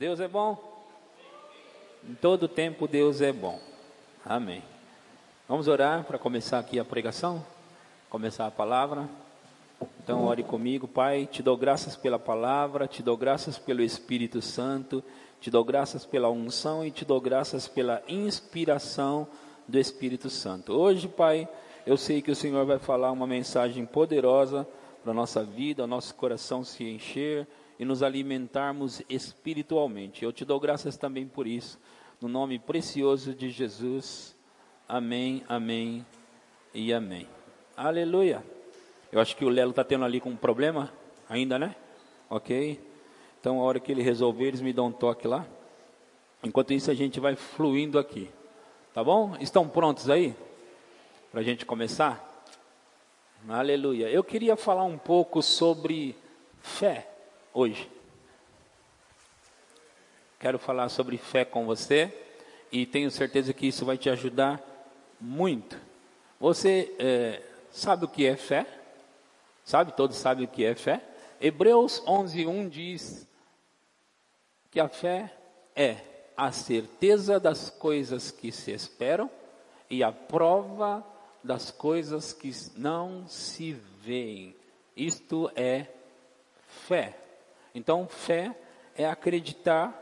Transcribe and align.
Deus 0.00 0.18
é 0.18 0.26
bom? 0.26 0.56
Em 2.08 2.14
todo 2.14 2.48
tempo 2.48 2.88
Deus 2.88 3.20
é 3.20 3.34
bom. 3.34 3.60
Amém. 4.24 4.62
Vamos 5.46 5.68
orar 5.68 6.04
para 6.04 6.18
começar 6.18 6.58
aqui 6.58 6.80
a 6.80 6.84
pregação? 6.86 7.44
Começar 8.08 8.46
a 8.46 8.50
palavra. 8.50 9.06
Então, 10.02 10.24
ore 10.24 10.42
comigo, 10.42 10.88
Pai. 10.88 11.28
Te 11.30 11.42
dou 11.42 11.54
graças 11.54 11.96
pela 11.96 12.18
palavra, 12.18 12.88
te 12.88 13.02
dou 13.02 13.14
graças 13.14 13.58
pelo 13.58 13.82
Espírito 13.82 14.40
Santo, 14.40 15.04
te 15.38 15.50
dou 15.50 15.62
graças 15.62 16.06
pela 16.06 16.30
unção 16.30 16.82
e 16.82 16.90
te 16.90 17.04
dou 17.04 17.20
graças 17.20 17.68
pela 17.68 18.02
inspiração 18.08 19.28
do 19.68 19.78
Espírito 19.78 20.30
Santo. 20.30 20.72
Hoje, 20.72 21.08
Pai, 21.08 21.46
eu 21.84 21.98
sei 21.98 22.22
que 22.22 22.30
o 22.30 22.34
Senhor 22.34 22.64
vai 22.64 22.78
falar 22.78 23.12
uma 23.12 23.26
mensagem 23.26 23.84
poderosa 23.84 24.66
para 25.02 25.12
a 25.12 25.14
nossa 25.14 25.44
vida, 25.44 25.84
o 25.84 25.86
nosso 25.86 26.14
coração 26.14 26.64
se 26.64 26.84
encher 26.84 27.46
e 27.80 27.84
nos 27.86 28.02
alimentarmos 28.02 29.00
espiritualmente. 29.08 30.22
Eu 30.22 30.30
te 30.30 30.44
dou 30.44 30.60
graças 30.60 30.98
também 30.98 31.26
por 31.26 31.46
isso, 31.46 31.80
no 32.20 32.28
nome 32.28 32.58
precioso 32.58 33.34
de 33.34 33.48
Jesus. 33.48 34.36
Amém, 34.86 35.42
amém 35.48 36.04
e 36.74 36.92
amém. 36.92 37.26
Aleluia. 37.74 38.44
Eu 39.10 39.18
acho 39.18 39.34
que 39.34 39.46
o 39.46 39.48
Lelo 39.48 39.70
está 39.70 39.82
tendo 39.82 40.04
ali 40.04 40.20
com 40.20 40.28
um 40.28 40.36
problema 40.36 40.92
ainda, 41.26 41.58
né? 41.58 41.74
Ok? 42.28 42.78
Então, 43.40 43.58
a 43.58 43.62
hora 43.62 43.80
que 43.80 43.90
ele 43.90 44.02
resolver, 44.02 44.48
eles 44.48 44.60
me 44.60 44.74
dão 44.74 44.88
um 44.88 44.92
toque 44.92 45.26
lá. 45.26 45.46
Enquanto 46.44 46.74
isso, 46.74 46.90
a 46.90 46.94
gente 46.94 47.18
vai 47.18 47.34
fluindo 47.34 47.98
aqui. 47.98 48.30
Tá 48.92 49.02
bom? 49.02 49.34
Estão 49.40 49.66
prontos 49.66 50.10
aí? 50.10 50.36
Para 51.32 51.40
a 51.40 51.44
gente 51.44 51.64
começar? 51.64 52.44
Aleluia. 53.48 54.10
Eu 54.10 54.22
queria 54.22 54.54
falar 54.54 54.84
um 54.84 54.98
pouco 54.98 55.40
sobre 55.40 56.14
fé 56.60 57.09
hoje. 57.52 57.90
Quero 60.38 60.58
falar 60.58 60.88
sobre 60.88 61.18
fé 61.18 61.44
com 61.44 61.66
você 61.66 62.12
e 62.72 62.86
tenho 62.86 63.10
certeza 63.10 63.52
que 63.52 63.66
isso 63.66 63.84
vai 63.84 63.98
te 63.98 64.08
ajudar 64.08 64.62
muito. 65.20 65.78
Você 66.38 66.94
é, 66.98 67.42
sabe 67.70 68.06
o 68.06 68.08
que 68.08 68.26
é 68.26 68.36
fé? 68.36 68.66
Sabe? 69.64 69.92
Todos 69.92 70.16
sabem 70.16 70.44
o 70.44 70.48
que 70.48 70.64
é 70.64 70.74
fé? 70.74 71.02
Hebreus 71.40 72.02
11:1 72.06 72.68
diz 72.68 73.28
que 74.70 74.80
a 74.80 74.88
fé 74.88 75.32
é 75.74 75.96
a 76.36 76.50
certeza 76.52 77.38
das 77.38 77.68
coisas 77.68 78.30
que 78.30 78.50
se 78.50 78.70
esperam 78.70 79.30
e 79.90 80.02
a 80.02 80.10
prova 80.10 81.04
das 81.42 81.70
coisas 81.70 82.32
que 82.32 82.50
não 82.76 83.26
se 83.28 83.72
veem. 83.72 84.56
Isto 84.96 85.50
é 85.54 85.86
fé. 86.66 87.16
Então, 87.74 88.08
fé 88.08 88.56
é 88.96 89.06
acreditar 89.06 89.96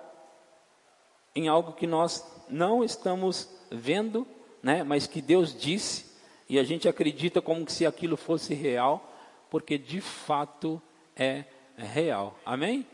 em 1.35 1.49
algo 1.49 1.73
que 1.73 1.87
nós 1.87 2.25
não 2.49 2.83
estamos 2.83 3.49
vendo, 3.71 4.27
né, 4.63 4.83
mas 4.83 5.07
que 5.07 5.21
Deus 5.21 5.59
disse, 5.59 6.07
e 6.49 6.59
a 6.59 6.65
gente 6.65 6.89
acredita 6.89 7.43
como 7.43 7.69
se 7.71 7.85
aquilo 7.85 8.17
fosse 8.17 8.55
real, 8.55 9.13
porque 9.51 9.77
de 9.79 10.01
fato 10.01 10.81
é 11.15 11.45
real. 11.77 12.39
Amém? 12.45 12.87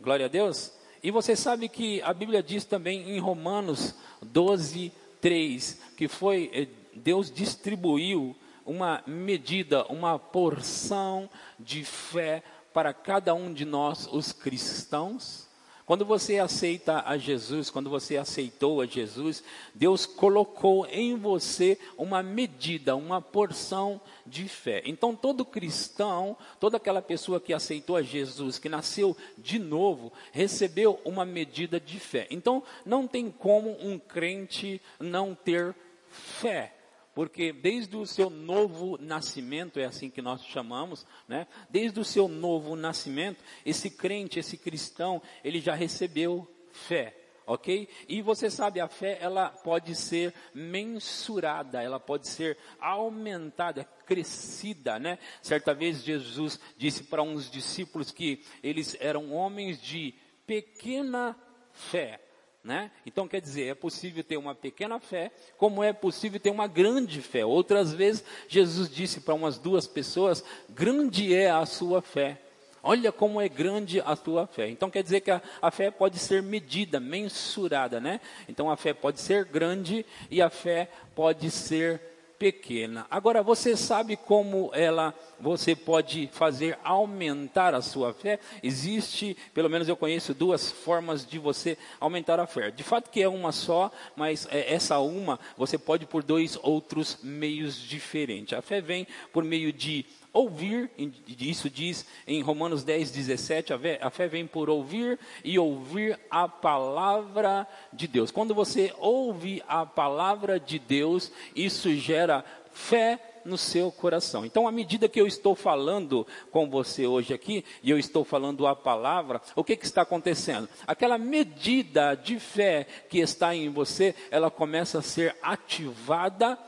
Glória 0.00 0.26
a 0.26 0.28
Deus. 0.28 0.72
E 1.02 1.10
você 1.10 1.36
sabe 1.36 1.68
que 1.68 2.00
a 2.02 2.14
Bíblia 2.14 2.42
diz 2.42 2.64
também 2.64 3.10
em 3.10 3.18
Romanos 3.18 3.94
12, 4.22 4.92
3, 5.20 5.82
que 5.96 6.08
foi 6.08 6.50
eh, 6.54 6.68
Deus 6.94 7.30
distribuiu 7.30 8.34
uma 8.64 9.02
medida, 9.06 9.84
uma 9.86 10.18
porção 10.18 11.28
de 11.58 11.84
fé 11.84 12.42
para 12.74 12.92
cada 12.92 13.32
um 13.32 13.52
de 13.54 13.64
nós, 13.64 14.08
os 14.10 14.32
cristãos. 14.32 15.48
Quando 15.86 16.04
você 16.04 16.38
aceita 16.38 17.02
a 17.06 17.16
Jesus, 17.16 17.70
quando 17.70 17.88
você 17.88 18.16
aceitou 18.16 18.80
a 18.80 18.86
Jesus, 18.86 19.44
Deus 19.74 20.06
colocou 20.06 20.86
em 20.86 21.14
você 21.14 21.78
uma 21.96 22.22
medida, 22.22 22.96
uma 22.96 23.20
porção 23.20 24.00
de 24.26 24.48
fé. 24.48 24.82
Então, 24.86 25.14
todo 25.14 25.44
cristão, 25.44 26.36
toda 26.58 26.78
aquela 26.78 27.02
pessoa 27.02 27.38
que 27.38 27.52
aceitou 27.52 27.96
a 27.96 28.02
Jesus, 28.02 28.58
que 28.58 28.68
nasceu 28.68 29.16
de 29.38 29.58
novo, 29.58 30.12
recebeu 30.32 30.98
uma 31.04 31.24
medida 31.24 31.78
de 31.78 32.00
fé. 32.00 32.26
Então, 32.30 32.62
não 32.84 33.06
tem 33.06 33.30
como 33.30 33.76
um 33.78 33.98
crente 33.98 34.80
não 34.98 35.34
ter 35.34 35.76
fé 36.08 36.73
porque 37.14 37.52
desde 37.52 37.96
o 37.96 38.06
seu 38.06 38.28
novo 38.28 38.98
nascimento, 39.00 39.78
é 39.78 39.84
assim 39.84 40.10
que 40.10 40.20
nós 40.20 40.44
chamamos, 40.44 41.06
né? 41.28 41.46
Desde 41.70 42.00
o 42.00 42.04
seu 42.04 42.26
novo 42.26 42.74
nascimento, 42.74 43.42
esse 43.64 43.88
crente, 43.88 44.38
esse 44.38 44.56
cristão, 44.56 45.22
ele 45.44 45.60
já 45.60 45.74
recebeu 45.74 46.48
fé, 46.72 47.16
ok? 47.46 47.88
E 48.08 48.20
você 48.20 48.50
sabe, 48.50 48.80
a 48.80 48.88
fé, 48.88 49.18
ela 49.20 49.48
pode 49.48 49.94
ser 49.94 50.34
mensurada, 50.52 51.82
ela 51.82 52.00
pode 52.00 52.26
ser 52.28 52.58
aumentada, 52.80 53.84
crescida, 54.04 54.98
né? 54.98 55.18
Certa 55.40 55.72
vez 55.72 56.02
Jesus 56.02 56.58
disse 56.76 57.04
para 57.04 57.22
uns 57.22 57.50
discípulos 57.50 58.10
que 58.10 58.44
eles 58.62 58.96
eram 59.00 59.32
homens 59.32 59.80
de 59.80 60.14
pequena 60.46 61.36
fé. 61.72 62.20
Né? 62.64 62.90
Então 63.04 63.28
quer 63.28 63.42
dizer, 63.42 63.66
é 63.66 63.74
possível 63.74 64.24
ter 64.24 64.38
uma 64.38 64.54
pequena 64.54 64.98
fé, 64.98 65.30
como 65.58 65.84
é 65.84 65.92
possível 65.92 66.40
ter 66.40 66.48
uma 66.48 66.66
grande 66.66 67.20
fé. 67.20 67.44
Outras 67.44 67.92
vezes 67.92 68.24
Jesus 68.48 68.88
disse 68.88 69.20
para 69.20 69.34
umas 69.34 69.58
duas 69.58 69.86
pessoas: 69.86 70.42
grande 70.70 71.34
é 71.34 71.50
a 71.50 71.66
sua 71.66 72.00
fé. 72.00 72.40
Olha 72.82 73.12
como 73.12 73.38
é 73.38 73.50
grande 73.50 74.00
a 74.00 74.16
tua 74.16 74.46
fé. 74.46 74.68
Então 74.68 74.90
quer 74.90 75.02
dizer 75.02 75.20
que 75.20 75.30
a, 75.30 75.42
a, 75.60 75.70
fé 75.70 75.90
pode 75.90 76.18
ser 76.18 76.42
medida, 76.42 76.98
mensurada, 76.98 78.00
né? 78.00 78.18
Então 78.48 78.70
a 78.70 78.76
fé 78.78 78.94
pode 78.94 79.20
ser 79.20 79.44
grande 79.44 80.04
e 80.30 80.40
a 80.40 80.48
fé 80.48 80.88
pode 81.14 81.50
ser 81.50 82.13
pequena. 82.38 83.06
Agora 83.10 83.42
você 83.42 83.76
sabe 83.76 84.16
como 84.16 84.70
ela 84.74 85.14
você 85.40 85.74
pode 85.74 86.28
fazer 86.32 86.78
aumentar 86.82 87.74
a 87.74 87.82
sua 87.82 88.12
fé? 88.12 88.38
Existe, 88.62 89.36
pelo 89.52 89.68
menos 89.68 89.88
eu 89.88 89.96
conheço 89.96 90.34
duas 90.34 90.70
formas 90.70 91.26
de 91.26 91.38
você 91.38 91.76
aumentar 92.00 92.40
a 92.40 92.46
fé. 92.46 92.70
De 92.70 92.82
fato 92.82 93.10
que 93.10 93.22
é 93.22 93.28
uma 93.28 93.52
só, 93.52 93.90
mas 94.16 94.46
é, 94.50 94.72
essa 94.72 94.98
uma 94.98 95.38
você 95.56 95.76
pode 95.76 96.06
por 96.06 96.22
dois 96.22 96.58
outros 96.62 97.18
meios 97.22 97.76
diferentes. 97.76 98.56
A 98.56 98.62
fé 98.62 98.80
vem 98.80 99.06
por 99.32 99.44
meio 99.44 99.72
de 99.72 100.06
ouvir, 100.34 100.90
isso 101.38 101.70
diz 101.70 102.04
em 102.26 102.42
Romanos 102.42 102.82
10, 102.82 103.12
17, 103.12 103.72
a 104.00 104.10
fé 104.10 104.26
vem 104.26 104.46
por 104.46 104.68
ouvir 104.68 105.18
e 105.44 105.58
ouvir 105.58 106.18
a 106.28 106.48
palavra 106.48 107.66
de 107.92 108.08
Deus. 108.08 108.32
Quando 108.32 108.52
você 108.52 108.92
ouve 108.98 109.62
a 109.68 109.86
palavra 109.86 110.58
de 110.58 110.78
Deus, 110.78 111.30
isso 111.54 111.94
gera 111.94 112.44
fé 112.72 113.40
no 113.44 113.56
seu 113.56 113.92
coração. 113.92 114.44
Então, 114.44 114.66
à 114.66 114.72
medida 114.72 115.08
que 115.08 115.20
eu 115.20 115.26
estou 115.26 115.54
falando 115.54 116.26
com 116.50 116.68
você 116.68 117.06
hoje 117.06 117.32
aqui, 117.32 117.64
e 117.82 117.90
eu 117.90 117.98
estou 117.98 118.24
falando 118.24 118.66
a 118.66 118.74
palavra, 118.74 119.40
o 119.54 119.62
que, 119.62 119.76
que 119.76 119.84
está 119.84 120.02
acontecendo? 120.02 120.68
Aquela 120.86 121.18
medida 121.18 122.14
de 122.14 122.40
fé 122.40 122.86
que 123.08 123.18
está 123.18 123.54
em 123.54 123.68
você, 123.68 124.14
ela 124.30 124.50
começa 124.50 124.98
a 124.98 125.02
ser 125.02 125.36
ativada 125.42 126.58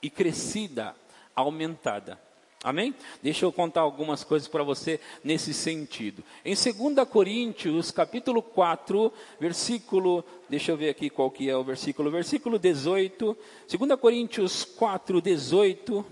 e 0.00 0.08
crescida, 0.08 0.94
aumentada. 1.34 2.25
Amém? 2.64 2.94
Deixa 3.22 3.44
eu 3.44 3.52
contar 3.52 3.82
algumas 3.82 4.24
coisas 4.24 4.48
para 4.48 4.62
você 4.62 4.98
nesse 5.22 5.52
sentido. 5.52 6.24
Em 6.44 6.54
2 6.54 7.08
Coríntios, 7.08 7.90
capítulo 7.90 8.42
4, 8.42 9.12
versículo, 9.38 10.24
deixa 10.48 10.72
eu 10.72 10.76
ver 10.76 10.88
aqui 10.88 11.10
qual 11.10 11.30
que 11.30 11.48
é 11.48 11.56
o 11.56 11.62
versículo, 11.62 12.10
versículo 12.10 12.58
18, 12.58 13.36
2 13.70 14.00
Coríntios 14.00 14.64
4, 14.64 15.20
18, 15.20 16.04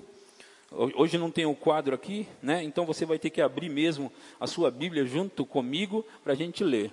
hoje 0.96 1.16
não 1.18 1.30
tem 1.30 1.46
o 1.46 1.54
quadro 1.54 1.94
aqui, 1.94 2.28
né? 2.42 2.62
Então 2.62 2.84
você 2.84 3.06
vai 3.06 3.18
ter 3.18 3.30
que 3.30 3.40
abrir 3.40 3.68
mesmo 3.68 4.12
a 4.38 4.46
sua 4.46 4.70
Bíblia 4.70 5.04
junto 5.06 5.46
comigo 5.46 6.04
para 6.22 6.34
a 6.34 6.36
gente 6.36 6.62
ler. 6.62 6.92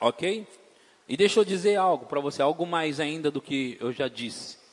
Ok? 0.00 0.46
E 1.08 1.16
deixa 1.16 1.40
eu 1.40 1.44
dizer 1.44 1.76
algo 1.76 2.06
para 2.06 2.20
você, 2.20 2.42
algo 2.42 2.66
mais 2.66 3.00
ainda 3.00 3.30
do 3.30 3.40
que 3.40 3.78
eu 3.80 3.90
já 3.90 4.06
disse. 4.06 4.63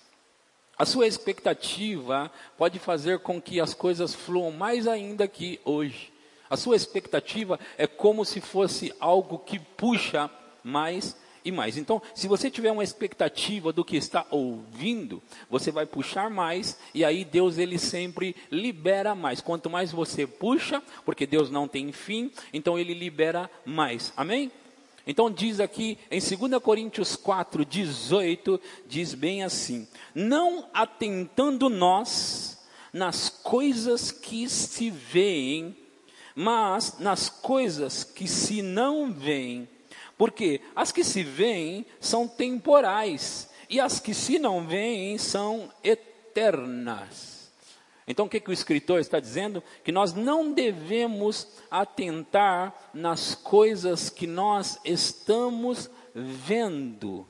A 0.81 0.85
sua 0.85 1.05
expectativa 1.05 2.31
pode 2.57 2.79
fazer 2.79 3.19
com 3.19 3.39
que 3.39 3.59
as 3.59 3.71
coisas 3.71 4.15
fluam 4.15 4.49
mais 4.49 4.87
ainda 4.87 5.27
que 5.27 5.59
hoje. 5.63 6.11
A 6.49 6.57
sua 6.57 6.75
expectativa 6.75 7.59
é 7.77 7.85
como 7.85 8.25
se 8.25 8.41
fosse 8.41 8.91
algo 8.99 9.37
que 9.37 9.59
puxa 9.59 10.27
mais 10.63 11.15
e 11.45 11.51
mais. 11.51 11.77
Então, 11.77 12.01
se 12.15 12.27
você 12.27 12.49
tiver 12.49 12.71
uma 12.71 12.83
expectativa 12.83 13.71
do 13.71 13.85
que 13.85 13.95
está 13.95 14.25
ouvindo, 14.31 15.21
você 15.51 15.69
vai 15.71 15.85
puxar 15.85 16.31
mais 16.31 16.79
e 16.95 17.05
aí 17.05 17.23
Deus 17.23 17.59
ele 17.59 17.77
sempre 17.77 18.35
libera 18.49 19.13
mais. 19.13 19.39
Quanto 19.39 19.69
mais 19.69 19.91
você 19.91 20.25
puxa, 20.25 20.81
porque 21.05 21.27
Deus 21.27 21.51
não 21.51 21.67
tem 21.67 21.91
fim, 21.91 22.31
então 22.51 22.79
ele 22.79 22.95
libera 22.95 23.47
mais. 23.63 24.11
Amém? 24.17 24.51
Então 25.05 25.31
diz 25.31 25.59
aqui 25.59 25.97
em 26.09 26.19
2 26.19 26.61
Coríntios 26.61 27.15
4, 27.15 27.65
18, 27.65 28.59
diz 28.87 29.13
bem 29.13 29.43
assim: 29.43 29.87
Não 30.13 30.69
atentando 30.73 31.69
nós 31.69 32.59
nas 32.93 33.29
coisas 33.29 34.11
que 34.11 34.47
se 34.49 34.89
veem, 34.89 35.75
mas 36.35 36.99
nas 36.99 37.29
coisas 37.29 38.03
que 38.03 38.27
se 38.27 38.61
não 38.61 39.11
veem. 39.11 39.67
Porque 40.17 40.61
as 40.75 40.91
que 40.91 41.03
se 41.03 41.23
veem 41.23 41.85
são 41.99 42.27
temporais, 42.27 43.49
e 43.69 43.79
as 43.79 43.99
que 43.99 44.13
se 44.13 44.37
não 44.37 44.67
veem 44.67 45.17
são 45.17 45.71
eternas. 45.83 47.40
Então 48.07 48.25
o 48.25 48.29
que, 48.29 48.39
que 48.39 48.49
o 48.49 48.53
escritor 48.53 48.99
está 48.99 49.19
dizendo? 49.19 49.63
Que 49.83 49.91
nós 49.91 50.13
não 50.13 50.51
devemos 50.51 51.47
atentar 51.69 52.73
nas 52.93 53.35
coisas 53.35 54.09
que 54.09 54.25
nós 54.25 54.79
estamos 54.83 55.89
vendo, 56.13 57.27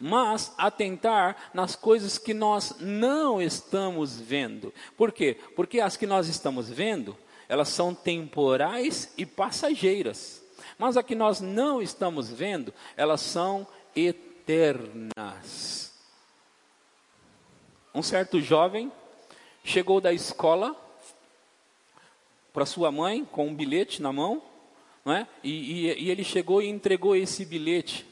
mas 0.00 0.52
atentar 0.58 1.50
nas 1.54 1.74
coisas 1.76 2.18
que 2.18 2.34
nós 2.34 2.74
não 2.80 3.40
estamos 3.40 4.20
vendo. 4.20 4.74
Por 4.96 5.12
quê? 5.12 5.38
Porque 5.56 5.80
as 5.80 5.96
que 5.96 6.06
nós 6.06 6.28
estamos 6.28 6.68
vendo, 6.68 7.16
elas 7.48 7.68
são 7.68 7.94
temporais 7.94 9.12
e 9.16 9.24
passageiras. 9.24 10.42
Mas 10.78 10.96
a 10.96 11.02
que 11.02 11.14
nós 11.14 11.40
não 11.40 11.80
estamos 11.80 12.30
vendo, 12.30 12.74
elas 12.96 13.20
são 13.20 13.66
eternas. 13.96 15.88
Um 17.94 18.02
certo 18.02 18.40
jovem 18.40 18.92
chegou 19.68 20.00
da 20.00 20.12
escola 20.14 20.74
para 22.54 22.64
sua 22.64 22.90
mãe 22.90 23.22
com 23.24 23.48
um 23.48 23.54
bilhete 23.54 24.00
na 24.00 24.10
mão, 24.10 24.42
não 25.04 25.12
é? 25.12 25.26
E, 25.44 25.50
e, 25.88 26.04
e 26.04 26.10
ele 26.10 26.24
chegou 26.24 26.62
e 26.62 26.68
entregou 26.68 27.14
esse 27.14 27.44
bilhete. 27.44 28.06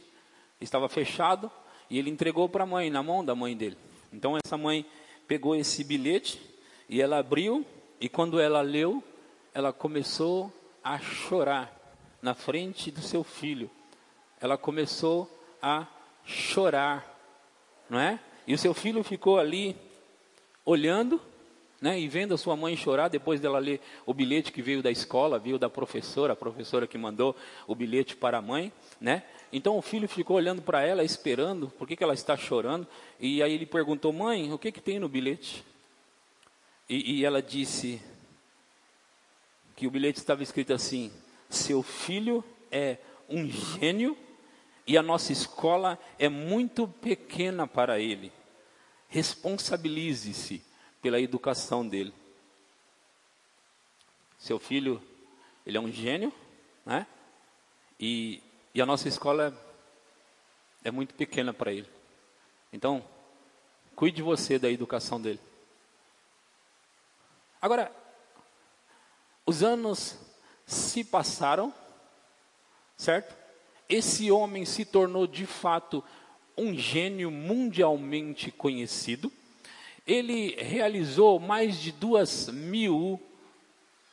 Estava 0.61 0.87
fechado 0.87 1.51
e 1.89 1.99
ele 1.99 2.11
entregou 2.11 2.47
para 2.47 2.65
a 2.65 2.67
mãe, 2.67 2.91
na 2.91 3.03
mão 3.03 3.25
da 3.25 3.35
mãe 3.35 3.57
dele. 3.57 3.79
Então 4.13 4.37
essa 4.37 4.59
mãe 4.59 4.85
pegou 5.27 5.57
esse 5.57 5.83
bilhete 5.83 6.39
e 6.91 7.01
ela 7.01 7.19
abriu 7.19 7.65
e 7.99 8.07
quando 8.07 8.39
ela 8.39 8.61
leu, 8.61 9.03
ela 9.55 9.73
começou 9.73 10.53
a 10.85 10.99
chorar 10.99 11.75
na 12.21 12.35
frente 12.35 12.91
do 12.91 13.01
seu 13.01 13.25
filho. 13.25 13.71
Ela 14.39 14.59
começou 14.59 15.27
a 15.63 15.87
chorar, 16.23 17.19
não 17.89 17.99
é? 17.99 18.21
E 18.47 18.53
o 18.53 18.59
seu 18.59 18.75
filho 18.75 19.03
ficou 19.03 19.39
ali 19.39 19.75
olhando, 20.67 21.19
né, 21.81 22.01
e 22.01 22.09
vendo 22.09 22.35
a 22.35 22.39
sua 22.39 22.57
mãe 22.57 22.77
chorar 22.77 23.09
depois 23.09 23.41
dela 23.41 23.59
ler 23.59 23.81
o 24.07 24.15
bilhete 24.15 24.51
que 24.51 24.63
veio 24.63 24.83
da 24.83 24.91
escola, 24.91 25.39
veio 25.39 25.59
da 25.59 25.69
professora, 25.69 26.33
a 26.33 26.37
professora 26.37 26.87
que 26.87 26.97
mandou 26.97 27.37
o 27.67 27.75
bilhete 27.75 28.17
para 28.17 28.39
a 28.39 28.43
mãe, 28.43 28.73
né? 29.01 29.23
Então 29.53 29.77
o 29.77 29.83
filho 29.83 30.09
ficou 30.09 30.37
olhando 30.37 30.63
para 30.63 30.83
ela, 30.83 31.05
esperando, 31.05 31.69
por 31.69 31.87
que, 31.87 31.97
que 31.97 32.03
ela 32.03 32.15
está 32.15 32.37
chorando? 32.37 32.87
E 33.21 33.43
aí 33.43 33.53
ele 33.53 33.67
perguntou, 33.67 34.13
mãe, 34.13 34.53
o 34.53 34.59
que, 34.59 34.73
que 34.73 34.81
tem 34.81 34.99
no 34.99 35.09
bilhete? 35.09 35.65
E, 36.89 37.19
e 37.19 37.25
ela 37.25 37.43
disse, 37.43 38.01
que 39.77 39.87
o 39.87 39.91
bilhete 39.91 40.19
estava 40.19 40.43
escrito 40.43 40.73
assim: 40.73 41.13
seu 41.51 41.83
filho 41.83 42.43
é 42.73 42.97
um 43.29 43.47
gênio 43.47 44.17
e 44.87 44.97
a 44.97 45.03
nossa 45.03 45.31
escola 45.31 45.99
é 46.19 46.29
muito 46.29 46.89
pequena 46.89 47.67
para 47.67 48.01
ele. 48.01 48.33
Responsabilize-se 49.09 50.63
pela 51.01 51.21
educação 51.21 51.87
dele. 51.87 52.13
Seu 54.39 54.59
filho, 54.59 55.03
ele 55.65 55.77
é 55.77 55.81
um 55.81 55.91
gênio, 55.91 56.33
né? 56.85 57.07
E, 57.99 58.43
e 58.75 58.81
a 58.81 58.87
nossa 58.87 59.09
escola 59.09 59.57
é, 60.85 60.89
é 60.89 60.91
muito 60.91 61.15
pequena 61.15 61.53
para 61.53 61.73
ele. 61.73 61.89
Então, 62.73 63.05
cuide 63.95 64.23
você 64.23 64.59
da 64.59 64.71
educação 64.71 65.21
dele. 65.21 65.41
Agora, 67.61 67.91
os 69.47 69.63
anos 69.63 70.19
se 70.67 71.03
passaram, 71.03 71.73
certo? 72.97 73.35
Esse 73.89 74.31
homem 74.31 74.65
se 74.65 74.85
tornou 74.85 75.27
de 75.27 75.47
fato 75.47 76.03
um 76.57 76.75
gênio 76.75 77.31
mundialmente 77.31 78.51
conhecido. 78.51 79.33
Ele 80.07 80.55
realizou 80.57 81.41
mais 81.41 81.79
de 81.81 81.93
duas 81.93 82.49
mil 82.49 83.21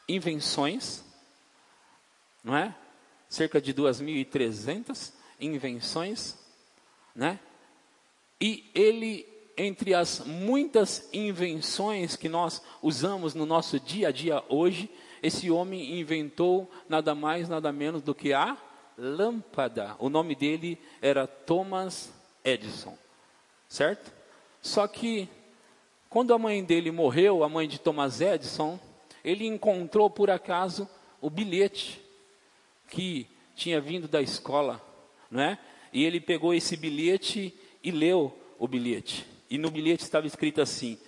invenções, 0.08 1.04
não 2.44 2.56
é? 2.56 2.76
Cerca 3.30 3.62
de 3.62 3.74
duas 3.74 4.02
mil 4.02 4.16
e 4.16 4.26
trezentas 4.26 5.14
invenções, 5.40 6.38
né? 7.16 7.40
E 8.42 8.70
ele 8.74 9.34
entre 9.56 9.94
as 9.94 10.20
muitas 10.26 11.08
invenções 11.14 12.16
que 12.16 12.28
nós 12.28 12.62
usamos 12.82 13.36
no 13.36 13.46
nosso 13.46 13.80
dia 13.80 14.08
a 14.08 14.12
dia 14.12 14.44
hoje, 14.50 14.90
esse 15.22 15.50
homem 15.52 16.00
inventou 16.00 16.70
nada 16.90 17.14
mais, 17.14 17.48
nada 17.48 17.72
menos 17.72 18.02
do 18.02 18.16
que 18.16 18.34
a 18.34 18.58
lâmpada. 18.98 19.96
O 20.00 20.10
nome 20.10 20.36
dele 20.36 20.78
era 21.02 21.28
Thomas 21.28 22.12
Edison, 22.44 22.98
certo? 23.70 24.12
Só 24.62 24.88
que 24.88 25.30
quando 26.14 26.32
a 26.32 26.38
mãe 26.38 26.64
dele 26.64 26.92
morreu, 26.92 27.44
a 27.44 27.50
mãe 27.50 27.68
de 27.68 27.80
Thomas 27.80 28.22
Edison, 28.22 28.80
ele 29.26 29.48
encontrou 29.48 30.12
por 30.12 30.30
acaso 30.30 30.88
o 31.20 31.28
bilhete 31.28 32.00
que 32.88 33.26
tinha 33.56 33.82
vindo 33.82 34.08
da 34.08 34.22
escola, 34.22 34.80
não 35.32 35.42
é? 35.42 35.58
E 35.92 36.04
ele 36.04 36.20
pegou 36.20 36.54
esse 36.54 36.78
bilhete 36.78 37.52
e 37.84 37.90
leu 37.90 38.32
o 38.60 38.68
bilhete. 38.68 39.26
E 39.50 39.58
no 39.58 39.72
bilhete 39.72 40.04
estava 40.04 40.28
escrito 40.28 40.62
assim: 40.62 41.00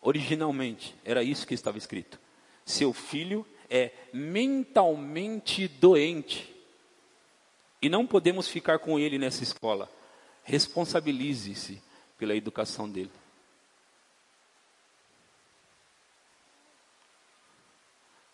originalmente, 0.00 0.94
era 1.04 1.24
isso 1.24 1.44
que 1.44 1.54
estava 1.54 1.76
escrito. 1.76 2.16
Seu 2.64 2.92
filho 2.92 3.44
é 3.68 3.90
mentalmente 4.12 5.66
doente. 5.66 6.54
E 7.82 7.88
não 7.88 8.06
podemos 8.06 8.46
ficar 8.46 8.78
com 8.78 8.96
ele 8.96 9.18
nessa 9.18 9.42
escola. 9.42 9.90
Responsabilize-se 10.44 11.82
pela 12.16 12.36
educação 12.36 12.88
dele. 12.88 13.10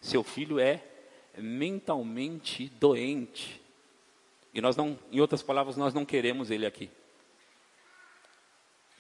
Seu 0.07 0.23
filho 0.23 0.61
é 0.61 0.85
mentalmente 1.37 2.69
doente. 2.79 3.61
E 4.55 4.61
nós 4.61 4.77
não, 4.77 4.97
em 5.11 5.19
outras 5.19 5.43
palavras, 5.43 5.77
nós 5.77 5.93
não 5.93 6.07
queremos 6.07 6.49
ele 6.49 6.65
aqui. 6.65 6.89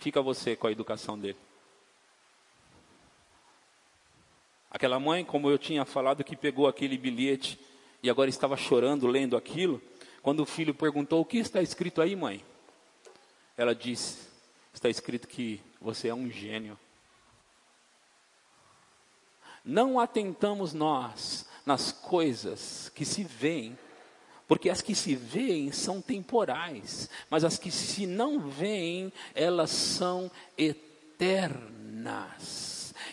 Fica 0.00 0.20
você 0.20 0.56
com 0.56 0.66
a 0.66 0.72
educação 0.72 1.16
dele. 1.16 1.38
Aquela 4.68 4.98
mãe, 4.98 5.24
como 5.24 5.48
eu 5.48 5.56
tinha 5.56 5.84
falado, 5.84 6.24
que 6.24 6.34
pegou 6.34 6.66
aquele 6.66 6.98
bilhete 6.98 7.56
e 8.02 8.10
agora 8.10 8.28
estava 8.28 8.56
chorando 8.56 9.06
lendo 9.06 9.36
aquilo, 9.36 9.80
quando 10.22 10.40
o 10.40 10.44
filho 10.46 10.74
perguntou: 10.74 11.20
O 11.20 11.24
que 11.24 11.38
está 11.38 11.62
escrito 11.62 12.02
aí, 12.02 12.16
mãe? 12.16 12.44
Ela 13.56 13.76
disse: 13.76 14.26
Está 14.74 14.88
escrito 14.88 15.28
que 15.28 15.60
você 15.80 16.08
é 16.08 16.14
um 16.14 16.28
gênio. 16.28 16.76
Não 19.66 19.98
atentamos 19.98 20.72
nós 20.72 21.44
nas 21.66 21.90
coisas 21.90 22.88
que 22.94 23.04
se 23.04 23.24
veem, 23.24 23.76
porque 24.46 24.70
as 24.70 24.80
que 24.80 24.94
se 24.94 25.16
veem 25.16 25.72
são 25.72 26.00
temporais, 26.00 27.10
mas 27.28 27.42
as 27.42 27.58
que 27.58 27.72
se 27.72 28.06
não 28.06 28.38
veem, 28.38 29.12
elas 29.34 29.70
são 29.70 30.30
eternas. 30.56 31.74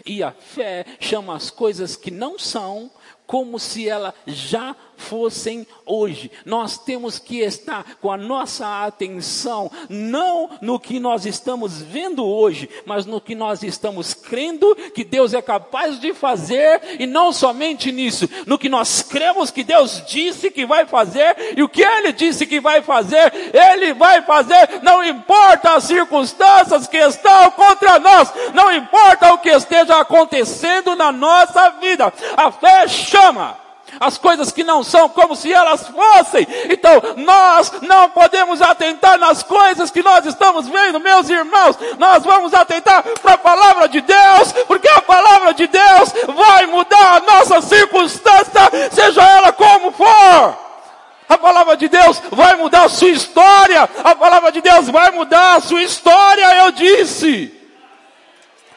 E 0.06 0.22
a 0.22 0.32
fé 0.32 0.86
chama 1.00 1.36
as 1.36 1.50
coisas 1.50 1.96
que 1.96 2.12
não 2.12 2.38
são 2.38 2.92
como 3.26 3.60
se 3.60 3.88
elas 3.90 4.14
já 4.28 4.76
fossem 5.04 5.68
hoje. 5.86 6.32
Nós 6.46 6.78
temos 6.78 7.20
que 7.20 7.40
estar 7.40 7.98
com 8.02 8.12
a 8.12 8.18
nossa 8.18 8.86
atenção 8.86 9.70
não 9.90 10.50
no 10.62 10.80
que 10.80 11.00
nós 11.00 11.26
estamos 11.26 11.82
vendo 11.82 12.26
hoje, 12.26 12.70
mas 12.86 13.06
no 13.06 13.20
que 13.20 13.36
nós 13.36 13.64
estamos 13.64 14.14
crendo 14.14 14.76
que 14.94 15.04
Deus 15.04 15.34
é 15.34 15.42
capaz 15.42 16.00
de 16.00 16.14
fazer 16.14 16.82
e 17.00 17.06
não 17.06 17.34
somente 17.34 17.92
nisso, 17.92 18.30
no 18.46 18.58
que 18.58 18.70
nós 18.70 19.02
cremos 19.02 19.52
que 19.52 19.64
Deus 19.64 20.04
disse 20.08 20.50
que 20.50 20.66
vai 20.66 20.86
fazer 20.86 21.36
e 21.58 21.64
o 21.64 21.70
que 21.70 21.82
ele 21.82 22.14
disse 22.14 22.46
que 22.46 22.60
vai 22.60 22.82
fazer, 22.82 23.34
ele 23.54 23.94
vai 23.94 24.22
fazer, 24.22 24.82
não 24.82 25.04
importa 25.04 25.76
as 25.76 25.84
circunstâncias 25.86 26.88
que 26.88 26.98
estão 26.98 27.52
contra 27.52 28.00
nós, 28.00 28.32
não 28.54 28.72
importa 28.72 29.34
o 29.34 29.38
que 29.38 29.50
esteja 29.50 30.00
acontecendo 30.00 30.96
na 30.96 31.12
nossa 31.12 31.70
vida. 31.72 32.14
A 32.38 32.52
fé 32.52 32.88
chama 33.14 33.58
as 34.00 34.18
coisas 34.18 34.52
que 34.52 34.64
não 34.64 34.84
são 34.84 35.08
como 35.08 35.36
se 35.36 35.54
elas 35.54 35.88
fossem. 35.88 36.48
Então, 36.70 37.00
nós 37.18 37.72
não 37.82 38.10
podemos 38.10 38.60
atentar 38.60 39.20
nas 39.20 39.44
coisas 39.44 39.92
que 39.92 40.02
nós 40.02 40.26
estamos 40.26 40.68
vendo, 40.68 41.00
meus 41.00 41.30
irmãos. 41.30 41.78
Nós 42.00 42.24
vamos 42.24 42.56
atentar 42.56 43.04
para 43.22 43.34
a 43.34 43.38
palavra 43.38 43.88
de 43.88 44.02
Deus, 44.02 44.52
porque 44.68 44.90
a 44.90 45.02
palavra 45.02 45.54
de 45.54 45.68
Deus 45.68 46.12
vai 46.36 46.66
mudar 46.66 47.18
a 47.18 47.20
nossa 47.20 47.62
circunstância, 47.62 48.62
seja 48.92 49.22
ela 49.22 49.52
como 49.54 49.92
for. 49.92 50.58
A 51.30 51.38
palavra 51.38 51.78
de 51.78 51.88
Deus 51.88 52.20
vai 52.32 52.56
mudar 52.56 52.86
a 52.86 52.90
sua 52.90 53.10
história. 53.10 53.90
A 54.04 54.16
palavra 54.16 54.52
de 54.52 54.62
Deus 54.62 54.90
vai 54.90 55.12
mudar 55.12 55.56
a 55.56 55.62
sua 55.62 55.84
história, 55.84 56.66
eu 56.66 56.72
disse. 56.72 57.63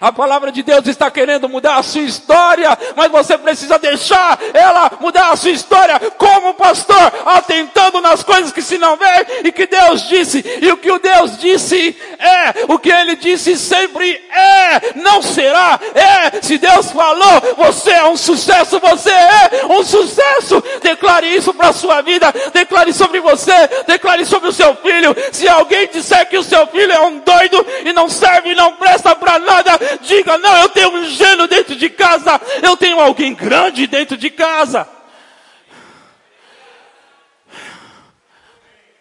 A 0.01 0.13
palavra 0.13 0.53
de 0.53 0.63
Deus 0.63 0.87
está 0.87 1.11
querendo 1.11 1.49
mudar 1.49 1.77
a 1.77 1.83
sua 1.83 2.03
história, 2.03 2.77
mas 2.95 3.11
você 3.11 3.39
precisa 3.39 3.79
deixar 3.79 4.39
ela 4.53 4.91
mudar 5.01 5.31
a 5.31 5.37
sua 5.37 5.51
história, 5.51 5.99
como 6.19 6.55
pastor, 6.55 7.13
atentando 7.25 8.01
nas 8.01 8.23
coisas 8.23 8.53
que 8.53 8.63
se 8.63 8.79
não 8.79 8.97
vê 8.97 9.45
e 9.45 9.53
que 9.53 9.67
Deus 9.67 10.09
disse. 10.09 10.45
E 10.61 10.71
o 10.71 10.77
que 10.77 10.91
o 10.91 10.99
Deus 10.99 11.39
disse 11.39 11.97
é, 12.19 12.65
o 12.73 12.79
que 12.79 12.91
ele 12.91 13.17
disse 13.17 13.57
sempre 13.57 14.13
é, 14.31 14.95
não 14.97 15.23
será, 15.23 15.79
é. 15.95 16.43
Se 16.43 16.59
Deus 16.59 16.91
falou, 16.91 17.41
você 17.57 17.93
é 17.93 18.05
um 18.05 18.17
sucesso, 18.17 18.79
você 18.81 19.11
é 19.11 19.67
um 19.71 19.83
sucesso. 19.85 20.63
Declare 20.83 21.27
isso 21.35 21.55
para 21.55 21.69
a 21.69 21.73
sua 21.73 22.03
vida, 22.03 22.33
declare 22.53 22.93
sobre 22.93 23.21
você, 23.21 23.53
declare 23.87 24.25
sobre 24.25 24.49
o 24.49 24.53
seu 24.53 24.75
filho. 24.77 25.15
Se 25.33 25.49
alguém 25.49 25.89
disser 25.89 26.29
que 26.29 26.39
o 26.39 26.43
seu 26.43 26.67
filho 26.67 26.93
é 26.93 27.01
um 27.01 27.19
doido 27.19 27.67
e 27.85 27.93
não 27.93 28.09
serve 28.09 28.55
não 28.55 28.73
presta 28.73 29.15
para 29.15 29.39
nada, 29.39 29.79
Diga, 30.03 30.39
não, 30.39 30.57
eu 30.59 30.69
tenho 30.69 30.91
um 30.91 31.05
gênio 31.05 31.47
dentro 31.47 31.77
de 31.77 31.89
casa, 31.91 32.41
eu 32.63 32.77
tenho 32.77 33.01
alguém 33.01 33.35
grande 33.35 33.87
dentro 33.87 34.17
de 34.17 34.31
casa. 34.31 34.89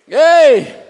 Ei! 0.07 0.85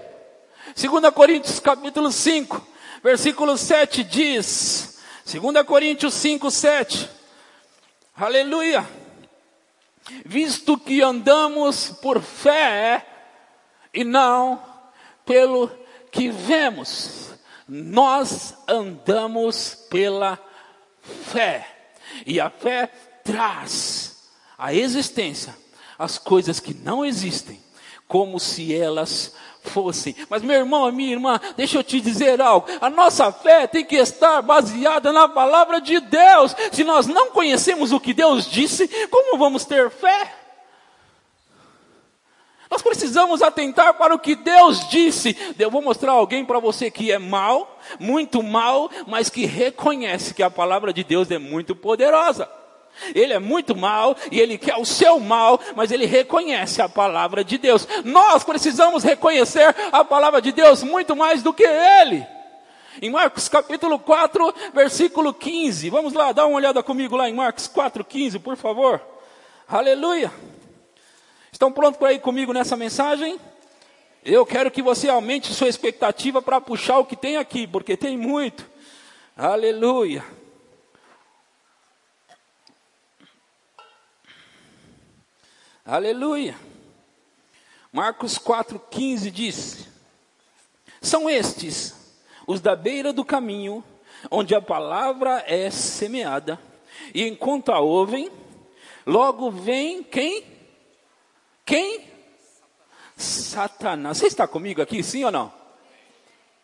2 0.76 1.14
Coríntios 1.14 1.60
capítulo 1.60 2.12
5, 2.12 2.68
versículo 3.02 3.58
7 3.58 4.04
diz, 4.04 5.00
2 5.26 5.66
Coríntios 5.66 6.14
5, 6.16 6.52
7, 6.52 7.10
aleluia, 8.18 8.86
visto 10.26 10.78
que 10.78 11.02
andamos 11.02 11.92
por 12.02 12.22
fé 12.22 13.06
e 13.94 14.04
não 14.04 14.62
pelo 15.26 15.72
que 16.12 16.30
vemos 16.30 17.25
nós 17.68 18.56
andamos 18.68 19.76
pela 19.90 20.40
fé. 21.02 21.68
E 22.26 22.40
a 22.40 22.50
fé 22.50 22.90
traz 23.24 24.30
à 24.58 24.74
existência 24.74 25.56
as 25.98 26.18
coisas 26.18 26.60
que 26.60 26.74
não 26.74 27.06
existem, 27.06 27.60
como 28.08 28.40
se 28.40 28.76
elas 28.76 29.34
fossem. 29.64 30.16
Mas 30.30 30.44
meu 30.44 30.58
irmão, 30.58 30.92
minha 30.92 31.14
irmã, 31.14 31.40
deixa 31.58 31.78
eu 31.78 31.84
te 31.84 32.00
dizer 32.00 32.42
algo. 32.42 32.68
A 32.80 32.90
nossa 32.90 33.32
fé 33.32 33.66
tem 33.66 33.84
que 33.84 33.96
estar 33.96 34.42
baseada 34.42 35.12
na 35.12 35.28
palavra 35.28 35.82
de 35.82 36.00
Deus. 36.00 36.56
Se 36.72 36.84
nós 36.84 37.08
não 37.08 37.32
conhecemos 37.32 37.92
o 37.92 38.00
que 38.00 38.14
Deus 38.14 38.50
disse, 38.50 38.88
como 39.08 39.38
vamos 39.38 39.66
ter 39.66 39.90
fé? 39.90 40.45
Nós 42.70 42.82
precisamos 42.82 43.42
atentar 43.42 43.94
para 43.94 44.16
o 44.16 44.20
que 44.20 44.36
Deus 44.36 44.90
disse. 44.90 45.38
Eu 45.58 45.70
vou 45.70 45.82
mostrar 45.82 46.14
alguém 46.14 46.44
para 46.44 46.60
você 46.60 46.90
que 46.90 47.12
é 47.12 47.20
mal, 47.20 47.80
muito 48.00 48.42
mal, 48.42 48.90
mas 49.08 49.30
que 49.30 49.46
reconhece 49.46 50.34
que 50.34 50.44
a 50.44 50.50
palavra 50.50 50.92
de 50.92 51.04
Deus 51.04 51.30
é 51.30 51.38
muito 51.38 51.76
poderosa. 51.76 52.50
Ele 53.14 53.34
é 53.34 53.40
muito 53.40 53.76
mal 53.76 54.16
e 54.32 54.40
ele 54.40 54.58
quer 54.58 54.78
o 54.78 54.86
seu 54.86 55.20
mal, 55.20 55.60
mas 55.76 55.92
ele 55.92 56.06
reconhece 56.06 56.82
a 56.82 56.90
palavra 56.90 57.44
de 57.44 57.58
Deus. 57.58 57.88
Nós 58.04 58.44
precisamos 58.44 59.04
reconhecer 59.04 59.76
a 59.92 60.04
palavra 60.04 60.42
de 60.42 60.52
Deus 60.52 60.82
muito 60.82 61.16
mais 61.16 61.44
do 61.44 61.54
que 61.54 61.64
ele. 61.64 62.26
Em 63.02 63.12
Marcos 63.12 63.50
capítulo 63.50 64.00
4, 64.00 64.56
versículo 64.74 65.34
15. 65.34 65.90
Vamos 65.90 66.14
lá, 66.14 66.32
dá 66.32 66.46
uma 66.46 66.56
olhada 66.56 66.82
comigo 66.82 67.16
lá 67.16 67.30
em 67.30 67.34
Marcos 67.34 67.68
4, 67.68 68.04
15, 68.04 68.40
por 68.40 68.56
favor. 68.56 69.02
Aleluia. 69.68 70.32
Estão 71.56 71.72
prontos 71.72 71.98
para 71.98 72.12
ir 72.12 72.20
comigo 72.20 72.52
nessa 72.52 72.76
mensagem? 72.76 73.40
Eu 74.26 74.46
quero 74.46 74.70
que 74.70 74.82
você 74.82 75.08
aumente 75.08 75.54
sua 75.54 75.70
expectativa 75.70 76.42
para 76.42 76.60
puxar 76.60 77.00
o 77.00 77.06
que 77.06 77.16
tem 77.16 77.38
aqui, 77.38 77.66
porque 77.66 77.96
tem 77.96 78.18
muito. 78.18 78.70
Aleluia. 79.38 80.22
Aleluia. 85.86 86.58
Marcos 87.90 88.38
4,15 88.38 89.32
diz: 89.32 89.88
São 91.02 91.30
estes 91.30 91.96
os 92.46 92.60
da 92.60 92.76
beira 92.76 93.14
do 93.14 93.24
caminho, 93.24 93.82
onde 94.30 94.54
a 94.54 94.62
palavra 94.62 95.42
é 95.48 95.72
semeada, 95.72 96.60
e 97.14 97.26
enquanto 97.26 97.72
a 97.72 97.80
ouvem, 97.80 98.30
logo 99.06 99.50
vem 99.50 100.04
quem? 100.04 100.55
Quem? 101.66 102.08
Satanás. 103.18 104.18
Você 104.18 104.28
está 104.28 104.48
comigo 104.48 104.82
aqui, 104.82 105.02
sim 105.02 105.24
ou 105.24 105.32
não? 105.32 105.52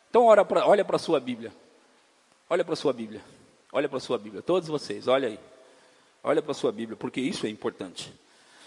Então 0.10 0.26
olha 0.26 0.86
para 0.86 0.96
a 0.96 1.00
sua 1.00 1.20
Bíblia. 1.20 1.52
Olha 2.50 2.64
para 2.64 2.74
a 2.74 2.78
sua 2.78 2.94
Bíblia. 2.94 3.22
Olha 3.72 3.90
para 3.90 3.98
a 3.98 4.02
sua 4.02 4.18
Bíblia. 4.18 4.42
Todos 4.42 4.68
vocês, 4.70 5.08
olha 5.08 5.30
aí. 5.30 5.40
Olha 6.24 6.42
para 6.42 6.52
a 6.52 6.56
sua 6.56 6.72
Bíblia, 6.72 6.96
porque 6.96 7.20
isso 7.20 7.48
é 7.48 7.50
importante. 7.50 8.14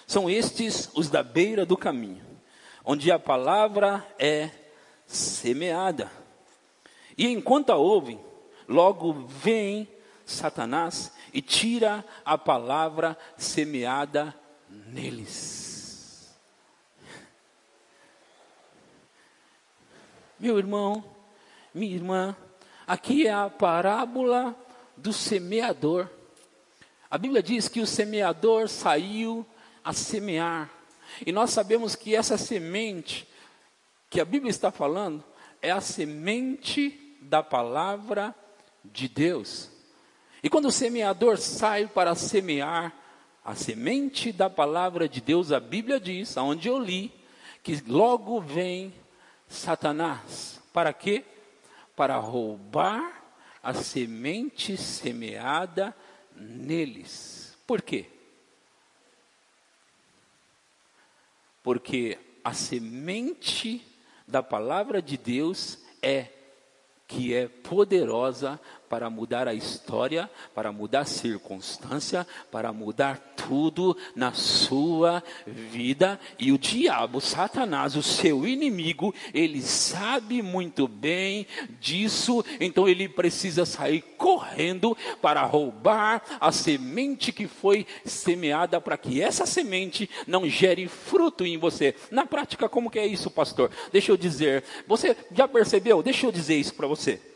São 0.06 0.28
estes 0.28 0.90
os 0.94 1.08
da 1.08 1.22
beira 1.22 1.64
do 1.64 1.76
caminho, 1.76 2.24
onde 2.84 3.12
a 3.12 3.18
palavra 3.18 4.04
é 4.18 4.50
semeada. 5.06 6.10
E 7.16 7.28
enquanto 7.28 7.70
a 7.70 7.76
ouvem, 7.76 8.18
logo 8.66 9.12
vem 9.28 9.86
Satanás 10.26 11.12
e 11.32 11.40
tira 11.40 12.04
a 12.24 12.36
palavra 12.36 13.16
semeada 13.36 14.34
neles. 14.68 15.63
Meu 20.38 20.58
irmão, 20.58 21.04
minha 21.72 21.94
irmã, 21.94 22.36
aqui 22.84 23.26
é 23.26 23.32
a 23.32 23.48
parábola 23.48 24.54
do 24.96 25.12
semeador. 25.12 26.08
A 27.08 27.16
Bíblia 27.16 27.40
diz 27.40 27.68
que 27.68 27.80
o 27.80 27.86
semeador 27.86 28.68
saiu 28.68 29.46
a 29.84 29.92
semear. 29.92 30.68
E 31.24 31.30
nós 31.30 31.50
sabemos 31.50 31.94
que 31.94 32.16
essa 32.16 32.36
semente 32.36 33.28
que 34.10 34.20
a 34.20 34.24
Bíblia 34.24 34.50
está 34.50 34.72
falando 34.72 35.22
é 35.62 35.70
a 35.70 35.80
semente 35.80 37.16
da 37.22 37.40
palavra 37.40 38.34
de 38.84 39.08
Deus. 39.08 39.70
E 40.42 40.50
quando 40.50 40.66
o 40.66 40.72
semeador 40.72 41.38
sai 41.38 41.86
para 41.86 42.16
semear 42.16 42.92
a 43.44 43.54
semente 43.54 44.32
da 44.32 44.50
palavra 44.50 45.08
de 45.08 45.20
Deus, 45.20 45.52
a 45.52 45.60
Bíblia 45.60 46.00
diz, 46.00 46.36
aonde 46.36 46.68
eu 46.68 46.78
li, 46.78 47.12
que 47.62 47.80
logo 47.86 48.40
vem 48.40 48.92
Satanás. 49.54 50.60
Para 50.72 50.92
quê? 50.92 51.24
Para 51.96 52.16
roubar 52.16 53.24
a 53.62 53.72
semente 53.72 54.76
semeada 54.76 55.96
neles. 56.34 57.56
Por 57.66 57.80
quê? 57.80 58.06
Porque 61.62 62.18
a 62.42 62.52
semente 62.52 63.86
da 64.26 64.42
palavra 64.42 65.00
de 65.00 65.16
Deus 65.16 65.78
é 66.02 66.28
que 67.06 67.34
é 67.34 67.48
poderosa 67.48 68.60
para 68.94 69.10
mudar 69.10 69.48
a 69.48 69.54
história, 69.54 70.30
para 70.54 70.70
mudar 70.70 71.00
a 71.00 71.04
circunstância, 71.04 72.24
para 72.48 72.72
mudar 72.72 73.34
tudo 73.36 73.96
na 74.14 74.32
sua 74.32 75.20
vida. 75.44 76.16
E 76.38 76.52
o 76.52 76.58
diabo, 76.58 77.20
Satanás, 77.20 77.96
o 77.96 78.04
seu 78.04 78.46
inimigo, 78.46 79.12
ele 79.34 79.60
sabe 79.60 80.42
muito 80.42 80.86
bem 80.86 81.44
disso, 81.80 82.44
então 82.60 82.88
ele 82.88 83.08
precisa 83.08 83.66
sair 83.66 84.00
correndo 84.16 84.96
para 85.20 85.42
roubar 85.42 86.22
a 86.38 86.52
semente 86.52 87.32
que 87.32 87.48
foi 87.48 87.88
semeada 88.04 88.80
para 88.80 88.96
que 88.96 89.20
essa 89.20 89.44
semente 89.44 90.08
não 90.24 90.48
gere 90.48 90.86
fruto 90.86 91.44
em 91.44 91.58
você. 91.58 91.96
Na 92.12 92.24
prática, 92.26 92.68
como 92.68 92.88
que 92.88 93.00
é 93.00 93.06
isso, 93.08 93.28
pastor? 93.28 93.72
Deixa 93.90 94.12
eu 94.12 94.16
dizer, 94.16 94.62
você 94.86 95.16
já 95.32 95.48
percebeu? 95.48 96.00
Deixa 96.00 96.26
eu 96.26 96.30
dizer 96.30 96.54
isso 96.54 96.74
para 96.74 96.86
você. 96.86 97.33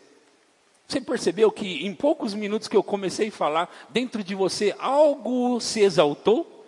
Você 0.88 1.02
percebeu 1.02 1.52
que 1.52 1.86
em 1.86 1.94
poucos 1.94 2.32
minutos 2.32 2.66
que 2.66 2.74
eu 2.74 2.82
comecei 2.82 3.28
a 3.28 3.32
falar, 3.32 3.86
dentro 3.90 4.24
de 4.24 4.34
você 4.34 4.74
algo 4.78 5.60
se 5.60 5.80
exaltou? 5.80 6.64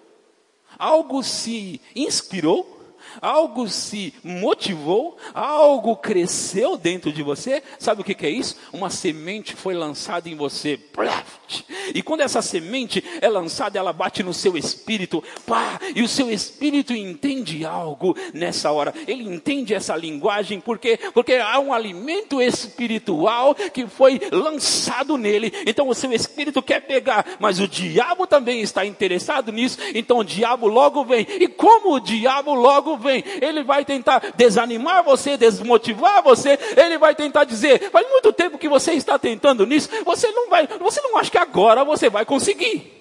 Algo 0.78 1.22
se 1.22 1.80
inspirou? 1.96 2.79
Algo 3.21 3.69
se 3.69 4.14
motivou, 4.23 5.16
algo 5.35 5.97
cresceu 5.97 6.76
dentro 6.76 7.12
de 7.12 7.23
você. 7.23 7.62
Sabe 7.78 8.00
o 8.02 8.04
que, 8.04 8.26
é 8.26 8.30
isso? 8.30 8.57
Uma 8.73 8.90
semente 8.90 9.54
foi 9.54 9.75
lançada 9.75 10.28
em 10.28 10.37
você. 10.37 10.78
E 11.95 12.02
quando 12.02 12.21
essa 12.21 12.42
semente 12.42 13.02
é 13.21 13.28
lançada, 13.28 13.78
ela 13.78 13.92
bate 13.92 14.23
no 14.23 14.33
seu 14.33 14.57
espírito, 14.57 15.23
pá, 15.47 15.80
e 15.95 16.02
o 16.02 16.09
seu 16.09 16.30
espírito 16.30 16.92
entende 16.92 17.64
algo 17.64 18.16
nessa 18.33 18.71
hora. 18.71 18.95
Ele 19.07 19.25
entende 19.25 19.75
essa 19.75 19.97
linguagem, 19.97 20.61
porque 20.61 20.99
porque 21.12 21.35
há 21.35 21.59
um 21.59 21.73
alimento 21.73 22.40
espiritual 22.40 23.54
que 23.54 23.87
foi 23.87 24.21
lançado 24.30 25.16
nele. 25.16 25.52
Então 25.66 25.88
o 25.88 25.95
seu 25.95 26.12
espírito 26.12 26.62
quer 26.62 26.80
pegar, 26.80 27.37
mas 27.38 27.61
o 27.61 27.69
diabo 27.69 28.26
também 28.26 28.61
está 28.61 28.85
interessado 28.85 29.52
nisso. 29.52 29.78
Então 29.95 30.19
o 30.19 30.25
diabo 30.25 30.66
logo 30.66 31.04
vem. 31.04 31.26
E 31.28 31.49
como 31.49 31.95
o 31.95 32.00
diabo 32.00 32.54
logo 32.54 32.89
vem, 32.97 33.25
ele 33.40 33.62
vai 33.62 33.85
tentar 33.85 34.32
desanimar 34.37 35.02
você, 35.02 35.37
desmotivar 35.37 36.23
você, 36.23 36.59
ele 36.76 36.99
vai 36.99 37.14
tentar 37.14 37.44
dizer, 37.44 37.90
faz 37.90 38.09
muito 38.09 38.32
tempo 38.32 38.59
que 38.59 38.68
você 38.68 38.92
está 38.92 39.18
tentando 39.18 39.66
nisso, 39.66 39.88
você 40.04 40.30
não 40.30 40.49
vai, 40.49 40.66
você 40.66 41.00
não 41.00 41.16
acha 41.16 41.30
que 41.30 41.38
agora 41.38 41.85
você 41.85 42.09
vai 42.09 42.25
conseguir. 42.25 43.00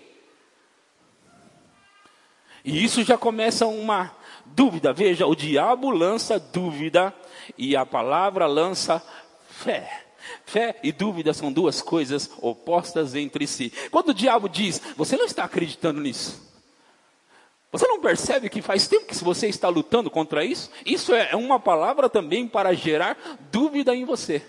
E 2.63 2.83
isso 2.83 3.03
já 3.03 3.17
começa 3.17 3.65
uma 3.65 4.11
dúvida. 4.45 4.91
Veja, 4.93 5.25
o 5.25 5.35
diabo 5.35 5.89
lança 5.89 6.39
dúvida 6.39 7.13
e 7.57 7.75
a 7.75 7.85
palavra 7.85 8.45
lança 8.45 9.01
fé. 9.49 10.05
Fé 10.45 10.79
e 10.83 10.91
dúvida 10.91 11.33
são 11.33 11.51
duas 11.51 11.81
coisas 11.81 12.29
opostas 12.41 13.15
entre 13.15 13.47
si. 13.47 13.71
Quando 13.89 14.09
o 14.09 14.13
diabo 14.13 14.49
diz, 14.49 14.81
você 14.95 15.15
não 15.15 15.25
está 15.25 15.43
acreditando 15.45 16.01
nisso. 16.01 16.48
Você 17.71 17.87
não 17.87 17.99
percebe 17.99 18.49
que 18.49 18.61
faz 18.61 18.87
tempo 18.87 19.05
que 19.05 19.23
você 19.23 19.47
está 19.47 19.69
lutando 19.69 20.09
contra 20.09 20.43
isso? 20.43 20.71
Isso 20.85 21.13
é 21.13 21.35
uma 21.35 21.59
palavra 21.59 22.09
também 22.09 22.47
para 22.47 22.73
gerar 22.73 23.17
dúvida 23.51 23.95
em 23.95 24.05
você. 24.05 24.41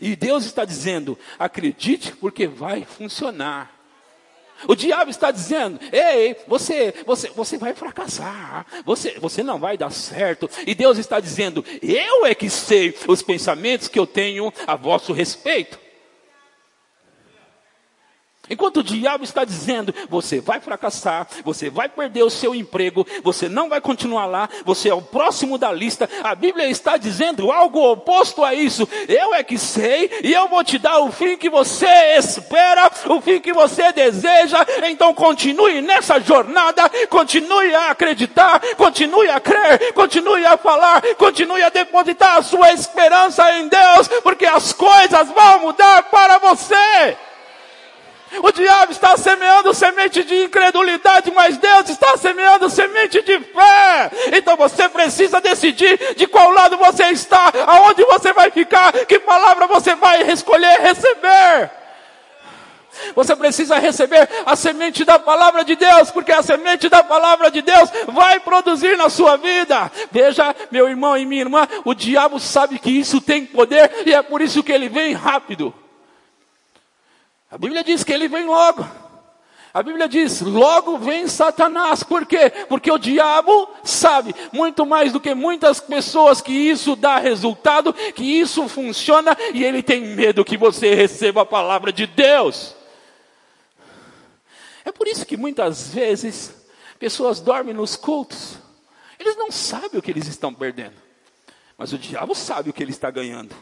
E 0.00 0.14
Deus 0.14 0.44
está 0.44 0.64
dizendo: 0.64 1.18
acredite, 1.38 2.12
porque 2.12 2.46
vai 2.46 2.84
funcionar. 2.84 3.74
O 4.68 4.74
diabo 4.74 5.10
está 5.10 5.30
dizendo: 5.30 5.80
ei, 5.92 6.36
você, 6.46 6.94
você, 7.04 7.28
você 7.30 7.58
vai 7.58 7.74
fracassar, 7.74 8.64
você, 8.84 9.18
você 9.18 9.42
não 9.42 9.58
vai 9.58 9.76
dar 9.76 9.90
certo. 9.90 10.48
E 10.66 10.74
Deus 10.74 10.96
está 10.96 11.18
dizendo: 11.18 11.64
eu 11.82 12.24
é 12.24 12.34
que 12.34 12.48
sei 12.48 12.96
os 13.08 13.20
pensamentos 13.20 13.88
que 13.88 13.98
eu 13.98 14.06
tenho 14.06 14.52
a 14.66 14.76
vosso 14.76 15.12
respeito. 15.12 15.83
Enquanto 18.48 18.78
o 18.78 18.82
diabo 18.82 19.24
está 19.24 19.44
dizendo, 19.44 19.94
você 20.08 20.38
vai 20.38 20.60
fracassar, 20.60 21.26
você 21.42 21.70
vai 21.70 21.88
perder 21.88 22.22
o 22.24 22.30
seu 22.30 22.54
emprego, 22.54 23.06
você 23.22 23.48
não 23.48 23.70
vai 23.70 23.80
continuar 23.80 24.26
lá, 24.26 24.48
você 24.64 24.90
é 24.90 24.94
o 24.94 25.00
próximo 25.00 25.56
da 25.56 25.72
lista, 25.72 26.08
a 26.22 26.34
Bíblia 26.34 26.68
está 26.68 26.98
dizendo 26.98 27.50
algo 27.50 27.90
oposto 27.90 28.44
a 28.44 28.54
isso. 28.54 28.86
Eu 29.08 29.34
é 29.34 29.42
que 29.42 29.56
sei, 29.56 30.10
e 30.22 30.32
eu 30.32 30.46
vou 30.48 30.62
te 30.62 30.78
dar 30.78 30.98
o 30.98 31.10
fim 31.10 31.38
que 31.38 31.48
você 31.48 32.16
espera, 32.18 32.90
o 33.08 33.20
fim 33.20 33.40
que 33.40 33.52
você 33.52 33.92
deseja. 33.92 34.58
Então 34.88 35.14
continue 35.14 35.80
nessa 35.80 36.20
jornada, 36.20 36.90
continue 37.08 37.74
a 37.74 37.90
acreditar, 37.90 38.60
continue 38.76 39.28
a 39.30 39.40
crer, 39.40 39.92
continue 39.94 40.44
a 40.44 40.58
falar, 40.58 41.02
continue 41.16 41.62
a 41.62 41.70
depositar 41.70 42.36
a 42.36 42.42
sua 42.42 42.72
esperança 42.72 43.50
em 43.58 43.68
Deus, 43.68 44.08
porque 44.22 44.44
as 44.44 44.72
coisas 44.72 45.28
vão 45.28 45.60
mudar 45.60 46.02
para 46.04 46.38
você. 46.38 47.16
O 48.42 48.52
diabo 48.52 48.92
está 48.92 49.16
semeando 49.16 49.72
semente 49.74 50.24
de 50.24 50.44
incredulidade, 50.44 51.30
mas 51.34 51.56
Deus 51.56 51.88
está 51.88 52.16
semeando 52.16 52.68
semente 52.68 53.22
de 53.22 53.38
fé. 53.40 54.10
Então 54.32 54.56
você 54.56 54.88
precisa 54.88 55.40
decidir 55.40 56.14
de 56.16 56.26
qual 56.26 56.50
lado 56.50 56.76
você 56.76 57.04
está, 57.04 57.52
aonde 57.66 58.04
você 58.04 58.32
vai 58.32 58.50
ficar, 58.50 58.92
que 59.06 59.18
palavra 59.18 59.66
você 59.66 59.94
vai 59.94 60.22
escolher 60.30 60.80
receber. 60.80 61.70
Você 63.14 63.34
precisa 63.34 63.76
receber 63.78 64.28
a 64.46 64.54
semente 64.54 65.04
da 65.04 65.18
palavra 65.18 65.64
de 65.64 65.76
Deus, 65.76 66.10
porque 66.10 66.32
a 66.32 66.42
semente 66.42 66.88
da 66.88 67.02
palavra 67.02 67.50
de 67.50 67.60
Deus 67.60 67.90
vai 68.08 68.40
produzir 68.40 68.96
na 68.96 69.08
sua 69.08 69.36
vida. 69.36 69.90
Veja, 70.10 70.54
meu 70.70 70.88
irmão 70.88 71.16
e 71.16 71.26
minha 71.26 71.42
irmã, 71.42 71.68
o 71.84 71.94
diabo 71.94 72.38
sabe 72.38 72.78
que 72.78 72.90
isso 72.90 73.20
tem 73.20 73.44
poder 73.44 73.90
e 74.06 74.14
é 74.14 74.22
por 74.22 74.40
isso 74.40 74.62
que 74.62 74.72
ele 74.72 74.88
vem 74.88 75.12
rápido. 75.12 75.74
A 77.50 77.58
Bíblia 77.58 77.84
diz 77.84 78.02
que 78.02 78.12
ele 78.12 78.28
vem 78.28 78.46
logo. 78.46 78.84
A 79.74 79.82
Bíblia 79.82 80.08
diz: 80.08 80.40
logo 80.40 80.98
vem 80.98 81.26
Satanás. 81.26 82.04
Por 82.04 82.24
quê? 82.24 82.48
Porque 82.68 82.90
o 82.92 82.96
diabo 82.96 83.68
sabe 83.82 84.32
muito 84.52 84.86
mais 84.86 85.12
do 85.12 85.20
que 85.20 85.34
muitas 85.34 85.80
pessoas 85.80 86.40
que 86.40 86.52
isso 86.52 86.94
dá 86.94 87.18
resultado, 87.18 87.92
que 87.92 88.22
isso 88.22 88.68
funciona 88.68 89.36
e 89.52 89.64
ele 89.64 89.82
tem 89.82 90.00
medo 90.00 90.44
que 90.44 90.56
você 90.56 90.94
receba 90.94 91.42
a 91.42 91.46
palavra 91.46 91.92
de 91.92 92.06
Deus. 92.06 92.76
É 94.84 94.92
por 94.92 95.08
isso 95.08 95.26
que 95.26 95.36
muitas 95.36 95.88
vezes 95.88 96.54
pessoas 96.98 97.40
dormem 97.40 97.74
nos 97.74 97.96
cultos. 97.96 98.58
Eles 99.18 99.36
não 99.36 99.50
sabem 99.50 99.98
o 99.98 100.02
que 100.02 100.10
eles 100.10 100.28
estão 100.28 100.54
perdendo, 100.54 100.94
mas 101.76 101.92
o 101.92 101.98
diabo 101.98 102.34
sabe 102.34 102.70
o 102.70 102.72
que 102.72 102.82
ele 102.82 102.92
está 102.92 103.10
ganhando. 103.10 103.54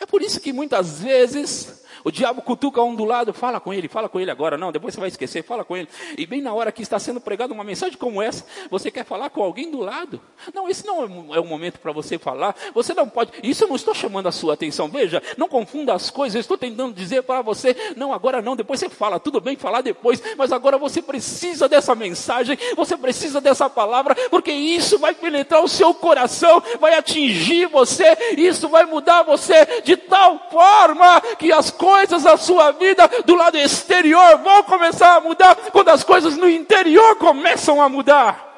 É 0.00 0.06
por 0.06 0.22
isso 0.22 0.40
que 0.40 0.52
muitas 0.52 1.00
vezes 1.00 1.79
o 2.04 2.10
diabo 2.10 2.42
cutuca 2.42 2.82
um 2.82 2.94
do 2.94 3.04
lado, 3.04 3.32
fala 3.32 3.60
com 3.60 3.72
ele, 3.72 3.88
fala 3.88 4.08
com 4.08 4.18
ele 4.18 4.30
agora, 4.30 4.56
não, 4.56 4.72
depois 4.72 4.94
você 4.94 5.00
vai 5.00 5.08
esquecer, 5.08 5.42
fala 5.42 5.64
com 5.64 5.76
ele. 5.76 5.88
E 6.16 6.26
bem 6.26 6.40
na 6.40 6.52
hora 6.52 6.72
que 6.72 6.82
está 6.82 6.98
sendo 6.98 7.20
pregada 7.20 7.52
uma 7.52 7.64
mensagem 7.64 7.96
como 7.98 8.22
essa, 8.22 8.44
você 8.70 8.90
quer 8.90 9.04
falar 9.04 9.30
com 9.30 9.42
alguém 9.42 9.70
do 9.70 9.80
lado. 9.80 10.20
Não, 10.54 10.68
esse 10.68 10.86
não 10.86 11.34
é 11.34 11.40
o 11.40 11.44
momento 11.44 11.78
para 11.78 11.92
você 11.92 12.18
falar. 12.18 12.54
Você 12.74 12.94
não 12.94 13.08
pode, 13.08 13.32
isso 13.42 13.64
eu 13.64 13.68
não 13.68 13.76
estou 13.76 13.94
chamando 13.94 14.28
a 14.28 14.32
sua 14.32 14.54
atenção. 14.54 14.88
Veja, 14.88 15.22
não 15.36 15.48
confunda 15.48 15.94
as 15.94 16.10
coisas, 16.10 16.34
eu 16.34 16.40
estou 16.40 16.58
tentando 16.58 16.94
dizer 16.94 17.22
para 17.22 17.42
você, 17.42 17.76
não, 17.96 18.12
agora 18.12 18.40
não, 18.40 18.56
depois 18.56 18.80
você 18.80 18.88
fala, 18.88 19.20
tudo 19.20 19.40
bem 19.40 19.56
falar 19.56 19.82
depois, 19.82 20.22
mas 20.36 20.52
agora 20.52 20.78
você 20.78 21.02
precisa 21.02 21.68
dessa 21.68 21.94
mensagem, 21.94 22.58
você 22.76 22.96
precisa 22.96 23.40
dessa 23.40 23.68
palavra, 23.68 24.14
porque 24.30 24.52
isso 24.52 24.98
vai 24.98 25.14
penetrar 25.14 25.62
o 25.62 25.68
seu 25.68 25.92
coração, 25.92 26.62
vai 26.80 26.94
atingir 26.94 27.66
você, 27.66 28.16
isso 28.36 28.68
vai 28.68 28.84
mudar 28.86 29.22
você 29.22 29.82
de 29.82 29.96
tal 29.96 30.48
forma 30.50 31.20
que 31.38 31.52
as 31.52 31.70
coisas 31.70 31.89
coisas 31.90 32.22
da 32.22 32.36
sua 32.36 32.70
vida 32.70 33.10
do 33.24 33.34
lado 33.34 33.58
exterior 33.58 34.38
vão 34.38 34.62
começar 34.62 35.16
a 35.16 35.20
mudar 35.20 35.56
quando 35.72 35.88
as 35.88 36.04
coisas 36.04 36.36
no 36.36 36.48
interior 36.48 37.16
começam 37.16 37.82
a 37.82 37.88
mudar. 37.88 38.48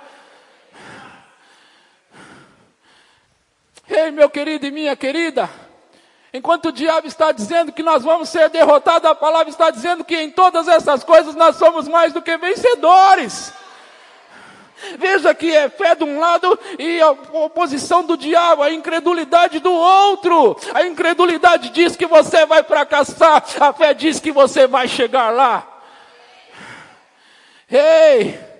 Ei, 3.88 4.10
meu 4.10 4.28
querido 4.28 4.66
e 4.66 4.70
minha 4.70 4.94
querida, 4.94 5.48
enquanto 6.30 6.66
o 6.66 6.72
diabo 6.72 7.06
está 7.06 7.32
dizendo 7.32 7.72
que 7.72 7.82
nós 7.82 8.02
vamos 8.02 8.28
ser 8.28 8.50
derrotados, 8.50 9.10
a 9.10 9.14
palavra 9.14 9.48
está 9.48 9.70
dizendo 9.70 10.04
que 10.04 10.14
em 10.14 10.30
todas 10.30 10.68
essas 10.68 11.02
coisas 11.02 11.34
nós 11.34 11.56
somos 11.56 11.88
mais 11.88 12.12
do 12.12 12.20
que 12.20 12.36
vencedores. 12.36 13.54
Veja 14.98 15.34
que 15.34 15.54
é 15.54 15.68
fé 15.68 15.94
de 15.94 16.04
um 16.04 16.18
lado 16.18 16.58
e 16.78 17.00
a 17.00 17.10
oposição 17.10 18.04
do 18.04 18.16
diabo, 18.16 18.62
a 18.62 18.72
incredulidade 18.72 19.58
do 19.58 19.72
outro. 19.72 20.56
A 20.74 20.84
incredulidade 20.84 21.70
diz 21.70 21.96
que 21.96 22.06
você 22.06 22.44
vai 22.46 22.62
fracassar, 22.62 23.44
a 23.60 23.72
fé 23.72 23.94
diz 23.94 24.20
que 24.20 24.32
você 24.32 24.66
vai 24.66 24.88
chegar 24.88 25.30
lá. 25.30 25.66
Ei! 27.70 28.51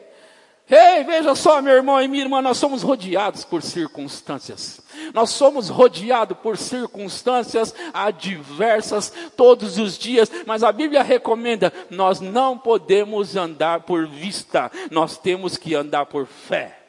Ei, 0.74 1.04
veja 1.04 1.35
só, 1.35 1.61
meu 1.61 1.74
irmão 1.74 2.00
e 2.00 2.08
minha 2.08 2.24
irmã, 2.24 2.40
nós 2.40 2.56
somos 2.56 2.82
rodeados 2.82 3.44
por 3.44 3.62
circunstâncias. 3.62 4.80
Nós 5.12 5.28
somos 5.28 5.68
rodeados 5.68 6.38
por 6.38 6.56
circunstâncias 6.56 7.74
adversas 7.92 9.12
todos 9.37 9.76
os 9.76 9.98
dias, 9.98 10.32
mas 10.46 10.62
a 10.62 10.72
Bíblia 10.72 11.02
recomenda: 11.02 11.70
nós 11.90 12.20
não 12.20 12.56
podemos 12.56 13.37
andar 13.37 13.80
por 13.80 14.06
vista, 14.06 14.72
nós 14.90 15.18
temos 15.18 15.58
que 15.58 15.74
andar 15.74 16.06
por 16.06 16.26
fé. 16.26 16.82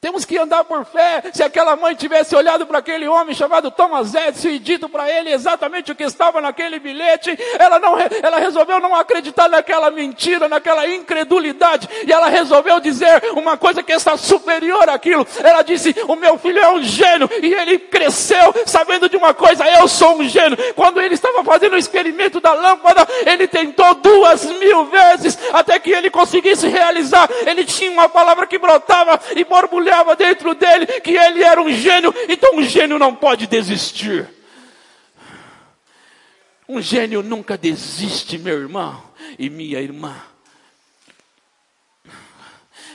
Temos 0.00 0.24
que 0.24 0.38
andar 0.38 0.64
por 0.64 0.82
fé. 0.86 1.22
Se 1.30 1.42
aquela 1.42 1.76
mãe 1.76 1.94
tivesse 1.94 2.34
olhado 2.34 2.66
para 2.66 2.78
aquele 2.78 3.06
homem 3.06 3.34
chamado 3.34 3.70
Thomas 3.70 4.14
Edison 4.14 4.48
e 4.48 4.58
dito 4.58 4.88
para 4.88 5.10
ele 5.10 5.30
exatamente 5.30 5.92
o 5.92 5.94
que 5.94 6.04
estava 6.04 6.40
naquele 6.40 6.78
bilhete, 6.78 7.38
ela, 7.58 7.78
não, 7.78 7.98
ela 8.22 8.38
resolveu 8.38 8.80
não 8.80 8.94
acreditar 8.94 9.46
naquela 9.50 9.90
mentira, 9.90 10.48
naquela 10.48 10.88
incredulidade, 10.88 11.86
e 12.06 12.10
ela 12.10 12.28
resolveu 12.28 12.80
dizer 12.80 13.22
uma 13.34 13.58
coisa 13.58 13.82
que 13.82 13.92
está 13.92 14.16
superior 14.16 14.88
àquilo. 14.88 15.26
Ela 15.44 15.60
disse: 15.60 15.94
O 16.08 16.16
meu 16.16 16.38
filho 16.38 16.60
é 16.60 16.68
um 16.70 16.82
gênio, 16.82 17.28
e 17.42 17.52
ele 17.52 17.78
cresceu 17.78 18.54
sabendo 18.64 19.06
de 19.06 19.18
uma 19.18 19.34
coisa: 19.34 19.68
eu 19.68 19.86
sou 19.86 20.18
um 20.18 20.24
gênio. 20.26 20.56
Quando 20.74 20.98
ele 20.98 21.12
estava 21.12 21.44
fazendo 21.44 21.74
o 21.74 21.78
experimento 21.78 22.40
da 22.40 22.54
lâmpada, 22.54 23.06
ele 23.26 23.46
tentou 23.46 23.96
duas 23.96 24.46
mil 24.46 24.86
vezes 24.86 25.38
até 25.52 25.78
que 25.78 25.90
ele 25.90 26.08
conseguisse 26.08 26.66
realizar. 26.68 27.28
Ele 27.44 27.66
tinha 27.66 27.90
uma 27.90 28.08
palavra 28.08 28.46
que 28.46 28.56
brotava 28.56 29.20
e 29.36 29.44
borbulhava 29.44 29.89
olhava 29.90 30.14
dentro 30.14 30.54
dele 30.54 30.86
que 31.00 31.10
ele 31.10 31.42
era 31.42 31.60
um 31.60 31.70
gênio, 31.70 32.14
então 32.28 32.56
um 32.56 32.62
gênio 32.62 32.98
não 32.98 33.14
pode 33.14 33.46
desistir. 33.46 34.28
Um 36.68 36.80
gênio 36.80 37.22
nunca 37.22 37.58
desiste, 37.58 38.38
meu 38.38 38.60
irmão 38.60 39.02
e 39.36 39.50
minha 39.50 39.80
irmã. 39.80 40.22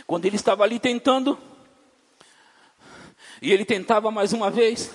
Quando 0.07 0.25
ele 0.25 0.37
estava 0.37 0.63
ali 0.63 0.79
tentando, 0.79 1.37
e 3.41 3.51
ele 3.51 3.65
tentava 3.65 4.09
mais 4.11 4.31
uma 4.31 4.49
vez, 4.49 4.91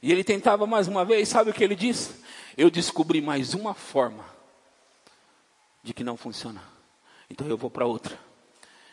e 0.00 0.12
ele 0.12 0.22
tentava 0.22 0.66
mais 0.66 0.86
uma 0.86 1.04
vez, 1.04 1.28
sabe 1.28 1.50
o 1.50 1.54
que 1.54 1.64
ele 1.64 1.74
disse? 1.74 2.22
Eu 2.56 2.70
descobri 2.70 3.20
mais 3.20 3.54
uma 3.54 3.74
forma 3.74 4.24
de 5.82 5.92
que 5.92 6.04
não 6.04 6.16
funciona. 6.16 6.62
Então 7.28 7.48
eu 7.48 7.56
vou 7.56 7.70
para 7.70 7.86
outra. 7.86 8.16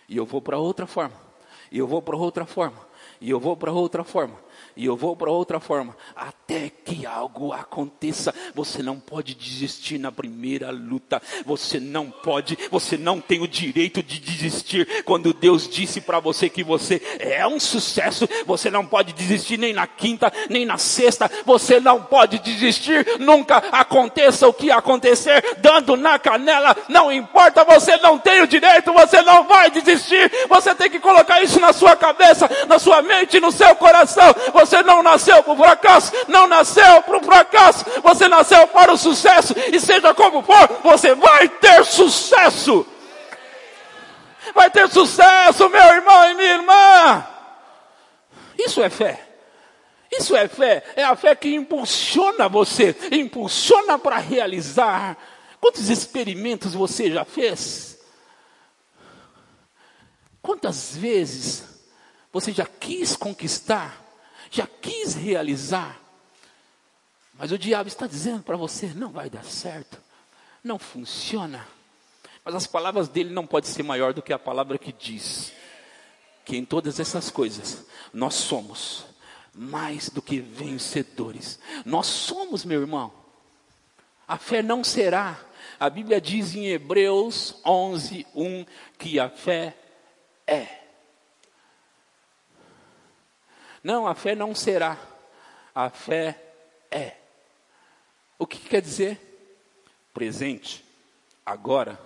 E 0.10 0.18
eu 0.18 0.26
vou 0.26 0.42
para 0.42 0.58
outra 0.58 0.88
forma. 0.88 1.27
E 1.72 1.78
eu 1.78 1.88
vou 1.88 2.02
para 2.02 2.16
outra 2.16 2.46
forma. 2.46 2.88
e 3.20 3.30
eu 3.30 3.40
vou 3.40 3.58
para 3.58 3.72
outra 3.72 4.04
forma 4.04 4.47
e 4.78 4.86
eu 4.86 4.96
vou 4.96 5.16
para 5.16 5.32
outra 5.32 5.60
forma, 5.60 5.98
até 6.16 6.70
que 6.70 7.04
algo 7.06 7.52
aconteça. 7.52 8.34
Você 8.54 8.84
não 8.84 9.00
pode 9.00 9.34
desistir 9.34 9.98
na 9.98 10.12
primeira 10.12 10.70
luta. 10.70 11.20
Você 11.46 11.80
não 11.80 12.12
pode, 12.12 12.56
você 12.70 12.96
não 12.96 13.20
tem 13.20 13.42
o 13.42 13.48
direito 13.48 14.04
de 14.04 14.20
desistir 14.20 15.04
quando 15.04 15.34
Deus 15.34 15.68
disse 15.68 16.00
para 16.00 16.20
você 16.20 16.48
que 16.48 16.64
você 16.64 17.02
é 17.20 17.46
um 17.48 17.60
sucesso. 17.60 18.30
Você 18.46 18.70
não 18.70 18.86
pode 18.86 19.14
desistir 19.14 19.58
nem 19.58 19.74
na 19.74 19.88
quinta, 19.88 20.32
nem 20.48 20.64
na 20.64 20.78
sexta. 20.78 21.30
Você 21.44 21.80
não 21.80 22.04
pode 22.04 22.38
desistir. 22.40 23.18
Nunca 23.20 23.58
aconteça 23.58 24.48
o 24.48 24.54
que 24.54 24.70
acontecer, 24.70 25.58
dando 25.58 25.98
na 25.98 26.20
canela, 26.20 26.76
não 26.88 27.12
importa. 27.12 27.66
Você 27.66 27.98
não 27.98 28.20
tem 28.20 28.42
o 28.42 28.48
direito, 28.48 28.94
você 28.94 29.24
não 29.24 29.48
vai 29.48 29.72
desistir. 29.72 30.32
Você 30.48 30.76
tem 30.76 30.90
que 30.90 31.00
colocar 31.00 31.42
isso 31.42 31.60
na 31.60 31.74
sua 31.74 31.96
cabeça, 31.96 32.48
na 32.68 32.78
sua 32.78 33.02
mente, 33.02 33.40
no 33.40 33.52
seu 33.52 33.76
coração. 33.76 34.36
Você 34.54 34.67
você 34.68 34.84
não 34.84 35.02
nasceu 35.02 35.42
para 35.42 35.54
o 35.54 35.58
fracasso, 35.58 36.12
não 36.28 36.48
nasceu 36.48 37.02
para 37.04 37.18
o 37.18 37.24
fracasso, 37.24 37.86
você 38.02 38.28
nasceu 38.28 38.68
para 38.68 38.92
o 38.92 38.98
sucesso, 38.98 39.54
e 39.72 39.80
seja 39.80 40.14
como 40.14 40.44
for, 40.44 40.68
você 40.84 41.16
vai 41.16 41.48
ter 41.48 41.86
sucesso. 41.86 42.86
Vai 44.54 44.70
ter 44.70 44.90
sucesso, 44.90 45.70
meu 45.70 45.84
irmão 45.84 46.32
e 46.32 46.34
minha 46.36 46.54
irmã. 46.54 47.28
Isso 48.58 48.82
é 48.82 48.90
fé. 48.90 49.24
Isso 50.12 50.36
é 50.36 50.48
fé. 50.48 50.84
É 50.96 51.04
a 51.04 51.16
fé 51.16 51.36
que 51.36 51.54
impulsiona 51.54 52.48
você, 52.48 52.96
impulsiona 53.12 54.00
para 54.00 54.18
realizar. 54.18 55.18
Quantos 55.60 55.90
experimentos 55.90 56.74
você 56.74 57.12
já 57.12 57.26
fez? 57.26 58.00
Quantas 60.42 60.96
vezes 60.96 61.64
você 62.32 62.54
já 62.54 62.66
quis 62.66 63.16
conquistar 63.16 64.07
já 64.50 64.68
quis 64.68 65.14
realizar, 65.14 66.00
mas 67.38 67.52
o 67.52 67.58
diabo 67.58 67.88
está 67.88 68.08
dizendo 68.08 68.44
para 68.44 68.58
você: 68.58 68.88
não 68.88 69.12
vai 69.12 69.30
dar 69.30 69.44
certo, 69.44 70.02
não 70.64 70.80
funciona. 70.80 71.68
Mas 72.44 72.56
as 72.56 72.68
palavras 72.68 73.08
dele 73.08 73.30
não 73.30 73.46
podem 73.46 73.70
ser 73.70 73.84
maior 73.84 74.14
do 74.14 74.22
que 74.22 74.32
a 74.32 74.40
palavra 74.40 74.78
que 74.78 74.94
diz 74.94 75.52
que 76.46 76.56
em 76.56 76.64
todas 76.64 76.98
essas 76.98 77.30
coisas 77.30 77.86
nós 78.14 78.36
somos 78.36 79.06
mais 79.54 80.10
do 80.10 80.22
que 80.22 80.40
vencedores. 80.40 81.60
Nós 81.86 82.06
somos, 82.06 82.64
meu 82.64 82.80
irmão. 82.80 83.12
A 84.28 84.38
fé 84.38 84.62
não 84.62 84.84
será. 84.84 85.38
A 85.80 85.90
Bíblia 85.90 86.22
diz 86.22 86.56
em 86.56 86.68
Hebreus 86.68 87.56
11, 87.66 88.26
1 88.34 88.66
que 88.98 89.20
a 89.20 89.30
fé 89.30 89.76
é. 90.46 90.87
Não, 93.84 94.08
a 94.08 94.16
fé 94.16 94.36
não 94.36 94.54
será. 94.56 94.98
A 95.74 95.90
fé 95.90 96.42
é. 96.90 97.14
O 98.40 98.46
que, 98.46 98.58
que 98.58 98.70
quer 98.70 98.82
dizer? 98.82 99.20
Presente, 100.14 100.84
agora. 101.46 102.00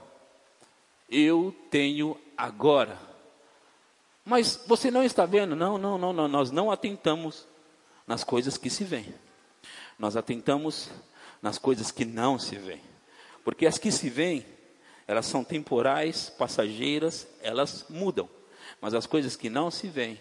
Eu 1.10 1.54
tenho 1.70 2.18
agora. 2.38 2.98
Mas 4.24 4.64
você 4.66 4.90
não 4.90 5.04
está 5.04 5.26
vendo? 5.26 5.56
Não, 5.56 5.78
não, 5.78 5.98
não, 5.98 6.14
não. 6.14 6.28
Nós 6.28 6.52
não 6.52 6.72
atentamos 6.72 7.46
nas 8.08 8.24
coisas 8.24 8.58
que 8.58 8.70
se 8.70 8.84
veem. 8.84 9.14
Nós 9.98 10.16
atentamos 10.16 10.90
nas 11.42 11.58
coisas 11.58 11.92
que 11.92 12.06
não 12.06 12.38
se 12.38 12.56
veem. 12.56 12.82
Porque 13.44 13.66
as 13.66 13.78
que 13.78 13.92
se 13.92 14.10
veem, 14.10 14.46
elas 15.08 15.26
são 15.26 15.44
temporais, 15.44 16.30
passageiras, 16.30 17.28
elas 17.42 17.86
mudam. 17.90 18.30
Mas 18.80 18.94
as 18.94 19.06
coisas 19.06 19.36
que 19.36 19.50
não 19.50 19.72
se 19.72 19.88
veem, 19.88 20.20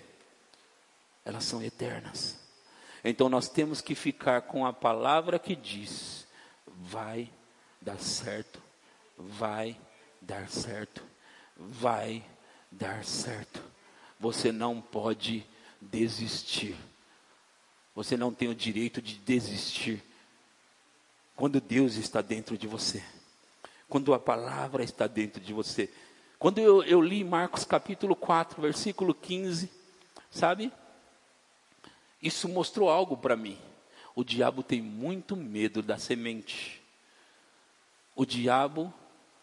elas 1.25 1.45
são 1.45 1.63
eternas. 1.63 2.39
Então 3.05 3.29
nós 3.29 3.49
temos 3.49 3.81
que 3.81 3.95
ficar 3.95 4.43
com 4.43 4.67
a 4.67 4.73
palavra 4.73 5.39
que 5.39 5.57
diz: 5.57 6.27
vai 6.67 7.31
dar 7.81 7.99
certo, 7.99 8.61
vai 9.17 9.77
dar 10.21 10.49
certo, 10.49 11.03
vai 11.57 12.23
dar 12.71 13.05
certo. 13.05 13.63
Você 14.19 14.53
não 14.53 14.81
pode 14.81 15.47
desistir. 15.81 16.77
Você 17.95 18.17
não 18.17 18.33
tem 18.33 18.49
o 18.49 18.55
direito 18.55 19.01
de 19.01 19.17
desistir. 19.17 20.03
Quando 21.35 21.61
Deus 21.61 21.97
está 21.97 22.21
dentro 22.21 22.57
de 22.57 22.67
você, 22.67 23.03
quando 23.89 24.13
a 24.13 24.19
palavra 24.19 24.85
está 24.85 25.07
dentro 25.07 25.41
de 25.41 25.53
você. 25.53 25.91
Quando 26.39 26.59
eu, 26.59 26.83
eu 26.85 27.01
li 27.01 27.25
Marcos 27.25 27.65
capítulo 27.65 28.15
4, 28.15 28.61
versículo 28.61 29.15
15, 29.15 29.71
sabe? 30.31 30.73
Isso 32.23 32.49
mostrou 32.49 32.89
algo 32.89 33.17
para 33.17 33.37
mim. 33.37 33.59
O 34.15 34.23
diabo 34.23 34.63
tem 34.63 34.83
muito 34.83 35.37
medo 35.37 35.83
da 35.83 35.97
semente. 35.97 36.83
O 38.15 38.27
diabo 38.27 38.93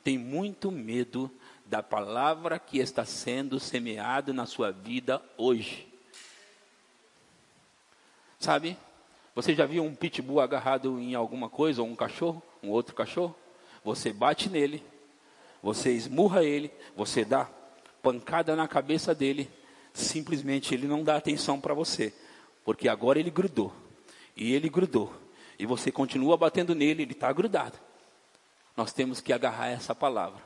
tem 0.04 0.18
muito 0.18 0.72
medo 0.72 1.32
da 1.66 1.82
palavra 1.82 2.60
que 2.60 2.78
está 2.78 3.04
sendo 3.04 3.60
semeada 3.60 4.32
na 4.32 4.46
sua 4.46 4.72
vida 4.72 5.22
hoje. 5.38 5.88
Sabe? 8.40 8.78
Você 9.36 9.54
já 9.54 9.66
viu 9.66 9.84
um 9.84 9.96
pitbull 9.96 10.40
agarrado 10.40 11.00
em 11.00 11.14
alguma 11.14 11.50
coisa, 11.50 11.82
ou 11.82 11.88
um 11.88 11.96
cachorro, 11.96 12.42
um 12.64 12.70
outro 12.70 12.96
cachorro? 12.96 13.36
Você 13.84 14.12
bate 14.14 14.50
nele, 14.50 14.84
você 15.62 15.92
esmurra 15.92 16.44
ele, 16.44 16.72
você 16.96 17.26
dá 17.26 17.50
pancada 18.02 18.56
na 18.56 18.68
cabeça 18.68 19.14
dele, 19.14 19.50
simplesmente 19.94 20.74
ele 20.74 20.88
não 20.88 21.04
dá 21.04 21.16
atenção 21.18 21.60
para 21.60 21.74
você. 21.74 22.14
Porque 22.68 22.90
agora 22.90 23.18
ele 23.18 23.32
grudou. 23.32 23.72
E 24.36 24.54
ele 24.54 24.68
grudou. 24.68 25.14
E 25.58 25.66
você 25.66 25.90
continua 25.90 26.36
batendo 26.36 26.76
nele, 26.76 27.04
ele 27.04 27.14
está 27.14 27.32
grudado. 27.32 27.78
Nós 28.76 28.92
temos 28.92 29.22
que 29.22 29.32
agarrar 29.32 29.68
essa 29.70 29.96
palavra 29.96 30.42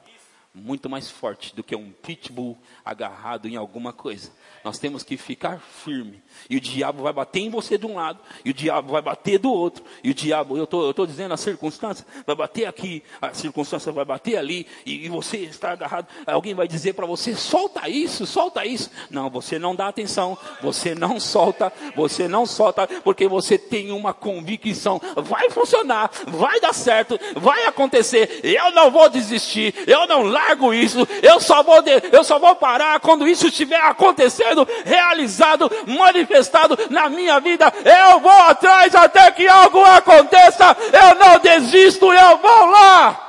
muito 0.54 0.90
mais 0.90 1.10
forte 1.10 1.56
do 1.56 1.64
que 1.64 1.76
um 1.76 1.92
pitbull 1.92 2.58
agarrado 2.84 3.48
em 3.48 3.56
alguma 3.56 3.94
coisa. 3.94 4.32
Nós 4.64 4.78
temos 4.78 5.02
que 5.02 5.16
ficar 5.16 5.60
firme. 5.60 6.22
E 6.50 6.58
o 6.58 6.62
diabo 6.62 7.04
vai 7.04 7.14
bater 7.14 7.40
em 7.40 7.50
você 7.50 7.78
de 7.78 7.86
um 7.86 7.96
lado, 7.96 8.20
e 8.44 8.52
o 8.52 8.54
diabo 8.54 8.92
vai 8.92 9.02
bater 9.02 9.40
do 9.40 9.52
outro. 9.52 9.84
E 10.04 10.12
o 10.12 10.14
diabo, 10.14 10.58
eu 10.58 10.68
tô, 10.68 10.90
estou 10.90 11.08
dizendo 11.08 11.34
a 11.34 11.38
circunstância, 11.38 12.06
vai 12.28 12.36
bater 12.36 12.66
aqui, 12.66 13.02
a 13.22 13.34
circunstância 13.34 13.92
vai 13.92 14.04
bater 14.04 14.38
ali, 14.38 14.68
e, 14.86 15.06
e 15.06 15.10
você 15.10 15.38
está 15.38 15.72
agarrado. 15.72 16.08
Alguém 16.28 16.54
vai 16.54 16.68
dizer 16.68 16.94
para 16.94 17.06
você: 17.06 17.34
solta 17.34 17.88
isso, 17.88 18.26
solta 18.26 18.66
isso. 18.66 18.92
Não, 19.10 19.30
você 19.30 19.58
não 19.58 19.74
dá 19.74 19.88
atenção, 19.88 20.38
você 20.62 20.94
não 20.94 21.20
solta, 21.20 21.72
você 21.96 22.28
não 22.28 22.46
solta, 22.46 22.88
porque 23.04 23.28
você 23.28 23.58
tem 23.58 23.92
uma 23.92 24.14
convicção: 24.14 25.02
vai 25.16 25.50
funcionar, 25.50 26.12
vai 26.28 26.60
dar 26.60 26.74
certo, 26.74 27.18
vai 27.38 27.66
acontecer. 27.66 28.42
Eu 28.44 28.72
não 28.72 28.92
vou 28.92 29.10
desistir, 29.10 29.74
eu 29.88 30.06
não 30.06 30.24
largo 30.42 30.74
isso, 30.74 31.08
eu 31.22 31.40
só 31.40 31.64
vou, 31.64 31.82
de, 31.82 31.92
eu 32.12 32.24
só 32.24 32.40
vou 32.40 32.56
parar 32.56 33.00
quando 33.00 33.28
isso 33.28 33.48
estiver 33.48 33.80
acontecendo, 33.80 34.68
realizado, 34.86 35.72
manifestado 35.88 36.78
na 36.90 37.10
minha 37.10 37.40
vida. 37.40 37.72
Eu 37.84 38.20
vou 38.20 38.32
atrás 38.32 38.94
até 38.96 39.32
que 39.32 39.48
algo 39.48 39.84
aconteça, 39.84 40.76
eu 40.92 41.16
não 41.16 41.40
desisto, 41.40 42.12
eu 42.12 42.38
vou 42.38 42.66
lá. 42.68 43.28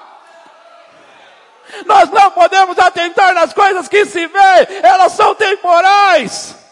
Nós 1.87 2.11
não 2.11 2.31
podemos 2.31 2.79
atentar 2.79 3.35
nas 3.35 3.53
coisas 3.53 3.89
que 3.89 4.05
se 4.05 4.27
vê, 4.27 4.69
elas 4.83 5.13
são 5.13 5.35
temporais 5.35 6.63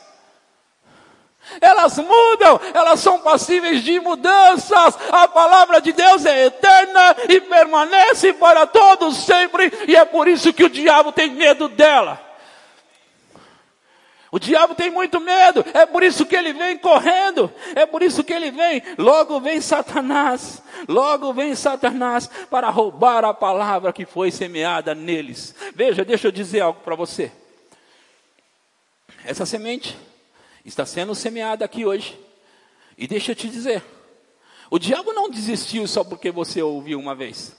elas 1.60 1.96
mudam, 1.98 2.60
elas 2.74 3.00
são 3.00 3.20
passíveis 3.20 3.82
de 3.82 3.98
mudanças. 4.00 4.98
A 5.10 5.26
palavra 5.26 5.80
de 5.80 5.92
Deus 5.92 6.24
é 6.26 6.46
eterna 6.46 7.16
e 7.28 7.40
permanece 7.40 8.32
para 8.32 8.66
todos 8.66 9.16
sempre, 9.24 9.72
e 9.88 9.96
é 9.96 10.04
por 10.04 10.28
isso 10.28 10.52
que 10.52 10.64
o 10.64 10.70
diabo 10.70 11.12
tem 11.12 11.30
medo 11.30 11.68
dela. 11.68 12.30
O 14.32 14.38
diabo 14.38 14.76
tem 14.76 14.90
muito 14.90 15.18
medo, 15.18 15.64
é 15.74 15.84
por 15.84 16.04
isso 16.04 16.24
que 16.24 16.36
ele 16.36 16.52
vem 16.52 16.78
correndo, 16.78 17.52
é 17.74 17.84
por 17.84 18.00
isso 18.00 18.22
que 18.22 18.32
ele 18.32 18.52
vem. 18.52 18.80
Logo 18.96 19.40
vem 19.40 19.60
Satanás, 19.60 20.62
logo 20.86 21.32
vem 21.32 21.56
Satanás 21.56 22.30
para 22.48 22.70
roubar 22.70 23.24
a 23.24 23.34
palavra 23.34 23.92
que 23.92 24.06
foi 24.06 24.30
semeada 24.30 24.94
neles. 24.94 25.52
Veja, 25.74 26.04
deixa 26.04 26.28
eu 26.28 26.32
dizer 26.32 26.60
algo 26.60 26.80
para 26.84 26.94
você. 26.94 27.32
Essa 29.24 29.44
semente 29.44 29.98
está 30.70 30.86
sendo 30.86 31.14
semeada 31.14 31.64
aqui 31.64 31.84
hoje. 31.84 32.18
E 32.96 33.06
deixa 33.06 33.32
eu 33.32 33.36
te 33.36 33.48
dizer, 33.48 33.84
o 34.70 34.78
diabo 34.78 35.12
não 35.12 35.28
desistiu 35.28 35.86
só 35.86 36.04
porque 36.04 36.30
você 36.30 36.62
ouviu 36.62 36.98
uma 36.98 37.14
vez. 37.14 37.56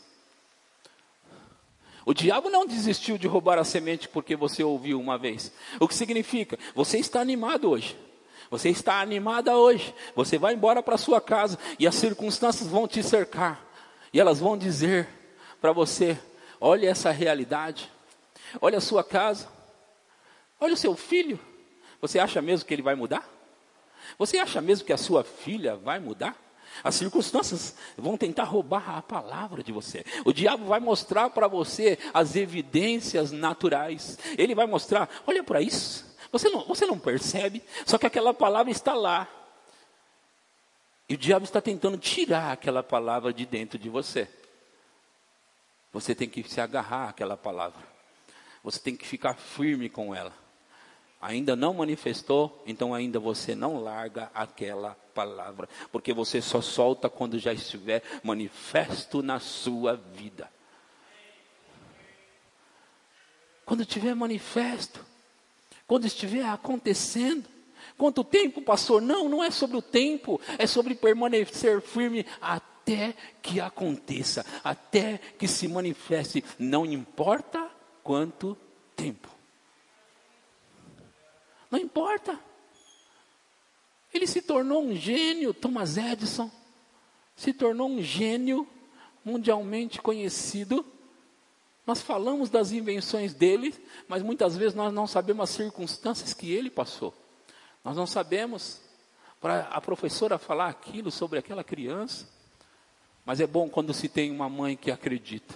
O 2.06 2.14
diabo 2.14 2.50
não 2.50 2.66
desistiu 2.66 3.18
de 3.18 3.28
roubar 3.28 3.60
a 3.60 3.64
semente 3.64 4.08
porque 4.08 4.36
você 4.36 4.64
ouviu 4.64 5.00
uma 5.00 5.18
vez. 5.18 5.52
O 5.80 5.88
que 5.88 5.94
significa? 5.94 6.58
Você 6.74 6.98
está 6.98 7.20
animado 7.22 7.70
hoje. 7.70 7.96
Você 8.50 8.70
está 8.70 9.00
animada 9.02 9.56
hoje. 9.56 9.94
Você 10.16 10.38
vai 10.38 10.54
embora 10.54 10.82
para 10.82 10.98
sua 10.98 11.22
casa 11.22 11.60
e 11.78 11.86
as 11.86 11.96
circunstâncias 11.96 12.68
vão 12.68 12.88
te 12.88 13.04
cercar. 13.04 13.64
E 14.12 14.20
elas 14.20 14.40
vão 14.40 14.58
dizer 14.58 15.08
para 15.60 15.72
você: 15.72 16.18
olha 16.60 16.90
essa 16.90 17.12
realidade. 17.12 17.92
Olha 18.60 18.80
a 18.80 18.82
sua 18.82 19.04
casa. 19.04 19.48
Olha 20.60 20.74
o 20.74 20.78
seu 20.78 20.96
filho. 20.96 21.40
Você 22.02 22.20
acha 22.20 22.42
mesmo 22.42 22.66
que 22.66 22.74
ele 22.74 22.82
vai 22.82 22.96
mudar? 22.96 23.30
Você 24.18 24.38
acha 24.38 24.60
mesmo 24.60 24.86
que 24.86 24.94
a 24.94 24.98
sua 24.98 25.24
filha 25.24 25.76
vai 25.76 26.00
mudar? 26.00 26.36
As 26.84 26.96
circunstâncias 26.96 27.76
vão 27.98 28.18
tentar 28.18 28.46
roubar 28.46 28.98
a 28.98 29.02
palavra 29.02 29.62
de 29.62 29.72
você. 29.72 30.06
O 30.26 30.34
diabo 30.34 30.66
vai 30.66 30.80
mostrar 30.80 31.30
para 31.30 31.48
você 31.48 32.00
as 32.14 32.36
evidências 32.36 33.32
naturais. 33.32 34.18
Ele 34.38 34.56
vai 34.56 34.66
mostrar, 34.66 35.10
olha 35.28 35.44
para 35.44 35.62
isso. 35.62 36.10
Você 36.32 36.50
não, 36.50 36.66
você 36.66 36.86
não 36.86 36.98
percebe, 36.98 37.62
só 37.86 37.98
que 37.98 38.06
aquela 38.06 38.34
palavra 38.34 38.72
está 38.72 38.94
lá. 38.94 39.28
E 41.10 41.16
o 41.16 41.18
diabo 41.18 41.44
está 41.44 41.60
tentando 41.60 41.98
tirar 41.98 42.54
aquela 42.54 42.82
palavra 42.82 43.34
de 43.34 43.46
dentro 43.46 43.78
de 43.78 43.90
você. 43.90 44.30
Você 45.92 46.16
tem 46.16 46.30
que 46.30 46.42
se 46.50 46.62
agarrar 46.62 47.10
àquela 47.10 47.36
palavra. 47.36 47.82
Você 48.64 48.80
tem 48.80 48.96
que 48.96 49.06
ficar 49.06 49.34
firme 49.34 49.90
com 49.90 50.16
ela. 50.16 50.34
Ainda 51.22 51.56
não 51.56 51.76
manifestou, 51.76 52.64
então 52.66 52.96
ainda 52.96 53.20
você 53.20 53.54
não 53.54 53.80
larga 53.80 54.32
aquela 54.34 54.98
palavra, 55.14 55.70
porque 55.92 56.14
você 56.14 56.42
só 56.42 56.62
solta 56.62 57.10
quando 57.10 57.38
já 57.38 57.54
estiver 57.54 58.02
manifesto 58.24 59.22
na 59.22 59.40
sua 59.40 59.96
vida. 59.96 60.52
Quando 63.64 63.82
estiver 63.82 64.16
manifesto, 64.16 65.06
quando 65.86 66.06
estiver 66.06 66.44
acontecendo, 66.46 67.48
quanto 67.98 68.24
tempo, 68.24 68.62
pastor? 68.62 69.00
Não, 69.00 69.30
não 69.30 69.44
é 69.44 69.52
sobre 69.52 69.78
o 69.78 69.82
tempo, 69.82 70.42
é 70.58 70.66
sobre 70.66 70.96
permanecer 70.96 71.82
firme 71.82 72.26
até 72.42 73.14
que 73.44 73.62
aconteça, 73.62 74.44
até 74.64 75.20
que 75.38 75.48
se 75.48 75.68
manifeste, 75.68 76.44
não 76.58 76.84
importa 76.84 77.70
quanto 78.04 78.58
tempo. 78.96 79.41
Não 81.72 81.80
importa. 81.80 82.38
Ele 84.14 84.28
se 84.28 84.42
tornou 84.42 84.84
um 84.84 84.94
gênio, 84.94 85.54
Thomas 85.54 85.96
Edison, 85.96 86.52
se 87.36 87.54
tornou 87.54 87.90
um 87.90 88.02
gênio 88.02 88.68
mundialmente 89.24 90.02
conhecido. 90.02 90.86
Nós 91.88 92.02
falamos 92.02 92.50
das 92.50 92.74
invenções 92.74 93.34
dele, 93.34 93.74
mas 94.08 94.22
muitas 94.22 94.58
vezes 94.58 94.76
nós 94.76 94.94
não 94.94 95.08
sabemos 95.08 95.50
as 95.50 95.56
circunstâncias 95.56 96.34
que 96.34 96.52
ele 96.52 96.70
passou. 96.70 97.14
Nós 97.84 97.96
não 97.96 98.06
sabemos 98.06 98.82
para 99.40 99.62
a 99.62 99.82
professora 99.82 100.38
falar 100.38 100.68
aquilo 100.68 101.10
sobre 101.10 101.40
aquela 101.40 101.64
criança. 101.64 102.30
Mas 103.26 103.40
é 103.40 103.48
bom 103.48 103.70
quando 103.70 103.94
se 103.94 104.10
tem 104.10 104.30
uma 104.30 104.50
mãe 104.50 104.76
que 104.76 104.92
acredita. 104.92 105.56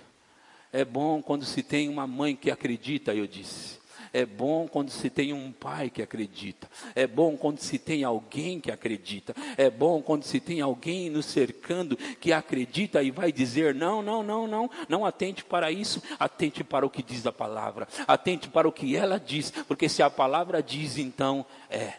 É 0.72 0.86
bom 0.86 1.22
quando 1.22 1.46
se 1.46 1.62
tem 1.62 1.90
uma 1.90 2.08
mãe 2.08 2.36
que 2.36 2.50
acredita, 2.50 3.14
eu 3.14 3.28
disse. 3.28 3.80
É 4.16 4.26
bom 4.26 4.66
quando 4.66 4.92
se 4.92 5.10
tem 5.10 5.34
um 5.34 5.52
pai 5.52 5.90
que 5.90 6.02
acredita. 6.02 6.70
É 6.96 7.06
bom 7.06 7.36
quando 7.36 7.60
se 7.60 7.78
tem 7.78 8.06
alguém 8.06 8.62
que 8.62 8.72
acredita. 8.72 9.36
É 9.58 9.70
bom 9.70 10.02
quando 10.02 10.24
se 10.24 10.40
tem 10.40 10.62
alguém 10.62 11.10
nos 11.10 11.26
cercando 11.26 11.98
que 11.98 12.32
acredita 12.32 13.04
e 13.04 13.12
vai 13.12 13.30
dizer: 13.30 13.76
não, 13.76 14.02
não, 14.02 14.24
não, 14.24 14.48
não, 14.48 14.72
não 14.88 15.06
atente 15.06 15.44
para 15.44 15.70
isso, 15.70 16.02
atente 16.18 16.64
para 16.64 16.86
o 16.86 16.90
que 16.90 17.04
diz 17.04 17.28
a 17.28 17.32
palavra, 17.34 17.90
atente 18.08 18.48
para 18.48 18.66
o 18.66 18.72
que 18.72 18.96
ela 18.96 19.20
diz, 19.20 19.52
porque 19.68 19.90
se 19.90 20.02
a 20.02 20.10
palavra 20.10 20.64
diz, 20.64 20.98
então 20.98 21.46
é. 21.70 21.96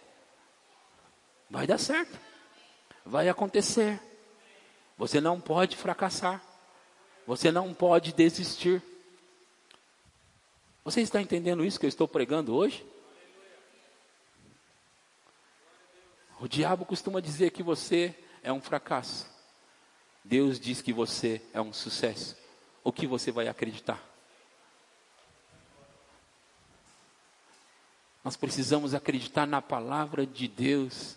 Vai 1.51 1.67
dar 1.67 1.77
certo, 1.77 2.19
vai 3.05 3.29
acontecer. 3.29 4.01
Você 4.97 5.21
não 5.21 5.39
pode 5.39 5.77
fracassar, 5.77 6.43
você 7.27 7.53
não 7.53 7.75
pode 7.75 8.15
desistir. 8.15 8.83
Você 10.87 11.01
está 11.01 11.21
entendendo 11.21 11.65
isso 11.65 11.81
que 11.81 11.85
eu 11.85 11.89
estou 11.89 12.07
pregando 12.07 12.55
hoje? 12.55 12.87
O 16.39 16.47
diabo 16.47 16.85
costuma 16.85 17.21
dizer 17.21 17.51
que 17.51 17.61
você 17.61 18.15
é 18.41 18.53
um 18.53 18.61
fracasso. 18.61 19.29
Deus 20.23 20.61
diz 20.61 20.81
que 20.81 20.93
você 20.93 21.43
é 21.53 21.61
um 21.61 21.73
sucesso. 21.73 22.37
O 22.85 22.93
que 22.93 23.05
você 23.05 23.33
vai 23.33 23.49
acreditar? 23.49 24.01
Nós 28.23 28.37
precisamos 28.37 28.95
acreditar 28.95 29.45
na 29.45 29.61
palavra 29.61 30.25
de 30.25 30.47
Deus. 30.47 31.17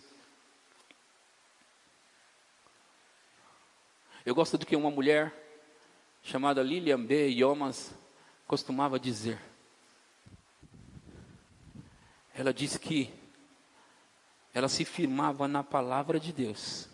Eu 4.26 4.34
gosto 4.34 4.58
do 4.58 4.66
que 4.66 4.74
uma 4.74 4.90
mulher 4.90 5.32
chamada 6.24 6.60
Lilian 6.60 7.00
B. 7.00 7.28
Yomas 7.28 7.94
costumava 8.48 8.98
dizer 8.98 9.49
ela 12.40 12.54
disse 12.54 12.78
que 12.78 13.12
ela 14.54 14.66
se 14.66 14.82
firmava 14.82 15.46
na 15.46 15.62
palavra 15.62 16.18
de 16.18 16.32
Deus. 16.32 16.88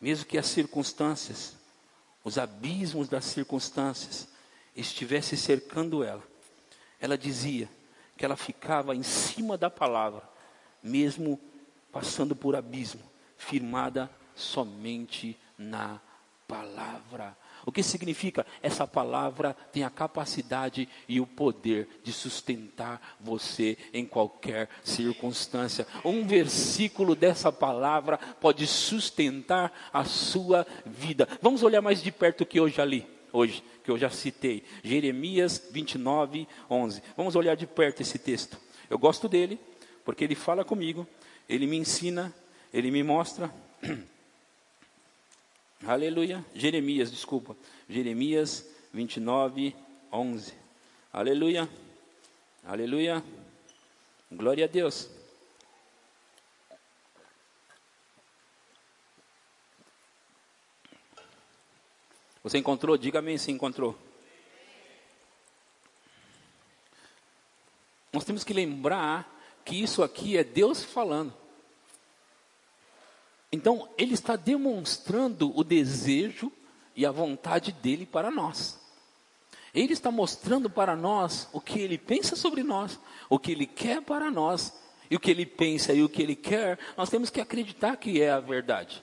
Mesmo 0.00 0.24
que 0.24 0.38
as 0.38 0.46
circunstâncias, 0.46 1.56
os 2.22 2.38
abismos 2.38 3.08
das 3.08 3.24
circunstâncias 3.24 4.28
estivessem 4.76 5.36
cercando 5.36 6.04
ela, 6.04 6.22
ela 7.00 7.18
dizia 7.18 7.68
que 8.16 8.24
ela 8.24 8.36
ficava 8.36 8.94
em 8.94 9.02
cima 9.02 9.58
da 9.58 9.68
palavra, 9.68 10.22
mesmo 10.80 11.40
passando 11.90 12.36
por 12.36 12.54
abismo, 12.54 13.02
firmada 13.36 14.08
somente 14.36 15.36
na 15.58 16.00
palavra. 16.46 17.36
O 17.66 17.72
que 17.72 17.82
significa? 17.82 18.46
Essa 18.62 18.86
palavra 18.86 19.52
tem 19.72 19.82
a 19.82 19.90
capacidade 19.90 20.88
e 21.08 21.20
o 21.20 21.26
poder 21.26 21.88
de 22.04 22.12
sustentar 22.12 23.16
você 23.20 23.76
em 23.92 24.06
qualquer 24.06 24.68
circunstância. 24.84 25.84
Um 26.04 26.24
versículo 26.24 27.16
dessa 27.16 27.50
palavra 27.50 28.18
pode 28.40 28.68
sustentar 28.68 29.90
a 29.92 30.04
sua 30.04 30.64
vida. 30.86 31.28
Vamos 31.42 31.64
olhar 31.64 31.82
mais 31.82 32.00
de 32.00 32.12
perto 32.12 32.46
que 32.46 32.60
eu 32.60 32.68
já 32.68 32.84
li, 32.84 33.04
hoje, 33.32 33.64
que 33.82 33.90
eu 33.90 33.98
já 33.98 34.10
citei. 34.10 34.62
Jeremias 34.84 35.60
29, 35.72 36.46
11. 36.70 37.02
Vamos 37.16 37.34
olhar 37.34 37.56
de 37.56 37.66
perto 37.66 38.00
esse 38.00 38.16
texto. 38.16 38.60
Eu 38.88 38.96
gosto 38.96 39.28
dele, 39.28 39.58
porque 40.04 40.22
ele 40.22 40.36
fala 40.36 40.64
comigo, 40.64 41.04
ele 41.48 41.66
me 41.66 41.76
ensina, 41.76 42.32
ele 42.72 42.92
me 42.92 43.02
mostra. 43.02 43.52
Aleluia. 45.84 46.44
Jeremias, 46.54 47.10
desculpa. 47.10 47.56
Jeremias 47.88 48.66
29, 48.92 49.74
11. 50.12 50.54
Aleluia. 51.12 51.68
Aleluia. 52.64 53.22
Glória 54.32 54.64
a 54.64 54.68
Deus. 54.68 55.10
Você 62.42 62.58
encontrou? 62.58 62.96
Diga 62.96 63.18
amém 63.18 63.36
se 63.36 63.50
encontrou. 63.50 63.98
Nós 68.12 68.24
temos 68.24 68.44
que 68.44 68.54
lembrar 68.54 69.30
que 69.64 69.82
isso 69.82 70.02
aqui 70.02 70.38
é 70.38 70.44
Deus 70.44 70.82
falando. 70.82 71.34
Então, 73.52 73.88
ele 73.96 74.14
está 74.14 74.36
demonstrando 74.36 75.56
o 75.56 75.62
desejo 75.62 76.52
e 76.94 77.06
a 77.06 77.12
vontade 77.12 77.72
dele 77.72 78.04
para 78.04 78.30
nós. 78.30 78.80
Ele 79.74 79.92
está 79.92 80.10
mostrando 80.10 80.70
para 80.70 80.96
nós 80.96 81.48
o 81.52 81.60
que 81.60 81.78
ele 81.78 81.98
pensa 81.98 82.34
sobre 82.34 82.62
nós, 82.62 82.98
o 83.28 83.38
que 83.38 83.52
ele 83.52 83.66
quer 83.66 84.00
para 84.00 84.30
nós, 84.30 84.72
e 85.10 85.16
o 85.16 85.20
que 85.20 85.30
ele 85.30 85.46
pensa 85.46 85.92
e 85.92 86.02
o 86.02 86.08
que 86.08 86.22
ele 86.22 86.34
quer, 86.34 86.78
nós 86.96 87.10
temos 87.10 87.30
que 87.30 87.40
acreditar 87.40 87.96
que 87.96 88.20
é 88.20 88.30
a 88.30 88.40
verdade. 88.40 89.02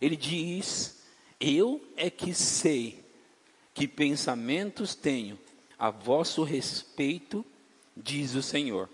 Ele 0.00 0.16
diz: 0.16 1.02
Eu 1.40 1.82
é 1.96 2.10
que 2.10 2.34
sei 2.34 3.04
que 3.72 3.88
pensamentos 3.88 4.94
tenho 4.94 5.38
a 5.78 5.90
vosso 5.90 6.42
respeito, 6.42 7.44
diz 7.96 8.34
o 8.34 8.42
Senhor. 8.42 8.90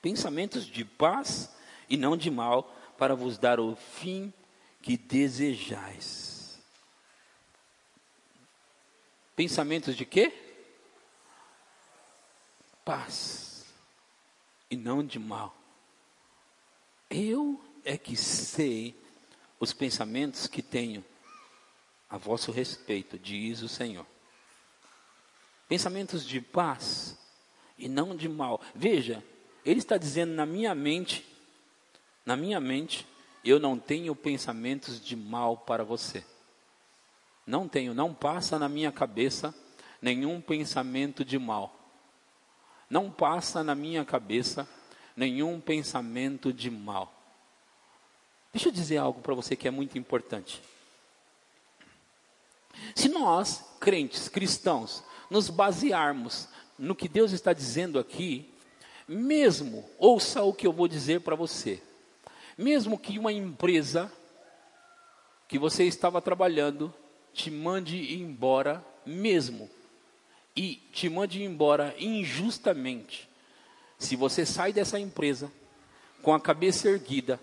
Pensamentos 0.00 0.66
de 0.66 0.84
paz 0.84 1.50
e 1.88 1.96
não 1.96 2.16
de 2.16 2.30
mal, 2.30 2.76
para 2.98 3.14
vos 3.14 3.38
dar 3.38 3.60
o 3.60 3.76
fim 3.76 4.32
que 4.82 4.96
desejais. 4.96 6.60
Pensamentos 9.36 9.96
de 9.96 10.04
quê? 10.04 10.32
Paz 12.84 13.64
e 14.68 14.76
não 14.76 15.06
de 15.06 15.18
mal. 15.18 15.56
Eu 17.08 17.62
é 17.84 17.96
que 17.96 18.16
sei 18.16 19.00
os 19.60 19.72
pensamentos 19.72 20.46
que 20.48 20.60
tenho 20.60 21.04
a 22.10 22.18
vosso 22.18 22.50
respeito, 22.50 23.18
diz 23.18 23.62
o 23.62 23.68
Senhor. 23.68 24.06
Pensamentos 25.68 26.26
de 26.26 26.40
paz 26.40 27.16
e 27.76 27.88
não 27.88 28.16
de 28.16 28.28
mal. 28.28 28.60
Veja, 28.74 29.22
ele 29.64 29.78
está 29.78 29.96
dizendo 29.96 30.32
na 30.32 30.46
minha 30.46 30.74
mente 30.74 31.24
na 32.28 32.36
minha 32.36 32.60
mente, 32.60 33.06
eu 33.42 33.58
não 33.58 33.78
tenho 33.78 34.14
pensamentos 34.14 35.00
de 35.00 35.16
mal 35.16 35.56
para 35.56 35.82
você. 35.82 36.22
Não 37.46 37.66
tenho, 37.66 37.94
não 37.94 38.12
passa 38.12 38.58
na 38.58 38.68
minha 38.68 38.92
cabeça 38.92 39.54
nenhum 40.02 40.38
pensamento 40.38 41.24
de 41.24 41.38
mal. 41.38 41.74
Não 42.90 43.10
passa 43.10 43.64
na 43.64 43.74
minha 43.74 44.04
cabeça 44.04 44.68
nenhum 45.16 45.58
pensamento 45.58 46.52
de 46.52 46.70
mal. 46.70 47.10
Deixa 48.52 48.68
eu 48.68 48.72
dizer 48.72 48.98
algo 48.98 49.22
para 49.22 49.34
você 49.34 49.56
que 49.56 49.66
é 49.66 49.70
muito 49.70 49.96
importante. 49.96 50.60
Se 52.94 53.08
nós, 53.08 53.64
crentes, 53.80 54.28
cristãos, 54.28 55.02
nos 55.30 55.48
basearmos 55.48 56.46
no 56.78 56.94
que 56.94 57.08
Deus 57.08 57.32
está 57.32 57.54
dizendo 57.54 57.98
aqui, 57.98 58.52
mesmo, 59.08 59.88
ouça 59.98 60.42
o 60.42 60.52
que 60.52 60.66
eu 60.66 60.74
vou 60.74 60.86
dizer 60.86 61.22
para 61.22 61.34
você, 61.34 61.82
mesmo 62.58 62.98
que 62.98 63.18
uma 63.20 63.32
empresa 63.32 64.12
que 65.46 65.58
você 65.58 65.84
estava 65.84 66.20
trabalhando 66.20 66.92
te 67.32 67.52
mande 67.52 68.14
embora, 68.14 68.84
mesmo, 69.06 69.70
e 70.56 70.82
te 70.92 71.08
mande 71.08 71.42
embora 71.42 71.94
injustamente, 71.98 73.28
se 73.96 74.16
você 74.16 74.44
sai 74.44 74.72
dessa 74.72 74.98
empresa 74.98 75.50
com 76.20 76.34
a 76.34 76.40
cabeça 76.40 76.88
erguida, 76.88 77.40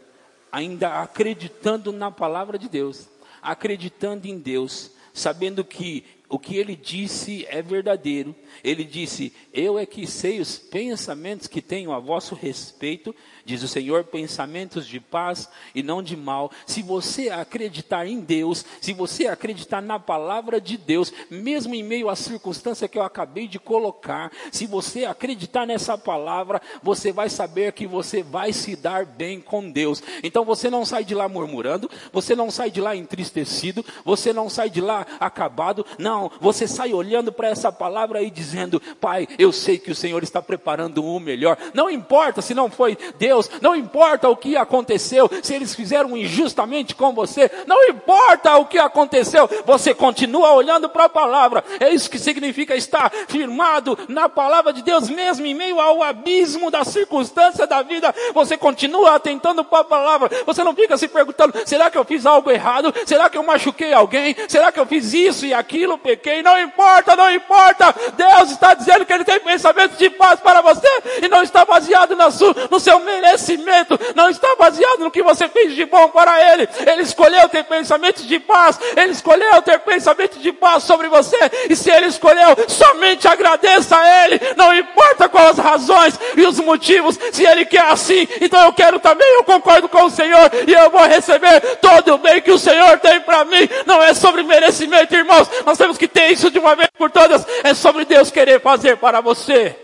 ainda 0.52 1.02
acreditando 1.02 1.94
na 1.94 2.12
palavra 2.12 2.60
de 2.60 2.68
Deus, 2.68 3.08
acreditando 3.42 4.28
em 4.28 4.38
Deus, 4.38 4.92
sabendo 5.14 5.64
que 5.64 6.04
o 6.28 6.40
que 6.40 6.58
ele 6.58 6.76
disse 6.76 7.46
é 7.50 7.62
verdadeiro. 7.62 8.36
Ele 8.64 8.84
disse: 8.84 9.34
Eu 9.54 9.78
é 9.78 9.86
que 9.86 10.08
sei 10.08 10.40
os 10.40 10.58
pensamentos 10.58 11.48
que 11.48 11.62
tenho 11.62 11.92
a 11.92 12.00
vosso 12.00 12.34
respeito, 12.36 13.16
diz 13.44 13.62
o 13.62 13.68
Senhor, 13.68 14.04
pensamentos 14.06 14.88
de 14.88 15.00
paz 15.00 15.48
e 15.74 15.84
não 15.84 16.02
de 16.02 16.18
mal. 16.18 16.52
Se 16.66 16.82
você 16.82 17.30
acreditar 17.30 18.08
em 18.08 18.20
Deus, 18.20 18.66
se 18.82 18.94
você 18.94 19.28
acreditar 19.28 19.82
na 19.82 20.00
palavra 20.00 20.60
de 20.60 20.78
Deus, 20.78 21.14
mesmo 21.30 21.76
em 21.76 21.84
meio 21.84 22.10
à 22.10 22.16
circunstância 22.16 22.88
que 22.88 22.98
eu 22.98 23.04
acabei 23.04 23.48
de 23.48 23.60
colocar, 23.60 24.32
se 24.52 24.66
você 24.66 25.06
acreditar 25.06 25.66
nessa 25.66 25.98
palavra, 25.98 26.62
você 26.82 27.12
vai 27.12 27.30
saber 27.30 27.72
que 27.74 27.86
você 27.86 28.24
vai 28.24 28.52
se 28.52 28.76
dar 28.76 29.06
bem 29.06 29.40
com 29.40 29.70
Deus. 29.70 30.02
Então 30.24 30.44
você 30.44 30.70
não 30.70 30.86
sai 30.86 31.04
de 31.04 31.14
lá 31.14 31.30
murmurando, 31.30 31.90
você 32.12 32.36
não 32.36 32.50
sai 32.50 32.72
de 32.72 32.82
lá 32.82 32.96
entristecido, 32.96 33.86
você 34.04 34.34
não 34.34 34.50
sai 34.50 34.70
de 34.70 34.82
lá 34.82 35.06
acabado, 35.20 35.86
não, 36.00 36.15
você 36.40 36.68
sai 36.68 36.94
olhando 36.94 37.32
para 37.32 37.50
essa 37.50 37.72
palavra 37.72 38.22
e 38.22 38.30
dizendo: 38.30 38.82
Pai, 39.00 39.28
eu 39.38 39.52
sei 39.52 39.78
que 39.78 39.92
o 39.92 39.96
Senhor 39.96 40.24
está 40.24 40.42
preparando 40.42 41.04
o 41.04 41.20
melhor. 41.20 41.58
Não 41.74 41.90
importa 41.90 42.42
se 42.42 42.54
não 42.54 42.70
foi 42.70 42.98
Deus, 43.18 43.50
não 43.62 43.76
importa 43.76 44.30
o 44.30 44.36
que 44.36 44.56
aconteceu, 44.56 45.30
se 45.42 45.54
eles 45.54 45.76
fizeram 45.76 46.16
injustamente 46.16 46.96
com 46.96 47.14
você, 47.14 47.50
não 47.68 47.88
importa 47.90 48.56
o 48.58 48.66
que 48.66 48.78
aconteceu, 48.78 49.50
você 49.66 49.94
continua 49.94 50.54
olhando 50.54 50.90
para 50.90 51.06
a 51.06 51.10
palavra. 51.10 51.64
É 51.80 51.90
isso 51.90 52.10
que 52.10 52.20
significa 52.20 52.76
estar 52.76 53.12
firmado 53.28 53.98
na 54.08 54.30
palavra 54.30 54.72
de 54.74 54.82
Deus, 54.82 55.10
mesmo 55.10 55.46
em 55.46 55.54
meio 55.54 55.80
ao 55.80 56.04
abismo 56.04 56.70
da 56.72 56.84
circunstância 56.84 57.68
da 57.68 57.82
vida, 57.82 58.14
você 58.34 58.58
continua 58.58 59.16
atentando 59.16 59.64
para 59.64 59.80
a 59.80 59.84
palavra. 59.84 60.30
Você 60.46 60.64
não 60.64 60.76
fica 60.76 60.98
se 60.98 61.08
perguntando: 61.08 61.54
será 61.66 61.90
que 61.90 61.98
eu 61.98 62.06
fiz 62.06 62.26
algo 62.26 62.52
errado? 62.52 62.94
Será 63.06 63.30
que 63.30 63.38
eu 63.38 63.44
machuquei 63.44 63.94
alguém? 63.94 64.36
Será 64.48 64.72
que 64.72 64.80
eu 64.80 64.86
fiz 64.86 65.14
isso 65.14 65.46
e 65.46 65.54
aquilo, 65.54 65.98
pequei? 66.06 66.44
Não 66.44 66.62
importa, 66.62 67.16
não 67.16 67.32
importa. 67.34 67.94
Deus 68.16 68.52
está 68.52 68.76
dizendo 68.76 69.06
que 69.06 69.12
Ele 69.12 69.24
tem 69.24 69.40
pensamentos 69.40 69.98
de 69.98 70.08
paz 70.12 70.40
para 70.40 70.62
você 70.62 70.88
e 71.24 71.28
não 71.28 71.42
está 71.42 71.66
baseado 71.66 72.16
no 72.16 72.30
seu, 72.32 72.56
no 72.70 72.80
seu 72.80 73.00
merecimento, 73.00 74.00
não 74.14 74.30
está 74.30 74.56
baseado 74.56 75.00
no 75.00 75.10
que 75.10 75.24
você 75.24 75.50
fez 75.50 75.74
de 75.74 75.86
bom 75.86 76.10
para 76.10 76.54
Ele. 76.54 76.70
Ele 76.86 77.02
escolheu 77.02 77.50
ter 77.50 77.64
pensamentos 77.64 78.28
de 78.28 78.40
paz, 78.40 78.80
Ele 78.96 79.12
escolheu 79.12 79.62
ter 79.64 79.80
pensamentos 79.80 80.40
de 80.42 80.52
paz 80.52 80.84
sobre 80.84 81.08
você, 81.08 81.38
e 81.70 81.76
se 81.76 81.90
Ele 81.90 82.06
escolheu, 82.06 82.56
somente 82.68 83.28
agradeça 83.28 83.98
a 83.98 84.26
Ele, 84.26 84.40
não 84.56 84.76
importa 84.76 85.28
quais 85.28 85.58
as 85.58 85.58
razões 85.58 86.20
e 86.36 86.46
os 86.46 86.60
motivos, 86.60 87.18
se 87.32 87.44
Ele 87.44 87.66
quer 87.66 87.86
assim, 87.86 88.28
então 88.42 88.64
eu 88.64 88.74
quero 88.74 89.00
também, 89.00 89.28
eu 89.36 89.44
concordo 89.44 89.90
com 89.90 90.04
o 90.04 90.10
Senhor, 90.10 90.52
e 90.68 90.74
eu 90.74 90.90
vou 90.92 91.06
receber 91.06 91.62
todo 91.78 92.14
o 92.14 92.18
bem 92.18 92.42
que 92.42 92.52
o 92.52 92.60
Senhor 92.60 93.00
tem 93.00 93.20
para 93.22 93.44
mim, 93.46 93.68
não 93.86 94.02
é 94.04 94.14
sobre 94.14 94.44
merecimento, 94.44 95.16
irmãos, 95.16 95.50
nós 95.66 95.78
temos 95.78 95.95
que 95.98 96.08
ter 96.08 96.32
isso 96.32 96.50
de 96.52 96.60
uma 96.60 96.76
vez 96.76 96.90
por 96.98 97.10
todas, 97.12 97.46
é 97.64 97.74
sobre 97.74 98.06
Deus 98.06 98.32
querer 98.32 98.62
fazer 98.62 98.98
para 98.98 99.22
você. 99.22 99.76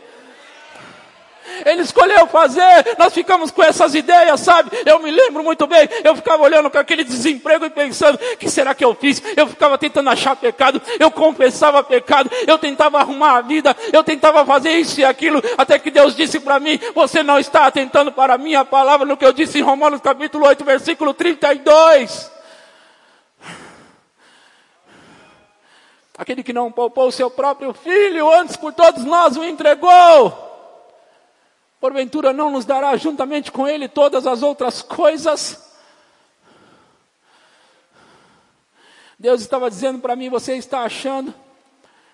Ele 1.65 1.81
escolheu 1.81 2.27
fazer, 2.27 2.95
nós 2.97 3.13
ficamos 3.13 3.51
com 3.51 3.63
essas 3.63 3.93
ideias, 3.93 4.39
sabe? 4.39 4.71
Eu 4.85 4.99
me 4.99 5.11
lembro 5.11 5.43
muito 5.43 5.67
bem, 5.67 5.87
eu 6.03 6.15
ficava 6.15 6.43
olhando 6.43 6.69
com 6.69 6.77
aquele 6.77 7.03
desemprego 7.03 7.65
e 7.65 7.69
pensando, 7.69 8.15
o 8.15 8.37
que 8.37 8.49
será 8.49 8.73
que 8.73 8.83
eu 8.83 8.95
fiz? 8.95 9.21
Eu 9.35 9.47
ficava 9.47 9.77
tentando 9.77 10.09
achar 10.09 10.35
pecado, 10.35 10.81
eu 10.99 11.11
confessava 11.11 11.83
pecado, 11.83 12.31
eu 12.47 12.57
tentava 12.57 12.99
arrumar 12.99 13.37
a 13.37 13.41
vida, 13.41 13.75
eu 13.91 14.03
tentava 14.03 14.45
fazer 14.45 14.71
isso 14.71 14.99
e 14.99 15.05
aquilo, 15.05 15.41
até 15.57 15.77
que 15.77 15.91
Deus 15.91 16.15
disse 16.15 16.39
para 16.39 16.59
mim, 16.59 16.79
você 16.95 17.21
não 17.23 17.39
está 17.39 17.65
atentando 17.67 18.11
para 18.11 18.35
a 18.35 18.37
minha 18.37 18.63
palavra 18.65 19.05
no 19.05 19.17
que 19.17 19.25
eu 19.25 19.33
disse 19.33 19.59
em 19.59 19.63
Romanos 19.63 20.01
capítulo 20.01 20.47
8, 20.47 20.63
versículo 20.63 21.13
32. 21.13 22.40
Aquele 26.17 26.43
que 26.43 26.53
não 26.53 26.71
poupou 26.71 27.07
o 27.07 27.11
seu 27.11 27.31
próprio 27.31 27.73
filho, 27.73 28.31
antes 28.31 28.55
por 28.55 28.73
todos 28.73 29.03
nós 29.05 29.37
o 29.37 29.43
entregou 29.43 30.51
porventura 31.81 32.31
não 32.31 32.51
nos 32.51 32.63
dará 32.63 32.95
juntamente 32.95 33.51
com 33.51 33.67
Ele 33.67 33.89
todas 33.89 34.27
as 34.27 34.43
outras 34.43 34.83
coisas? 34.83 35.67
Deus 39.17 39.41
estava 39.41 39.69
dizendo 39.69 39.99
para 39.99 40.15
mim: 40.15 40.29
você 40.29 40.55
está 40.55 40.81
achando 40.81 41.33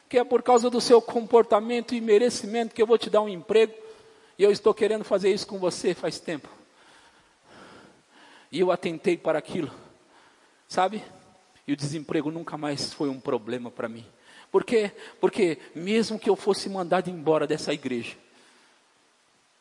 que 0.07 0.17
é 0.17 0.23
por 0.23 0.41
causa 0.41 0.69
do 0.69 0.79
seu 0.79 1.01
comportamento 1.01 1.93
e 1.93 1.99
merecimento 1.99 2.73
que 2.73 2.81
eu 2.81 2.87
vou 2.87 2.97
te 2.97 3.09
dar 3.09 3.21
um 3.21 3.27
emprego, 3.27 3.73
e 4.39 4.43
eu 4.43 4.51
estou 4.51 4.73
querendo 4.73 5.03
fazer 5.03 5.31
isso 5.33 5.45
com 5.45 5.59
você 5.59 5.93
faz 5.93 6.17
tempo. 6.17 6.47
E 8.49 8.61
eu 8.61 8.71
atentei 8.71 9.17
para 9.17 9.37
aquilo, 9.37 9.69
sabe? 10.69 11.03
E 11.67 11.73
o 11.73 11.75
desemprego 11.75 12.31
nunca 12.31 12.57
mais 12.57 12.93
foi 12.93 13.09
um 13.09 13.19
problema 13.19 13.69
para 13.69 13.89
mim. 13.89 14.05
Por 14.49 14.63
quê? 14.63 14.91
Porque 15.19 15.59
mesmo 15.75 16.17
que 16.17 16.29
eu 16.29 16.35
fosse 16.35 16.69
mandado 16.69 17.09
embora 17.09 17.45
dessa 17.45 17.73
igreja, 17.73 18.15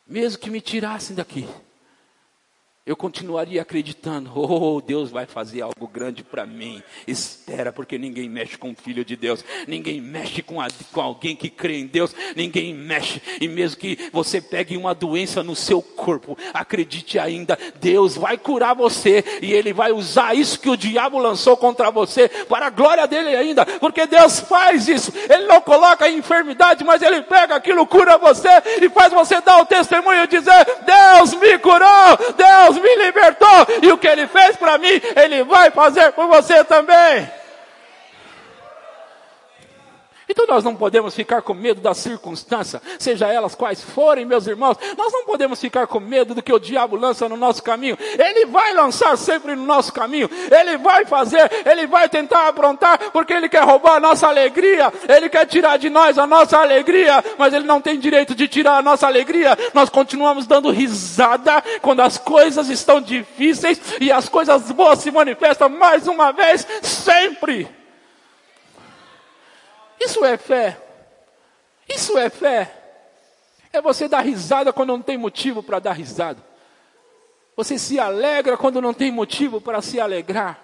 mesmo 0.06 0.38
que 0.38 0.48
me 0.48 0.60
tirassem 0.60 1.16
daqui, 1.16 1.48
eu 2.86 2.94
continuaria 2.94 3.60
acreditando, 3.60 4.30
oh, 4.38 4.80
Deus 4.80 5.10
vai 5.10 5.26
fazer 5.26 5.60
algo 5.60 5.88
grande 5.88 6.22
para 6.22 6.46
mim. 6.46 6.80
Espera, 7.04 7.72
porque 7.72 7.98
ninguém 7.98 8.28
mexe 8.28 8.56
com 8.56 8.70
o 8.70 8.76
Filho 8.76 9.04
de 9.04 9.16
Deus, 9.16 9.44
ninguém 9.66 10.00
mexe 10.00 10.40
com, 10.40 10.60
a, 10.60 10.68
com, 10.92 11.00
alguém 11.00 11.34
que 11.34 11.50
crê 11.50 11.80
em 11.80 11.86
Deus, 11.86 12.14
ninguém 12.36 12.72
mexe. 12.72 13.20
E 13.40 13.48
mesmo 13.48 13.80
que 13.80 14.08
você 14.12 14.40
pegue 14.40 14.76
uma 14.76 14.94
doença 14.94 15.42
no 15.42 15.56
seu 15.56 15.82
corpo, 15.82 16.38
acredite 16.54 17.18
ainda, 17.18 17.58
Deus 17.80 18.14
vai 18.14 18.38
curar 18.38 18.74
você 18.76 19.24
e 19.42 19.52
Ele 19.52 19.72
vai 19.72 19.90
usar 19.90 20.36
isso 20.36 20.60
que 20.60 20.70
o 20.70 20.76
diabo 20.76 21.18
lançou 21.18 21.56
contra 21.56 21.90
você 21.90 22.28
para 22.28 22.66
a 22.66 22.70
glória 22.70 23.06
dele 23.08 23.34
ainda, 23.34 23.66
porque 23.80 24.06
Deus 24.06 24.38
faz 24.38 24.86
isso. 24.86 25.12
Ele 25.28 25.46
não 25.46 25.60
coloca 25.60 26.04
a 26.04 26.10
enfermidade, 26.10 26.84
mas 26.84 27.02
Ele 27.02 27.22
pega 27.22 27.56
aquilo, 27.56 27.84
cura 27.84 28.16
você 28.16 28.48
e 28.80 28.88
faz 28.90 29.12
você 29.12 29.40
dar 29.40 29.60
o 29.60 29.66
testemunho 29.66 30.22
e 30.22 30.28
dizer: 30.28 30.66
Deus 30.84 31.34
me 31.34 31.58
curou, 31.58 32.16
Deus 32.36 32.75
Me 32.80 32.96
libertou 32.96 33.66
e 33.82 33.90
o 33.90 33.98
que 33.98 34.06
Ele 34.06 34.26
fez 34.26 34.56
para 34.56 34.78
mim, 34.78 35.00
Ele 35.16 35.44
vai 35.44 35.70
fazer 35.70 36.12
por 36.12 36.26
você 36.26 36.62
também. 36.64 37.28
Então 40.28 40.46
nós 40.46 40.64
não 40.64 40.74
podemos 40.74 41.14
ficar 41.14 41.40
com 41.42 41.54
medo 41.54 41.80
da 41.80 41.94
circunstância, 41.94 42.82
seja 42.98 43.28
elas 43.28 43.54
quais 43.54 43.80
forem, 43.80 44.24
meus 44.24 44.46
irmãos. 44.46 44.76
Nós 44.96 45.12
não 45.12 45.24
podemos 45.24 45.60
ficar 45.60 45.86
com 45.86 46.00
medo 46.00 46.34
do 46.34 46.42
que 46.42 46.52
o 46.52 46.58
diabo 46.58 46.96
lança 46.96 47.28
no 47.28 47.36
nosso 47.36 47.62
caminho. 47.62 47.96
Ele 48.18 48.46
vai 48.46 48.72
lançar 48.74 49.16
sempre 49.16 49.54
no 49.54 49.64
nosso 49.64 49.92
caminho. 49.92 50.28
Ele 50.50 50.76
vai 50.78 51.04
fazer, 51.04 51.50
ele 51.64 51.86
vai 51.86 52.08
tentar 52.08 52.48
aprontar, 52.48 53.10
porque 53.12 53.32
ele 53.32 53.48
quer 53.48 53.62
roubar 53.62 53.96
a 53.96 54.00
nossa 54.00 54.26
alegria. 54.26 54.92
Ele 55.08 55.28
quer 55.28 55.46
tirar 55.46 55.76
de 55.76 55.88
nós 55.88 56.18
a 56.18 56.26
nossa 56.26 56.58
alegria, 56.58 57.24
mas 57.38 57.54
ele 57.54 57.64
não 57.64 57.80
tem 57.80 57.98
direito 57.98 58.34
de 58.34 58.48
tirar 58.48 58.78
a 58.78 58.82
nossa 58.82 59.06
alegria. 59.06 59.56
Nós 59.72 59.88
continuamos 59.88 60.46
dando 60.46 60.70
risada 60.70 61.62
quando 61.80 62.00
as 62.00 62.18
coisas 62.18 62.68
estão 62.68 63.00
difíceis 63.00 63.80
e 64.00 64.10
as 64.10 64.28
coisas 64.28 64.72
boas 64.72 64.98
se 64.98 65.10
manifestam 65.10 65.68
mais 65.68 66.08
uma 66.08 66.32
vez, 66.32 66.66
sempre. 66.82 67.85
Isso 70.06 70.24
é 70.24 70.36
fé. 70.36 70.80
Isso 71.88 72.16
é 72.16 72.30
fé. 72.30 72.72
É 73.72 73.80
você 73.80 74.06
dar 74.06 74.20
risada 74.20 74.72
quando 74.72 74.90
não 74.90 75.02
tem 75.02 75.18
motivo 75.18 75.64
para 75.64 75.80
dar 75.80 75.92
risada. 75.94 76.40
Você 77.56 77.76
se 77.76 77.98
alegra 77.98 78.56
quando 78.56 78.80
não 78.80 78.94
tem 78.94 79.10
motivo 79.10 79.60
para 79.60 79.82
se 79.82 79.98
alegrar. 79.98 80.62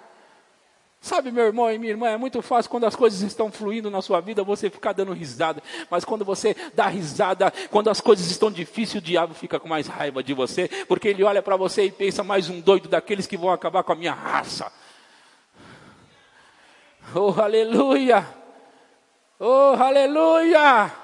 Sabe, 1.01 1.33
meu 1.33 1.45
irmão 1.45 1.69
e 1.69 1.77
minha 1.77 1.91
irmã, 1.91 2.07
é 2.11 2.17
muito 2.17 2.41
fácil 2.41 2.71
quando 2.71 2.85
as 2.85 2.95
coisas 2.95 3.21
estão 3.23 3.51
fluindo 3.51 3.91
na 3.91 4.01
sua 4.01 4.21
vida 4.21 4.45
você 4.45 4.71
ficar 4.71 4.93
dando 4.93 5.13
risada. 5.13 5.61
Mas 5.91 6.05
quando 6.05 6.25
você 6.25 6.55
dá 6.73 6.87
risada, 6.87 7.53
quando 7.69 7.91
as 7.91 8.01
coisas 8.01 8.31
estão 8.31 8.49
difíceis, 8.49 9.03
o 9.03 9.05
diabo 9.05 9.35
fica 9.35 9.59
com 9.59 9.69
mais 9.69 9.89
raiva 9.89 10.23
de 10.23 10.33
você, 10.33 10.69
porque 10.87 11.09
ele 11.09 11.25
olha 11.25 11.43
para 11.43 11.57
você 11.57 11.87
e 11.87 11.91
pensa 11.91 12.23
mais 12.23 12.49
um 12.49 12.61
doido 12.61 12.89
daqueles 12.89 13.27
que 13.27 13.37
vão 13.37 13.51
acabar 13.51 13.83
com 13.83 13.91
a 13.91 13.97
minha 13.97 14.15
raça. 14.15 14.71
Oh, 17.13 17.35
aleluia! 17.41 18.42
Oh, 19.45 19.75
aleluia! 19.75 21.02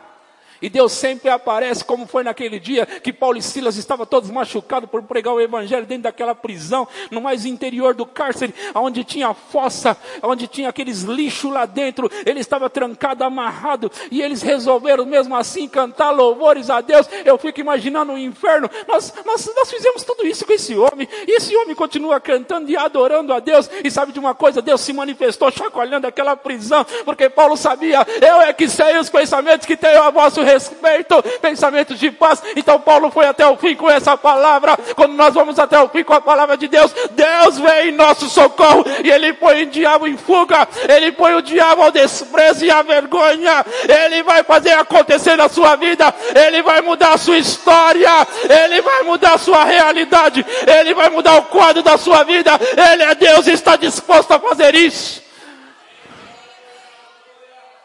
E 0.60 0.68
Deus 0.68 0.92
sempre 0.92 1.30
aparece, 1.30 1.84
como 1.84 2.06
foi 2.06 2.22
naquele 2.22 2.58
dia 2.58 2.86
que 2.86 3.12
Paulo 3.12 3.38
e 3.38 3.42
Silas 3.42 3.76
estavam 3.76 4.04
todos 4.04 4.30
machucados 4.30 4.90
por 4.90 5.02
pregar 5.02 5.34
o 5.34 5.40
Evangelho 5.40 5.86
dentro 5.86 6.04
daquela 6.04 6.34
prisão, 6.34 6.86
no 7.10 7.20
mais 7.20 7.44
interior 7.44 7.94
do 7.94 8.04
cárcere, 8.04 8.54
onde 8.74 9.04
tinha 9.04 9.32
fossa, 9.34 9.96
onde 10.22 10.46
tinha 10.46 10.68
aqueles 10.68 11.02
lixos 11.02 11.52
lá 11.52 11.64
dentro. 11.64 12.10
Ele 12.26 12.40
estava 12.40 12.68
trancado, 12.68 13.24
amarrado, 13.24 13.90
e 14.10 14.20
eles 14.20 14.42
resolveram 14.42 15.06
mesmo 15.06 15.36
assim 15.36 15.68
cantar 15.68 16.10
louvores 16.10 16.70
a 16.70 16.80
Deus. 16.80 17.08
Eu 17.24 17.38
fico 17.38 17.60
imaginando 17.60 18.12
o 18.12 18.18
inferno. 18.18 18.68
Nós, 18.86 19.12
nós, 19.24 19.50
nós 19.54 19.70
fizemos 19.70 20.02
tudo 20.02 20.26
isso 20.26 20.44
com 20.44 20.52
esse 20.52 20.76
homem, 20.76 21.08
e 21.26 21.36
esse 21.36 21.54
homem 21.56 21.74
continua 21.74 22.20
cantando 22.20 22.70
e 22.70 22.76
adorando 22.76 23.32
a 23.32 23.40
Deus. 23.40 23.70
E 23.84 23.90
sabe 23.90 24.12
de 24.12 24.18
uma 24.18 24.34
coisa? 24.34 24.60
Deus 24.60 24.80
se 24.80 24.92
manifestou 24.92 25.50
chacoalhando 25.50 26.06
aquela 26.06 26.36
prisão, 26.36 26.84
porque 27.04 27.28
Paulo 27.28 27.56
sabia, 27.56 28.06
eu 28.20 28.40
é 28.40 28.52
que 28.52 28.68
sei 28.68 28.98
os 28.98 29.08
pensamentos 29.08 29.66
que 29.66 29.76
tenho 29.76 30.02
a 30.02 30.10
vosso 30.10 30.42
respeito, 30.48 31.22
pensamentos 31.40 31.98
de 31.98 32.10
paz. 32.10 32.42
Então 32.56 32.80
Paulo 32.80 33.10
foi 33.10 33.26
até 33.26 33.46
o 33.46 33.56
fim 33.56 33.76
com 33.76 33.90
essa 33.90 34.16
palavra. 34.16 34.76
Quando 34.96 35.12
nós 35.12 35.34
vamos 35.34 35.58
até 35.58 35.78
o 35.78 35.88
fim 35.88 36.02
com 36.02 36.14
a 36.14 36.20
palavra 36.20 36.56
de 36.56 36.68
Deus, 36.68 36.92
Deus 37.10 37.58
vem 37.58 37.88
em 37.88 37.92
nosso 37.92 38.28
socorro 38.28 38.84
e 39.04 39.10
ele 39.10 39.32
põe 39.34 39.62
o 39.62 39.66
diabo 39.66 40.06
em 40.06 40.16
fuga. 40.16 40.66
Ele 40.88 41.12
põe 41.12 41.34
o 41.34 41.42
diabo 41.42 41.82
ao 41.82 41.90
desprezo 41.90 42.64
e 42.64 42.70
à 42.70 42.82
vergonha. 42.82 43.64
Ele 43.86 44.22
vai 44.22 44.42
fazer 44.42 44.72
acontecer 44.72 45.36
na 45.36 45.48
sua 45.48 45.76
vida. 45.76 46.14
Ele 46.34 46.62
vai 46.62 46.80
mudar 46.80 47.14
a 47.14 47.18
sua 47.18 47.38
história. 47.38 48.26
Ele 48.64 48.80
vai 48.80 49.02
mudar 49.02 49.34
a 49.34 49.38
sua 49.38 49.64
realidade. 49.64 50.44
Ele 50.66 50.94
vai 50.94 51.10
mudar 51.10 51.36
o 51.36 51.42
quadro 51.42 51.82
da 51.82 51.98
sua 51.98 52.24
vida. 52.24 52.52
Ele 52.92 53.02
é 53.02 53.14
Deus 53.14 53.46
e 53.46 53.52
está 53.52 53.76
disposto 53.76 54.32
a 54.32 54.38
fazer 54.38 54.74
isso. 54.74 55.27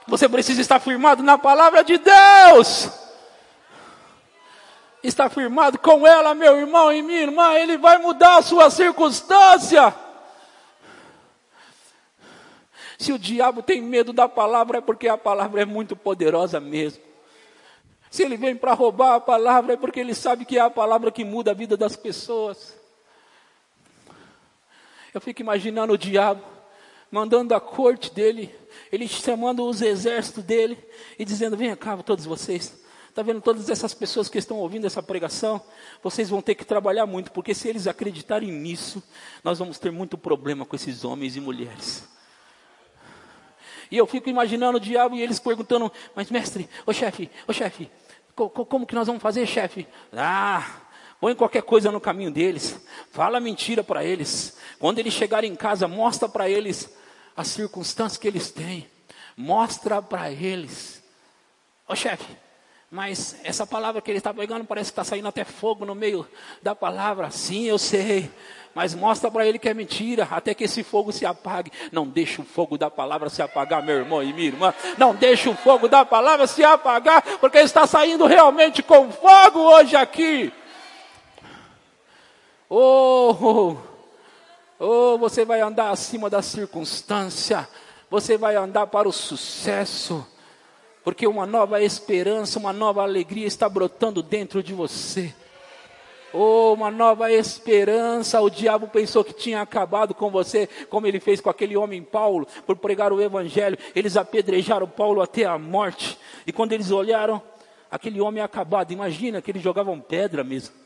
Você 0.07 0.27
precisa 0.27 0.61
estar 0.61 0.79
firmado 0.79 1.23
na 1.23 1.37
palavra 1.37 1.83
de 1.83 1.97
Deus. 1.97 2.89
Está 5.01 5.29
firmado 5.29 5.77
com 5.79 6.07
ela, 6.07 6.33
meu 6.33 6.57
irmão 6.57 6.91
e 6.91 7.01
minha 7.01 7.21
irmã, 7.21 7.53
ele 7.55 7.77
vai 7.77 7.97
mudar 7.97 8.37
a 8.37 8.41
sua 8.41 8.69
circunstância. 8.69 9.93
Se 12.97 13.11
o 13.11 13.19
diabo 13.19 13.61
tem 13.61 13.81
medo 13.81 14.13
da 14.13 14.29
palavra, 14.29 14.77
é 14.77 14.81
porque 14.81 15.09
a 15.09 15.17
palavra 15.17 15.61
é 15.61 15.65
muito 15.65 15.95
poderosa 15.95 16.59
mesmo. 16.59 17.03
Se 18.09 18.23
ele 18.23 18.37
vem 18.37 18.55
para 18.55 18.73
roubar 18.73 19.15
a 19.15 19.19
palavra, 19.19 19.73
é 19.73 19.77
porque 19.77 19.99
ele 19.99 20.13
sabe 20.13 20.45
que 20.45 20.57
é 20.57 20.61
a 20.61 20.69
palavra 20.69 21.11
que 21.11 21.25
muda 21.25 21.51
a 21.51 21.55
vida 21.55 21.75
das 21.75 21.95
pessoas. 21.95 22.77
Eu 25.13 25.19
fico 25.19 25.41
imaginando 25.41 25.93
o 25.93 25.97
diabo 25.97 26.52
mandando 27.14 27.53
a 27.53 27.61
corte 27.61 28.11
dele 28.11 28.53
ele 28.91 29.07
chamando 29.07 29.66
os 29.66 29.82
exércitos 29.82 30.43
dele 30.43 30.78
e 31.18 31.26
dizendo: 31.26 31.57
Venha 31.57 31.76
cá, 31.76 31.97
todos 31.97 32.26
vocês. 32.26 32.82
Está 33.09 33.22
vendo 33.22 33.41
todas 33.41 33.70
essas 33.70 33.93
pessoas 33.93 34.28
que 34.28 34.39
estão 34.39 34.57
ouvindo 34.57 34.88
essa 34.88 35.01
pregação? 35.01 35.61
Vocês 36.01 36.30
vão 36.30 36.41
ter 36.41 36.55
que 36.55 36.66
trabalhar 36.66 37.05
muito, 37.05 37.32
porque 37.32 37.53
se 37.53 37.68
eles 37.68 37.86
acreditarem 37.86 38.51
nisso, 38.51 39.03
nós 39.43 39.59
vamos 39.59 39.78
ter 39.78 39.91
muito 39.91 40.18
problema 40.18 40.66
com 40.66 40.76
esses 40.76 41.03
homens 41.03 41.36
e 41.36 41.39
mulheres. 41.39 42.07
E 43.91 43.97
eu 43.97 44.07
fico 44.07 44.30
imaginando 44.30 44.78
o 44.78 44.82
diabo 44.82 45.16
e 45.16 45.22
eles 45.22 45.39
perguntando: 45.39 45.91
Mas 46.16 46.32
mestre, 46.32 46.68
ô 46.86 46.93
chefe, 46.93 47.30
ô 47.47 47.53
chefe, 47.53 47.89
co 48.36 48.49
como 48.49 48.86
que 48.86 48.95
nós 48.95 49.07
vamos 49.07 49.22
fazer, 49.22 49.45
chefe? 49.45 49.88
Ah, 50.11 50.82
põe 51.20 51.36
qualquer 51.36 51.61
coisa 51.61 51.91
no 51.91 52.01
caminho 52.01 52.32
deles, 52.32 52.84
fala 53.11 53.39
mentira 53.39 53.84
para 53.84 54.03
eles. 54.03 54.57
Quando 54.80 54.99
eles 54.99 55.14
chegarem 55.14 55.51
em 55.51 55.55
casa, 55.55 55.88
mostra 55.88 56.28
para 56.28 56.49
eles 56.49 56.89
as 57.36 57.47
circunstâncias 57.47 58.17
que 58.17 58.27
eles 58.27 58.51
têm. 58.51 58.88
Mostra 59.36 60.01
para 60.01 60.31
eles. 60.31 61.03
Ô 61.88 61.95
chefe, 61.95 62.25
mas 62.89 63.36
essa 63.43 63.65
palavra 63.65 64.01
que 64.01 64.11
ele 64.11 64.19
está 64.19 64.34
pegando 64.34 64.65
parece 64.65 64.91
que 64.91 64.93
está 64.93 65.03
saindo 65.03 65.27
até 65.27 65.43
fogo 65.43 65.84
no 65.84 65.95
meio 65.95 66.27
da 66.61 66.75
palavra. 66.75 67.31
Sim, 67.31 67.63
eu 67.63 67.79
sei. 67.79 68.29
Mas 68.75 68.95
mostra 68.95 69.29
para 69.29 69.45
ele 69.47 69.59
que 69.59 69.69
é 69.69 69.73
mentira, 69.73 70.27
até 70.29 70.53
que 70.53 70.63
esse 70.63 70.84
fogo 70.84 71.11
se 71.11 71.25
apague. 71.25 71.71
Não 71.91 72.07
deixe 72.07 72.41
o 72.41 72.43
fogo 72.43 72.77
da 72.77 72.89
palavra 72.89 73.29
se 73.29 73.41
apagar, 73.41 73.84
meu 73.84 73.97
irmão 73.97 74.23
e 74.23 74.34
minha 74.34 74.47
irmã. 74.47 74.73
Não 74.97 75.13
deixe 75.13 75.49
o 75.49 75.55
fogo 75.55 75.88
da 75.88 76.05
palavra 76.05 76.47
se 76.47 76.63
apagar, 76.63 77.21
porque 77.39 77.59
está 77.59 77.86
saindo 77.86 78.25
realmente 78.25 78.81
com 78.81 79.11
fogo 79.11 79.59
hoje 79.59 79.95
aqui. 79.95 80.51
Oh, 82.69 83.77
Oh, 84.86 85.17
você 85.17 85.45
vai 85.45 85.61
andar 85.61 85.91
acima 85.91 86.29
da 86.29 86.41
circunstância, 86.41 87.65
você 88.09 88.38
vai 88.38 88.57
andar 88.57 88.88
para 88.88 89.07
o 89.07 89.13
sucesso, 89.13 90.27
porque 91.05 91.25
uma 91.25 91.45
nova 91.45 91.81
esperança, 91.81 92.59
uma 92.59 92.73
nova 92.73 93.01
alegria 93.01 93.47
está 93.47 93.69
brotando 93.69 94.21
dentro 94.21 94.61
de 94.61 94.73
você. 94.73 95.34
Oh, 96.34 96.73
uma 96.73 96.91
nova 96.91 97.31
esperança. 97.31 98.41
O 98.41 98.49
diabo 98.49 98.89
pensou 98.89 99.23
que 99.23 99.31
tinha 99.31 99.61
acabado 99.61 100.13
com 100.13 100.29
você, 100.29 100.67
como 100.89 101.07
ele 101.07 101.21
fez 101.21 101.39
com 101.39 101.49
aquele 101.49 101.77
homem 101.77 102.03
Paulo, 102.03 102.45
por 102.65 102.75
pregar 102.75 103.13
o 103.13 103.21
evangelho. 103.21 103.77
Eles 103.95 104.17
apedrejaram 104.17 104.86
Paulo 104.86 105.21
até 105.21 105.45
a 105.45 105.57
morte. 105.57 106.17
E 106.45 106.51
quando 106.51 106.73
eles 106.73 106.91
olharam, 106.91 107.41
aquele 107.89 108.19
homem 108.19 108.43
acabado, 108.43 108.91
imagina 108.91 109.41
que 109.41 109.49
eles 109.49 109.61
jogavam 109.61 109.97
pedra 110.01 110.43
mesmo 110.43 110.82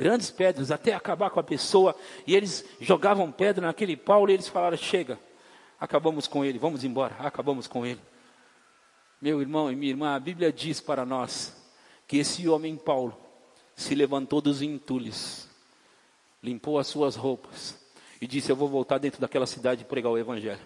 grandes 0.00 0.30
pedras 0.30 0.70
até 0.70 0.94
acabar 0.94 1.28
com 1.28 1.38
a 1.38 1.42
pessoa, 1.42 1.94
e 2.26 2.34
eles 2.34 2.64
jogavam 2.80 3.30
pedra 3.30 3.66
naquele 3.66 3.98
Paulo 3.98 4.30
e 4.30 4.34
eles 4.34 4.48
falaram: 4.48 4.78
chega, 4.78 5.20
acabamos 5.78 6.26
com 6.26 6.42
ele, 6.42 6.58
vamos 6.58 6.84
embora, 6.84 7.14
acabamos 7.18 7.66
com 7.66 7.84
ele. 7.84 8.00
Meu 9.20 9.42
irmão 9.42 9.70
e 9.70 9.76
minha 9.76 9.90
irmã, 9.90 10.14
a 10.14 10.18
Bíblia 10.18 10.50
diz 10.50 10.80
para 10.80 11.04
nós 11.04 11.54
que 12.08 12.16
esse 12.16 12.48
homem 12.48 12.76
Paulo 12.76 13.14
se 13.76 13.94
levantou 13.94 14.40
dos 14.40 14.62
entulhos, 14.62 15.46
limpou 16.42 16.78
as 16.78 16.86
suas 16.86 17.14
roupas 17.14 17.78
e 18.22 18.26
disse: 18.26 18.50
Eu 18.50 18.56
vou 18.56 18.70
voltar 18.70 18.96
dentro 18.96 19.20
daquela 19.20 19.46
cidade 19.46 19.82
e 19.82 19.84
pregar 19.84 20.10
o 20.10 20.16
Evangelho. 20.16 20.60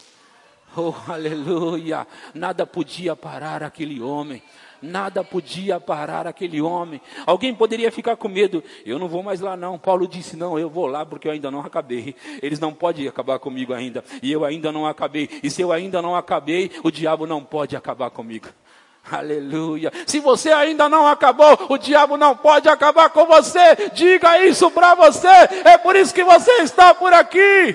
Oh, 0.77 0.95
aleluia! 1.11 2.07
Nada 2.33 2.65
podia 2.65 3.17
parar 3.17 3.65
aquele 3.65 4.01
homem. 4.01 4.43
Nada 4.85 5.25
podia 5.25 5.81
parar 5.81 6.27
aquele 6.27 6.61
homem. 6.61 7.01
Alguém 7.25 7.55
poderia 7.55 7.91
ficar 7.91 8.17
com 8.17 8.29
medo. 8.29 8.63
Eu 8.85 8.99
não 8.99 9.09
vou 9.09 9.23
mais 9.23 9.41
lá 9.41 9.57
não. 9.57 9.79
Paulo 9.79 10.07
disse: 10.07 10.37
Não, 10.37 10.59
eu 10.59 10.69
vou 10.69 10.87
lá 10.87 11.07
porque 11.07 11.27
eu 11.27 11.33
ainda 11.33 11.51
não 11.51 11.61
acabei. 11.61 12.15
Eles 12.43 12.61
não 12.61 12.75
podem 12.75 13.09
acabar 13.09 13.39
comigo 13.39 13.73
ainda. 13.73 14.05
E 14.23 14.31
eu 14.31 14.45
ainda 14.45 14.71
não 14.71 14.87
acabei. 14.87 15.31
E 15.43 15.51
se 15.51 15.63
eu 15.63 15.73
ainda 15.73 16.03
não 16.03 16.15
acabei, 16.15 16.71
o 16.83 16.91
diabo 16.91 17.27
não 17.27 17.43
pode 17.43 17.75
acabar 17.75 18.11
comigo. 18.11 18.49
Aleluia. 19.11 19.91
Se 20.07 20.21
você 20.21 20.53
ainda 20.53 20.87
não 20.87 21.09
acabou, 21.09 21.59
o 21.71 21.79
diabo 21.79 22.19
não 22.19 22.37
pode 22.37 22.69
acabar 22.69 23.09
com 23.09 23.25
você. 23.25 23.91
Diga 23.95 24.39
isso 24.45 24.71
para 24.71 24.95
você. 24.95 25.29
É 25.65 25.79
por 25.79 25.97
isso 25.97 26.13
que 26.13 26.25
você 26.25 26.51
está 26.63 26.95
por 26.95 27.13
aqui. 27.15 27.75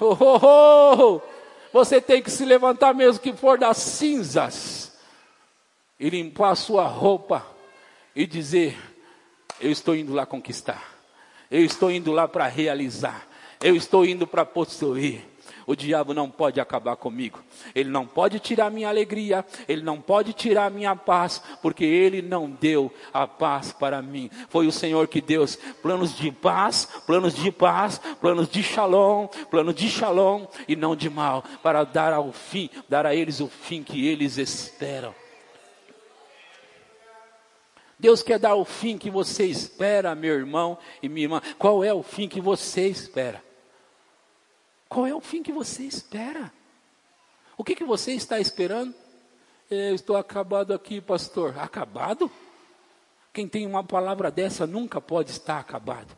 Oh, 0.00 0.16
oh, 0.20 0.96
oh. 0.98 1.20
Você 1.72 2.00
tem 2.00 2.22
que 2.22 2.30
se 2.30 2.44
levantar 2.44 2.94
mesmo 2.94 3.20
que 3.20 3.32
for 3.32 3.58
das 3.58 3.78
cinzas 3.78 4.85
e 5.98 6.10
limpar 6.10 6.50
a 6.50 6.56
sua 6.56 6.86
roupa 6.86 7.46
e 8.14 8.26
dizer: 8.26 8.76
Eu 9.60 9.70
estou 9.70 9.94
indo 9.94 10.12
lá 10.12 10.26
conquistar, 10.26 10.82
eu 11.50 11.64
estou 11.64 11.90
indo 11.90 12.12
lá 12.12 12.28
para 12.28 12.46
realizar, 12.46 13.26
eu 13.62 13.74
estou 13.74 14.04
indo 14.04 14.26
para 14.26 14.44
possuir. 14.44 15.24
O 15.64 15.74
diabo 15.74 16.14
não 16.14 16.30
pode 16.30 16.60
acabar 16.60 16.94
comigo, 16.94 17.42
ele 17.74 17.90
não 17.90 18.06
pode 18.06 18.38
tirar 18.38 18.70
minha 18.70 18.88
alegria, 18.88 19.44
ele 19.68 19.82
não 19.82 20.00
pode 20.00 20.32
tirar 20.32 20.70
minha 20.70 20.94
paz, 20.94 21.42
porque 21.60 21.84
ele 21.84 22.22
não 22.22 22.48
deu 22.48 22.92
a 23.12 23.26
paz 23.26 23.72
para 23.72 24.00
mim. 24.00 24.30
Foi 24.48 24.68
o 24.68 24.72
Senhor 24.72 25.08
que 25.08 25.20
deu 25.20 25.44
planos 25.82 26.16
de 26.16 26.30
paz, 26.30 26.88
planos 27.04 27.34
de 27.34 27.50
paz, 27.50 28.00
planos 28.20 28.48
de 28.48 28.62
shalom, 28.62 29.26
planos 29.50 29.74
de 29.74 29.88
shalom 29.88 30.46
e 30.68 30.76
não 30.76 30.94
de 30.94 31.10
mal, 31.10 31.44
para 31.64 31.82
dar 31.82 32.12
ao 32.12 32.32
fim, 32.32 32.70
dar 32.88 33.04
a 33.04 33.14
eles 33.14 33.40
o 33.40 33.48
fim 33.48 33.82
que 33.82 34.06
eles 34.06 34.38
esperam. 34.38 35.12
Deus 37.98 38.22
quer 38.22 38.38
dar 38.38 38.54
o 38.54 38.64
fim 38.64 38.98
que 38.98 39.10
você 39.10 39.46
espera, 39.46 40.14
meu 40.14 40.34
irmão 40.34 40.78
e 41.02 41.08
minha 41.08 41.24
irmã. 41.24 41.42
Qual 41.58 41.82
é 41.82 41.92
o 41.92 42.02
fim 42.02 42.28
que 42.28 42.40
você 42.40 42.86
espera? 42.88 43.42
Qual 44.88 45.06
é 45.06 45.14
o 45.14 45.20
fim 45.20 45.42
que 45.42 45.52
você 45.52 45.82
espera? 45.82 46.52
O 47.56 47.64
que, 47.64 47.74
que 47.74 47.84
você 47.84 48.12
está 48.12 48.38
esperando? 48.38 48.94
Eu 49.70 49.94
estou 49.94 50.16
acabado 50.16 50.74
aqui, 50.74 51.00
pastor. 51.00 51.58
Acabado? 51.58 52.30
Quem 53.32 53.48
tem 53.48 53.66
uma 53.66 53.82
palavra 53.82 54.30
dessa 54.30 54.66
nunca 54.66 55.00
pode 55.00 55.30
estar 55.30 55.58
acabado. 55.58 56.14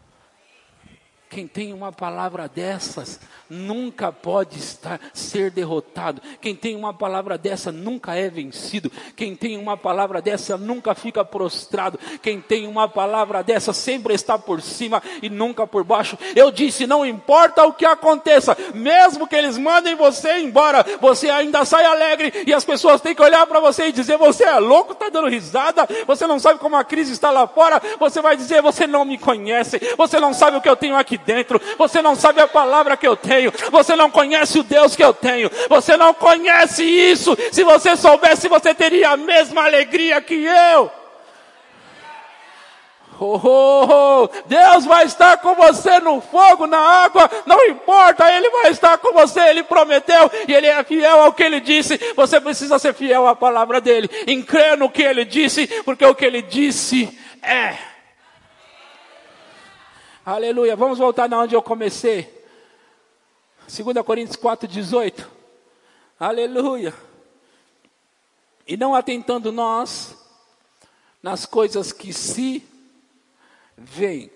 Quem 1.29 1.47
tem 1.47 1.73
uma 1.73 1.93
palavra 1.93 2.49
dessas 2.49 3.21
nunca 3.51 4.11
pode 4.11 4.59
estar 4.59 5.01
ser 5.13 5.51
derrotado. 5.51 6.23
Quem 6.41 6.55
tem 6.55 6.75
uma 6.75 6.93
palavra 6.95 7.37
dessa 7.37 7.71
nunca 7.71 8.15
é 8.15 8.29
vencido. 8.29 8.91
Quem 9.15 9.35
tem 9.35 9.59
uma 9.59 9.77
palavra 9.77 10.23
dessa 10.23 10.57
nunca 10.57 10.95
fica 10.95 11.25
prostrado. 11.25 11.99
Quem 12.23 12.41
tem 12.41 12.67
uma 12.67 12.89
palavra 12.89 13.43
dessa 13.43 13.73
sempre 13.73 14.15
está 14.15 14.39
por 14.39 14.63
cima 14.63 15.03
e 15.23 15.29
nunca 15.29 15.67
por 15.67 15.85
baixo. 15.85 16.19
Eu 16.35 16.51
disse, 16.51 16.87
não 16.87 17.05
importa 17.05 17.65
o 17.65 17.73
que 17.73 17.85
aconteça, 17.85 18.57
mesmo 18.75 19.27
que 19.27 19.37
eles 19.37 19.59
mandem 19.59 19.95
você 19.95 20.39
embora, 20.39 20.85
você 21.01 21.29
ainda 21.29 21.65
sai 21.65 21.85
alegre 21.85 22.33
e 22.47 22.55
as 22.55 22.65
pessoas 22.65 23.01
têm 23.01 23.15
que 23.15 23.23
olhar 23.23 23.47
para 23.47 23.61
você 23.61 23.89
e 23.89 23.93
dizer: 23.93 24.17
"Você 24.17 24.45
é 24.45 24.59
louco, 24.59 24.93
está 24.93 25.09
dando 25.09 25.29
risada? 25.29 25.87
Você 26.07 26.27
não 26.27 26.39
sabe 26.39 26.59
como 26.59 26.77
a 26.77 26.85
crise 26.85 27.13
está 27.13 27.31
lá 27.31 27.47
fora?" 27.47 27.81
Você 27.99 28.23
vai 28.23 28.37
dizer: 28.37 28.63
"Você 28.63 28.87
não 28.87 29.05
me 29.05 29.19
conhece. 29.19 29.79
Você 29.97 30.19
não 30.19 30.33
sabe 30.33 30.57
o 30.57 30.61
que 30.61 30.69
eu 30.69 30.77
tenho 30.77 30.97
aqui 30.97 31.18
dentro, 31.25 31.61
você 31.77 32.03
não 32.03 32.15
sabe 32.15 32.41
a 32.41 32.49
palavra 32.49 32.97
que 32.97 33.07
eu 33.07 33.17
tenho, 33.17 33.53
você 33.71 33.95
não 33.97 34.11
conhece 34.11 34.59
o 34.59 34.63
Deus 34.63 34.97
que 34.97 35.05
eu 35.05 35.15
tenho, 35.15 35.51
você 35.69 35.97
não 35.97 36.15
conhece 36.15 36.85
isso. 36.85 37.37
Se 37.53 37.65
você 37.65 37.97
soubesse, 37.97 38.49
você 38.49 38.75
teria 38.75 39.11
a 39.11 39.17
mesma 39.17 39.65
alegria 39.65 40.21
que 40.21 40.35
eu. 40.35 40.91
Oh, 43.21 43.41
oh, 43.43 43.89
oh, 43.91 44.29
Deus 44.47 44.85
vai 44.85 45.05
estar 45.05 45.39
com 45.39 45.57
você 45.57 45.99
no 45.99 46.21
fogo, 46.21 46.69
na 46.69 46.79
água, 46.79 47.29
não 47.47 47.67
importa, 47.67 48.33
Ele 48.33 48.49
vai 48.49 48.71
estar 48.71 48.97
com 48.99 49.13
você, 49.13 49.41
Ele 49.41 49.65
prometeu 49.65 50.31
e 50.47 50.55
Ele 50.55 50.69
é 50.69 50.85
fiel 50.85 51.23
ao 51.23 51.33
que 51.33 51.43
Ele 51.43 51.59
disse. 51.59 51.99
Você 52.15 52.41
precisa 52.41 52.79
ser 52.79 52.95
fiel 52.95 53.27
à 53.27 53.35
palavra 53.35 53.81
dEle, 53.81 54.09
em 54.25 54.41
crer 54.41 54.77
no 54.77 54.89
que 54.89 55.03
Ele 55.03 55.25
disse, 55.25 55.67
porque 55.85 56.07
o 56.07 56.15
que 56.15 56.25
Ele 56.25 56.43
disse 56.43 57.09
é. 57.43 57.88
Aleluia. 60.31 60.77
Vamos 60.77 60.99
voltar 60.99 61.27
na 61.27 61.39
onde 61.39 61.55
eu 61.55 61.63
comecei. 61.63 62.45
2 63.67 64.05
Coríntios 64.05 64.37
4, 64.37 64.69
18. 64.69 65.27
Aleluia. 66.21 66.95
E 68.67 68.77
não 68.77 68.95
atentando 68.95 69.51
nós 69.51 70.15
nas 71.23 71.47
coisas 71.47 71.93
que 71.93 72.13
se 72.13 72.63
veem. 73.75 74.31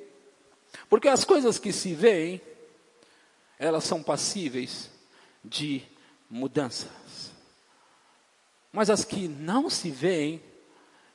Porque 0.88 1.08
as 1.08 1.24
coisas 1.24 1.58
que 1.58 1.74
se 1.74 1.92
veem, 1.92 2.40
elas 3.58 3.84
são 3.84 4.02
passíveis 4.02 4.90
de 5.44 5.82
mudanças. 6.30 7.32
Mas 8.72 8.88
as 8.88 9.04
que 9.04 9.28
não 9.28 9.68
se 9.68 9.90
veem, 9.90 10.42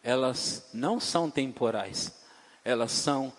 elas 0.04 0.70
não 0.72 1.00
são 1.00 1.32
temporais, 1.32 2.14
elas 2.64 2.92
são 2.92 3.34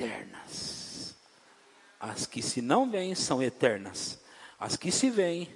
eternas. 0.00 1.16
As 1.98 2.26
que 2.26 2.42
se 2.42 2.62
não 2.62 2.90
veem 2.90 3.14
são 3.14 3.42
eternas. 3.42 4.18
As 4.58 4.76
que 4.76 4.90
se 4.90 5.10
veem 5.10 5.48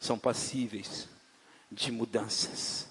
são 0.00 0.18
passíveis 0.18 1.08
de 1.70 1.92
mudanças. 1.92 2.88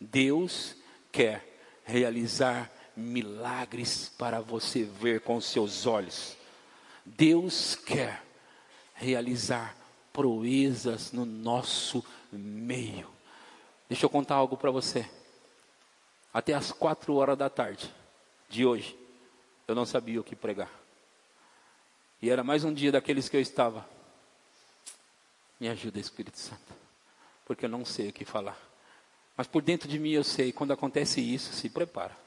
Deus 0.00 0.74
quer 1.12 1.82
realizar 1.84 2.70
milagres 2.96 4.10
para 4.18 4.40
você 4.40 4.84
ver 4.84 5.20
com 5.20 5.40
seus 5.40 5.86
olhos. 5.86 6.36
Deus 7.04 7.76
quer 7.76 8.22
realizar 8.94 9.76
proezas 10.12 11.12
no 11.12 11.24
nosso 11.24 12.04
meio. 12.32 13.10
Deixa 13.88 14.06
eu 14.06 14.10
contar 14.10 14.36
algo 14.36 14.56
para 14.56 14.70
você. 14.70 15.08
Até 16.32 16.54
as 16.54 16.72
quatro 16.72 17.14
horas 17.14 17.38
da 17.38 17.48
tarde 17.48 17.92
de 18.48 18.64
hoje, 18.64 18.96
eu 19.66 19.74
não 19.74 19.86
sabia 19.86 20.20
o 20.20 20.24
que 20.24 20.36
pregar. 20.36 20.70
E 22.20 22.30
era 22.30 22.42
mais 22.42 22.64
um 22.64 22.72
dia 22.72 22.92
daqueles 22.92 23.28
que 23.28 23.36
eu 23.36 23.40
estava. 23.40 23.86
Me 25.60 25.68
ajuda, 25.68 25.98
Espírito 25.98 26.38
Santo, 26.38 26.74
porque 27.46 27.64
eu 27.64 27.68
não 27.68 27.84
sei 27.84 28.08
o 28.08 28.12
que 28.12 28.24
falar. 28.24 28.58
Mas 29.36 29.46
por 29.46 29.62
dentro 29.62 29.88
de 29.88 29.98
mim 29.98 30.10
eu 30.10 30.24
sei, 30.24 30.52
quando 30.52 30.72
acontece 30.72 31.20
isso, 31.20 31.52
se 31.52 31.68
prepara. 31.68 32.23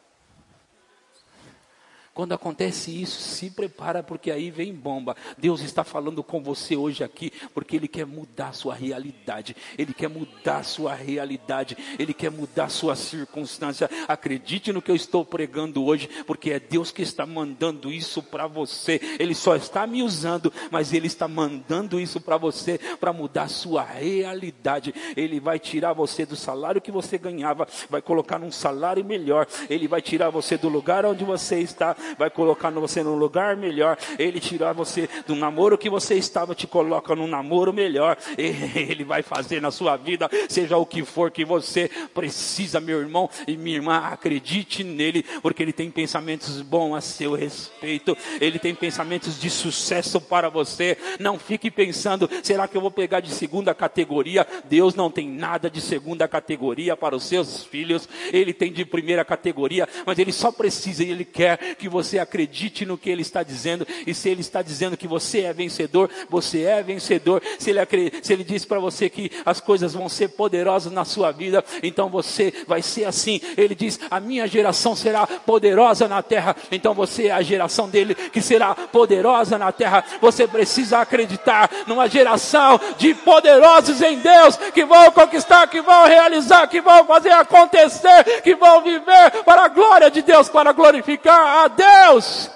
Quando 2.18 2.32
acontece 2.32 2.90
isso, 3.00 3.22
se 3.22 3.52
prepara, 3.52 4.02
porque 4.02 4.32
aí 4.32 4.50
vem 4.50 4.74
bomba. 4.74 5.16
Deus 5.38 5.62
está 5.62 5.84
falando 5.84 6.24
com 6.24 6.42
você 6.42 6.76
hoje 6.76 7.04
aqui, 7.04 7.32
porque 7.54 7.76
Ele 7.76 7.88
quer 7.88 8.08
mudar 8.08 8.48
a 8.48 8.54
sua 8.54 8.74
realidade. 8.74 9.56
Ele 9.78 9.94
quer 9.94 10.10
mudar 10.10 10.58
a 10.58 10.64
sua 10.64 10.96
realidade. 10.96 11.78
Ele 12.00 12.16
quer 12.16 12.32
mudar 12.32 12.64
a 12.64 12.70
sua 12.70 12.96
circunstância. 12.96 13.88
Acredite 14.08 14.74
no 14.74 14.82
que 14.82 14.90
eu 14.90 14.96
estou 14.96 15.24
pregando 15.24 15.86
hoje, 15.86 16.10
porque 16.26 16.50
é 16.50 16.60
Deus 16.60 16.90
que 16.90 17.04
está 17.04 17.24
mandando 17.24 17.92
isso 17.92 18.24
para 18.24 18.48
você. 18.48 19.00
Ele 19.20 19.36
só 19.36 19.56
está 19.56 19.86
me 19.86 20.02
usando, 20.02 20.52
mas 20.72 20.94
Ele 20.94 21.06
está 21.06 21.28
mandando 21.28 22.00
isso 22.00 22.20
para 22.20 22.36
você, 22.36 22.80
para 23.00 23.14
mudar 23.14 23.44
a 23.44 23.48
sua 23.48 23.84
realidade. 23.84 24.92
Ele 25.16 25.40
vai 25.40 25.60
tirar 25.60 25.94
você 25.94 26.26
do 26.26 26.36
salário 26.36 26.82
que 26.82 26.92
você 26.92 27.16
ganhava, 27.20 27.68
vai 27.92 28.02
colocar 28.02 28.40
num 28.40 28.52
salário 28.52 29.06
melhor. 29.06 29.46
Ele 29.70 29.88
vai 29.88 30.02
tirar 30.02 30.32
você 30.32 30.58
do 30.58 30.68
lugar 30.68 31.06
onde 31.06 31.24
você 31.24 31.60
está 31.60 31.96
vai 32.18 32.30
colocar 32.30 32.72
você 32.80 33.04
num 33.04 33.16
lugar 33.16 33.56
melhor. 33.56 33.98
Ele 34.18 34.40
tirar 34.40 34.74
você 34.74 35.10
do 35.26 35.36
namoro 35.36 35.78
que 35.78 35.90
você 35.90 36.16
estava, 36.16 36.54
te 36.54 36.68
coloca 36.68 37.16
num 37.16 37.28
namoro 37.28 37.74
melhor. 37.74 38.18
Ele 38.38 39.04
vai 39.04 39.22
fazer 39.22 39.62
na 39.62 39.72
sua 39.72 39.96
vida, 39.98 40.30
seja 40.50 40.78
o 40.78 40.86
que 40.86 41.04
for 41.04 41.32
que 41.32 41.46
você 41.46 41.90
precisa, 42.14 42.80
meu 42.80 43.00
irmão 43.00 43.30
e 43.48 43.58
minha 43.58 43.78
irmã, 43.78 43.98
acredite 43.98 44.84
nele, 44.84 45.24
porque 45.42 45.64
ele 45.64 45.74
tem 45.74 45.90
pensamentos 45.90 46.62
bons 46.62 46.96
a 46.96 47.02
seu 47.02 47.34
respeito. 47.34 48.18
Ele 48.40 48.60
tem 48.60 48.74
pensamentos 48.74 49.40
de 49.40 49.50
sucesso 49.50 50.20
para 50.22 50.50
você. 50.50 50.98
Não 51.20 51.40
fique 51.40 51.72
pensando, 51.72 52.30
será 52.44 52.68
que 52.68 52.78
eu 52.78 52.82
vou 52.82 52.92
pegar 52.92 53.20
de 53.20 53.32
segunda 53.32 53.74
categoria? 53.74 54.46
Deus 54.66 54.96
não 54.96 55.10
tem 55.10 55.28
nada 55.28 55.70
de 55.70 55.82
segunda 55.82 56.28
categoria 56.28 56.96
para 56.96 57.16
os 57.16 57.24
seus 57.24 57.64
filhos. 57.64 58.08
Ele 58.32 58.54
tem 58.54 58.72
de 58.72 58.86
primeira 58.86 59.24
categoria, 59.26 59.88
mas 60.06 60.20
ele 60.20 60.32
só 60.32 60.52
precisa 60.52 61.04
e 61.04 61.12
ele 61.12 61.26
quer 61.26 61.76
que 61.76 61.90
você 61.90 61.97
você 61.98 62.20
acredite 62.20 62.86
no 62.86 62.98
que 62.98 63.10
Ele 63.10 63.22
está 63.22 63.42
dizendo, 63.42 63.88
e 64.06 64.14
se 64.14 64.30
Ele 64.30 64.42
está 64.42 64.62
dizendo 64.62 64.96
que 64.96 65.08
você 65.08 65.42
é 65.42 65.54
vencedor, 65.54 66.10
você 66.30 66.64
é 66.64 66.84
vencedor. 66.84 67.42
Se 67.58 67.72
Ele, 67.72 67.80
se 68.22 68.34
ele 68.34 68.44
diz 68.44 68.66
para 68.66 68.80
você 68.80 69.10
que 69.10 69.32
as 69.46 69.60
coisas 69.60 69.94
vão 69.94 70.08
ser 70.08 70.30
poderosas 70.30 70.92
na 70.92 71.04
sua 71.04 71.32
vida, 71.32 71.64
então 71.82 72.10
você 72.10 72.54
vai 72.68 72.82
ser 72.82 73.06
assim. 73.06 73.42
Ele 73.58 73.74
diz: 73.74 74.00
A 74.12 74.20
minha 74.20 74.48
geração 74.48 74.96
será 74.96 75.26
poderosa 75.26 76.08
na 76.08 76.22
terra, 76.22 76.56
então 76.72 76.94
você 76.94 77.28
é 77.28 77.32
a 77.32 77.42
geração 77.42 77.90
dele 77.90 78.14
que 78.14 78.42
será 78.42 78.76
poderosa 78.76 79.58
na 79.58 79.72
terra. 79.72 80.04
Você 80.22 80.48
precisa 80.48 81.00
acreditar 81.00 81.70
numa 81.88 82.08
geração 82.08 82.80
de 82.98 83.14
poderosos 83.14 84.02
em 84.02 84.20
Deus 84.20 84.56
que 84.74 84.86
vão 84.86 85.12
conquistar, 85.12 85.68
que 85.68 85.82
vão 85.82 86.06
realizar, 86.06 86.68
que 86.68 86.82
vão 86.82 87.06
fazer 87.06 87.32
acontecer, 87.32 88.42
que 88.44 88.56
vão 88.56 88.82
viver 88.82 89.44
para 89.44 89.64
a 89.64 89.68
glória 89.68 90.12
de 90.12 90.22
Deus, 90.22 90.50
para 90.50 90.72
glorificar 90.72 91.66
a 91.66 91.68
Deus. 91.68 91.87
Deus. 91.88 92.50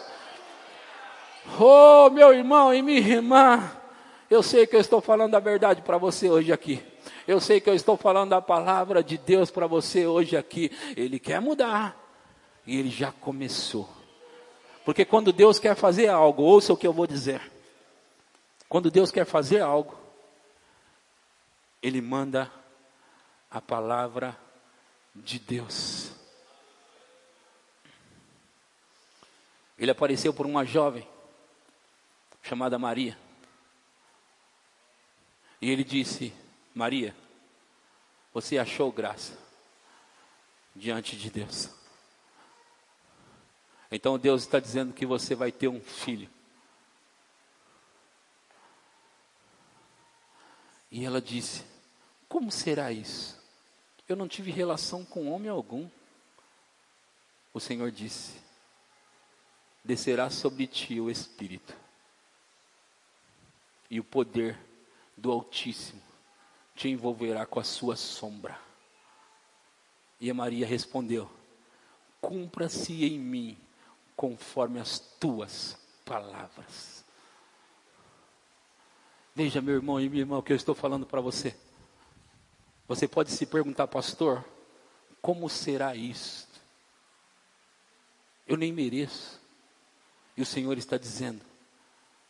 Oh, 1.60 2.10
meu 2.10 2.34
irmão 2.34 2.74
e 2.74 2.82
minha 2.82 3.00
irmã, 3.00 3.72
eu 4.30 4.42
sei 4.42 4.66
que 4.66 4.76
eu 4.76 4.80
estou 4.80 5.02
falando 5.02 5.36
a 5.36 5.40
verdade 5.40 5.82
para 5.82 5.98
você 5.98 6.30
hoje 6.30 6.52
aqui. 6.52 6.84
Eu 7.28 7.40
sei 7.40 7.60
que 7.60 7.70
eu 7.70 7.76
estou 7.76 7.98
falando 7.98 8.34
a 8.34 8.42
palavra 8.42 9.04
de 9.04 9.18
Deus 9.18 9.52
para 9.52 9.68
você 9.68 10.06
hoje 10.06 10.36
aqui. 10.36 10.72
Ele 10.96 11.20
quer 11.20 11.40
mudar. 11.40 11.98
E 12.66 12.78
ele 12.78 12.90
já 12.90 13.12
começou. 13.12 13.90
Porque 14.86 15.06
quando 15.06 15.32
Deus 15.32 15.60
quer 15.60 15.76
fazer 15.76 16.08
algo, 16.08 16.44
ouça 16.44 16.74
o 16.74 16.78
que 16.78 16.88
eu 16.88 16.94
vou 16.94 17.08
dizer. 17.08 17.42
Quando 18.68 18.90
Deus 18.90 19.12
quer 19.12 19.26
fazer 19.26 19.62
algo, 19.62 20.00
Ele 21.82 22.00
manda 22.00 22.50
a 23.50 23.60
palavra 23.60 24.38
de 25.14 25.40
Deus. 25.40 26.21
Ele 29.82 29.90
apareceu 29.90 30.32
por 30.32 30.46
uma 30.46 30.64
jovem 30.64 31.08
chamada 32.44 32.78
Maria. 32.78 33.18
E 35.60 35.72
ele 35.72 35.84
disse: 35.84 36.32
Maria, 36.72 37.16
você 38.32 38.60
achou 38.60 38.92
graça 38.92 39.36
diante 40.76 41.18
de 41.18 41.32
Deus. 41.32 41.68
Então 43.92 44.20
Deus 44.20 44.44
está 44.44 44.60
dizendo 44.60 44.94
que 44.94 45.04
você 45.04 45.34
vai 45.34 45.52
ter 45.52 45.68
um 45.68 45.82
filho. 45.82 46.30
E 50.92 51.04
ela 51.04 51.20
disse: 51.20 51.66
Como 52.30 52.52
será 52.52 52.92
isso? 52.92 53.36
Eu 54.08 54.16
não 54.16 54.28
tive 54.28 54.52
relação 54.52 55.04
com 55.04 55.32
homem 55.32 55.50
algum. 55.50 55.90
O 57.52 57.60
Senhor 57.60 57.90
disse: 57.90 58.41
descerá 59.84 60.30
sobre 60.30 60.68
ti 60.68 61.00
o 61.00 61.10
Espírito, 61.10 61.76
e 63.90 64.00
o 64.00 64.04
poder 64.04 64.58
do 65.18 65.32
Altíssimo 65.32 66.02
te 66.76 66.90
envolverá 66.90 67.46
com 67.46 67.60
a 67.60 67.64
sua 67.64 67.96
sombra. 67.96 68.60
E 70.20 70.30
a 70.30 70.34
Maria 70.34 70.66
respondeu: 70.66 71.30
Cumpra-se 72.22 73.06
em 73.06 73.20
mim 73.20 73.58
conforme 74.16 74.80
as 74.80 75.00
tuas 75.00 75.78
palavras. 76.06 77.04
Veja, 79.34 79.62
meu 79.62 79.76
irmão 79.76 80.00
e 80.00 80.08
minha 80.08 80.22
irmã, 80.22 80.38
o 80.38 80.44
que 80.44 80.52
eu 80.52 80.58
estou 80.58 80.76
falando 80.76 81.06
para 81.06 81.22
você. 81.22 81.56
Você 82.88 83.08
pode 83.08 83.32
se 83.32 83.46
perguntar, 83.46 83.88
pastor, 83.88 84.46
como 85.22 85.50
será 85.50 85.96
isso? 85.96 86.48
Eu 88.46 88.58
nem 88.58 88.72
mereço. 88.72 89.41
O 90.42 90.46
Senhor 90.46 90.78
está 90.78 90.98
dizendo: 90.98 91.42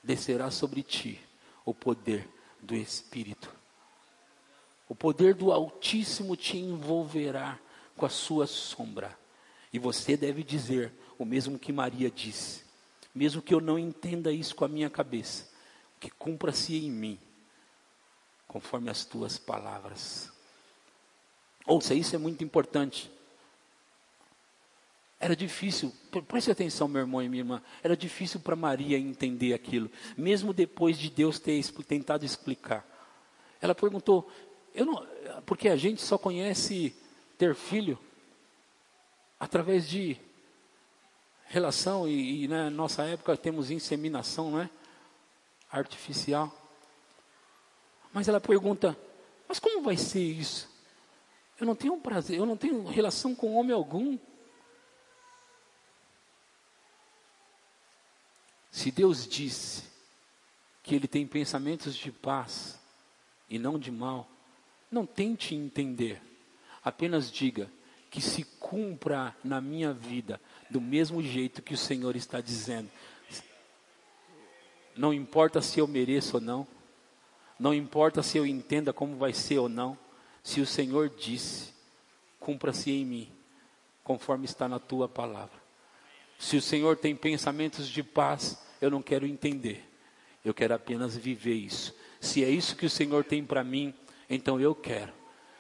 descerá 0.04 0.52
sobre 0.52 0.84
ti 0.84 1.20
o 1.64 1.74
poder 1.74 2.28
do 2.62 2.76
Espírito. 2.76 3.50
O 4.90 4.96
poder 4.96 5.34
do 5.34 5.52
Altíssimo 5.52 6.36
te 6.36 6.58
envolverá 6.58 7.58
com 7.96 8.06
a 8.06 8.10
sua 8.10 8.46
sombra. 8.46 9.18
E 9.72 9.80
você 9.80 10.18
deve 10.18 10.44
dizer 10.44 10.92
o 11.18 11.24
mesmo 11.24 11.58
que 11.58 11.72
Maria 11.72 12.12
disse: 12.12 12.64
mesmo 13.16 13.42
que 13.42 13.54
eu 13.54 13.62
não 13.62 13.80
entenda 13.80 14.32
isso 14.32 14.56
com 14.56 14.66
a 14.66 14.68
minha 14.68 14.90
cabeça, 14.90 15.50
que 16.00 16.10
cumpra-se 16.10 16.76
em 16.76 16.92
mim, 16.92 17.20
conforme 18.48 18.90
as 18.90 19.06
tuas 19.06 19.38
palavras. 19.38 20.30
Ouça, 21.66 21.94
isso 21.94 22.14
é 22.16 22.20
muito 22.20 22.44
importante. 22.44 23.10
Era 25.24 25.36
difícil, 25.36 25.94
preste 26.28 26.50
atenção, 26.50 26.88
meu 26.88 27.02
irmão 27.02 27.22
e 27.22 27.30
minha 27.30 27.42
irmã, 27.42 27.62
era 27.84 27.96
difícil 27.96 28.40
para 28.40 28.56
Maria 28.56 28.98
entender 28.98 29.54
aquilo, 29.54 29.88
mesmo 30.18 30.52
depois 30.52 30.98
de 30.98 31.12
Deus 31.12 31.38
ter 31.38 31.64
tentado 31.88 32.26
explicar. 32.26 32.84
Ela 33.62 33.76
perguntou, 33.76 34.28
eu 34.74 34.84
não, 34.84 35.06
porque 35.46 35.70
a 35.70 35.76
gente 35.76 36.02
só 36.02 36.18
conhece 36.18 36.96
ter 37.38 37.54
filho 37.54 38.00
através 39.40 39.88
de 39.88 40.18
relação, 41.46 42.08
e, 42.08 42.46
e 42.46 42.48
na 42.48 42.72
nossa 42.72 43.04
época 43.04 43.38
temos 43.38 43.70
inseminação, 43.70 44.50
não 44.50 44.62
é? 44.62 44.70
Artificial. 45.72 46.52
Mas 48.12 48.28
ela 48.28 48.42
pergunta, 48.42 48.98
mas 49.48 49.60
como 49.60 49.84
vai 49.84 49.98
ser 49.98 50.24
isso? 50.24 50.68
Eu 51.60 51.68
não 51.68 51.76
tenho 51.76 51.96
prazer, 51.98 52.40
eu 52.40 52.46
não 52.48 52.58
tenho 52.58 52.84
relação 52.88 53.36
com 53.36 53.54
homem 53.56 53.72
algum. 53.72 54.18
Se 58.72 58.90
Deus 58.90 59.28
disse 59.28 59.84
que 60.82 60.96
Ele 60.96 61.08
tem 61.08 61.28
pensamentos 61.28 61.94
de 61.94 62.12
paz 62.12 62.80
e 63.50 63.60
não 63.60 63.78
de 63.78 63.92
mal, 63.92 64.28
não 64.90 65.06
tente 65.06 65.54
entender, 65.54 66.22
apenas 66.84 67.30
diga 67.30 67.70
que 68.10 68.22
se 68.22 68.44
cumpra 68.60 69.36
na 69.44 69.62
minha 69.62 69.94
vida 69.94 70.42
do 70.70 70.82
mesmo 70.82 71.22
jeito 71.22 71.62
que 71.62 71.74
o 71.74 71.78
Senhor 71.78 72.16
está 72.16 72.42
dizendo. 72.42 72.90
Não 74.96 75.14
importa 75.14 75.62
se 75.62 75.80
eu 75.80 75.88
mereço 75.88 76.38
ou 76.38 76.42
não, 76.42 76.68
não 77.60 77.74
importa 77.74 78.24
se 78.24 78.38
eu 78.38 78.46
entenda 78.46 78.92
como 78.92 79.16
vai 79.18 79.34
ser 79.34 79.60
ou 79.60 79.70
não, 79.70 79.98
se 80.44 80.60
o 80.60 80.66
Senhor 80.66 81.10
disse, 81.10 81.74
cumpra-se 82.40 82.92
em 82.92 83.06
mim, 83.06 83.32
conforme 84.04 84.46
está 84.46 84.68
na 84.68 84.80
tua 84.80 85.08
palavra. 85.08 85.61
Se 86.42 86.58
o 86.58 86.62
Senhor 86.62 86.98
tem 86.98 87.16
pensamentos 87.16 87.88
de 87.88 88.02
paz, 88.02 88.58
eu 88.82 88.90
não 88.90 89.00
quero 89.00 89.28
entender. 89.28 89.88
Eu 90.44 90.56
quero 90.56 90.74
apenas 90.74 91.16
viver 91.16 91.54
isso. 91.54 91.96
Se 92.20 92.44
é 92.44 92.50
isso 92.50 92.76
que 92.76 92.88
o 92.88 92.90
Senhor 92.90 93.24
tem 93.24 93.46
para 93.46 93.64
mim, 93.64 93.94
então 94.28 94.60
eu 94.60 94.74
quero. 94.74 95.14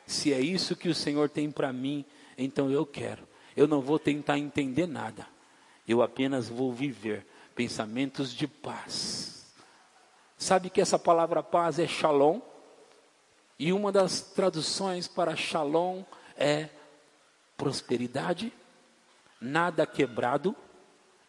Se 0.07 0.33
é 0.33 0.41
isso 0.41 0.75
que 0.75 0.89
o 0.89 0.95
Senhor 0.95 1.29
tem 1.29 1.51
para 1.51 1.71
mim, 1.71 2.03
então 2.35 2.71
eu 2.71 2.83
quero. 2.83 3.27
Eu 3.55 3.67
não 3.67 3.79
vou 3.79 3.99
tentar 3.99 4.39
entender 4.39 4.87
nada. 4.87 5.27
Eu 5.87 6.01
apenas 6.01 6.49
vou 6.49 6.73
viver 6.73 7.27
pensamentos 7.53 8.33
de 8.33 8.47
paz. 8.47 9.53
Sabe 10.35 10.71
que 10.71 10.81
essa 10.81 10.97
palavra 10.97 11.43
paz 11.43 11.77
é 11.77 11.87
shalom? 11.87 12.41
E 13.59 13.71
uma 13.71 13.91
das 13.91 14.19
traduções 14.19 15.07
para 15.07 15.35
shalom 15.35 16.03
é 16.35 16.69
prosperidade, 17.55 18.51
nada 19.39 19.85
quebrado 19.85 20.55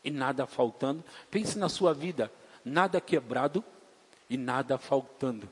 e 0.05 0.11
nada 0.11 0.47
faltando. 0.47 1.05
Pense 1.31 1.59
na 1.59 1.69
sua 1.69 1.93
vida, 1.93 2.33
nada 2.65 3.01
quebrado 3.01 3.65
e 4.29 4.37
nada 4.37 4.79
faltando. 4.79 5.49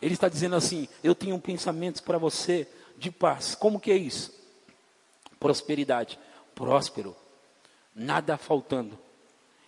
Ele 0.00 0.14
está 0.14 0.28
dizendo 0.28 0.56
assim: 0.56 0.88
Eu 1.02 1.14
tenho 1.14 1.38
pensamentos 1.38 2.00
para 2.00 2.18
você 2.18 2.68
de 2.96 3.10
paz. 3.10 3.54
Como 3.54 3.80
que 3.80 3.90
é 3.90 3.96
isso? 3.96 4.34
Prosperidade, 5.38 6.18
próspero, 6.54 7.16
nada 7.94 8.36
faltando 8.36 8.98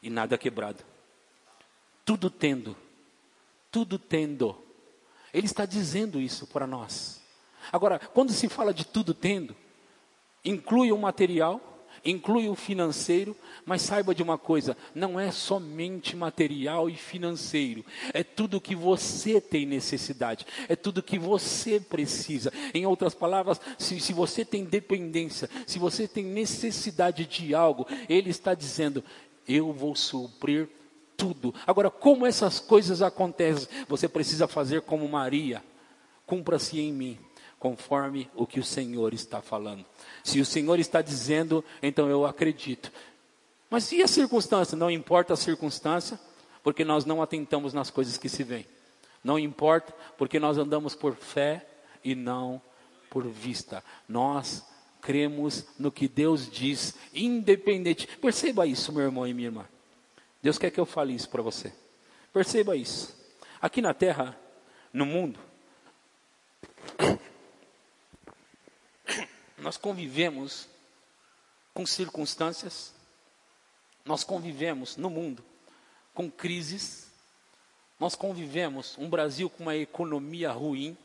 e 0.03 0.11
nada 0.11 0.39
quebrado. 0.39 0.85
Tudo 2.05 2.31
tendo, 2.31 2.77
tudo 3.71 3.99
tendo. 3.99 4.57
Ele 5.33 5.47
está 5.47 5.67
dizendo 5.67 6.21
isso 6.21 6.47
para 6.47 6.67
nós. 6.67 7.21
Agora, 7.71 7.99
quando 7.99 8.33
se 8.33 8.49
fala 8.49 8.73
de 8.73 8.87
tudo 8.87 9.13
tendo, 9.13 9.55
inclui 10.45 10.91
o 10.91 10.97
material, 10.97 11.61
inclui 12.05 12.49
o 12.49 12.55
financeiro, 12.55 13.37
mas 13.65 13.83
saiba 13.83 14.15
de 14.15 14.23
uma 14.23 14.39
coisa: 14.39 14.77
não 14.95 15.19
é 15.19 15.31
somente 15.31 16.17
material 16.17 16.89
e 16.89 16.95
financeiro, 16.95 17.85
é 18.13 18.23
tudo 18.23 18.61
que 18.61 18.75
você 18.75 19.41
tem 19.41 19.67
necessidade, 19.67 20.47
é 20.69 20.77
tudo 20.77 21.03
que 21.03 21.19
você 21.19 21.81
precisa. 21.81 22.53
Em 22.73 22.87
outras 22.87 23.15
palavras, 23.15 23.61
se, 23.79 23.99
se 24.01 24.13
você 24.13 24.45
tem 24.45 24.65
dependência, 24.65 25.49
se 25.67 25.79
você 25.79 26.09
tem 26.09 26.25
necessidade 26.25 27.27
de 27.27 27.55
algo, 27.55 27.87
Ele 28.09 28.31
está 28.31 28.55
dizendo: 28.55 29.05
eu 29.47 29.73
vou 29.73 29.95
suprir 29.95 30.69
tudo. 31.17 31.55
Agora, 31.67 31.91
como 31.91 32.27
essas 32.27 32.61
coisas 32.61 33.03
acontecem? 33.03 33.69
Você 33.89 34.09
precisa 34.09 34.47
fazer 34.47 34.83
como 34.83 35.09
Maria: 35.09 35.63
cumpra-se 36.27 36.79
em 36.81 36.93
mim 36.93 37.19
conforme 37.59 38.31
o 38.35 38.47
que 38.47 38.61
o 38.61 38.65
Senhor 38.65 39.13
está 39.13 39.43
falando. 39.43 39.85
Se 40.23 40.41
o 40.41 40.45
Senhor 40.47 40.79
está 40.79 41.03
dizendo, 41.03 41.65
então 41.83 42.09
eu 42.09 42.25
acredito. 42.25 42.93
Mas 43.69 43.91
e 43.93 44.03
a 44.03 44.09
circunstância? 44.09 44.77
Não 44.77 44.91
importa 44.91 45.35
a 45.35 45.37
circunstância, 45.37 46.19
porque 46.63 46.85
nós 46.85 47.05
não 47.05 47.21
atentamos 47.21 47.73
nas 47.75 47.91
coisas 47.91 48.17
que 48.17 48.29
se 48.29 48.43
veem. 48.43 48.67
Não 49.23 49.39
importa, 49.39 49.93
porque 50.17 50.39
nós 50.39 50.57
andamos 50.57 50.95
por 50.95 51.15
fé 51.15 51.67
e 52.05 52.15
não 52.15 52.63
por 53.11 53.27
vista. 53.27 53.83
Nós 54.09 54.65
cremos 55.01 55.65
no 55.79 55.91
que 55.91 56.09
Deus 56.09 56.51
diz, 56.51 56.95
independente. 57.13 58.07
Perceba 58.07 58.67
isso, 58.67 58.93
meu 58.93 59.03
irmão 59.03 59.27
e 59.27 59.35
minha 59.35 59.49
irmã. 59.49 59.67
Deus 60.43 60.59
quer 60.59 60.71
que 60.71 60.79
eu 60.79 60.87
fale 60.87 61.15
isso 61.15 61.29
para 61.29 61.43
você. 61.43 61.73
Perceba 62.33 62.77
isso. 62.77 63.17
Aqui 63.61 63.83
na 63.83 63.93
terra, 63.93 64.39
no 64.93 65.05
mundo, 65.05 65.39
nós 69.59 69.77
convivemos 69.77 70.69
com 71.75 71.85
circunstâncias, 71.85 72.93
nós 74.05 74.25
convivemos 74.25 74.97
no 74.97 75.11
mundo 75.11 75.45
com 76.15 76.31
crises, 76.31 77.09
nós 77.99 78.15
convivemos 78.15 78.97
um 78.99 79.09
Brasil 79.09 79.51
com 79.51 79.65
uma 79.65 79.77
economia 79.77 80.51
ruim, 80.51 80.97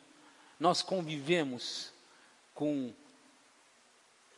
nós 0.59 0.81
convivemos 0.81 1.91
com 2.53 2.93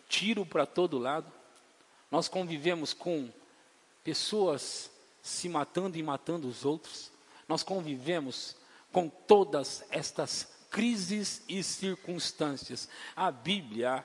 tiro 0.08 0.46
para 0.46 0.66
todo 0.66 0.98
lado, 0.98 1.32
nós 2.10 2.28
convivemos 2.28 2.94
com 2.94 3.30
pessoas 4.04 4.90
se 5.22 5.50
matando 5.50 5.98
e 5.98 6.04
matando 6.04 6.48
os 6.48 6.64
outros, 6.64 7.12
nós 7.48 7.64
convivemos 7.64 8.56
com 8.92 9.10
todas 9.10 9.84
estas 9.90 10.55
crises 10.76 11.42
e 11.48 11.64
circunstâncias. 11.64 12.90
A 13.16 13.32
Bíblia, 13.32 14.04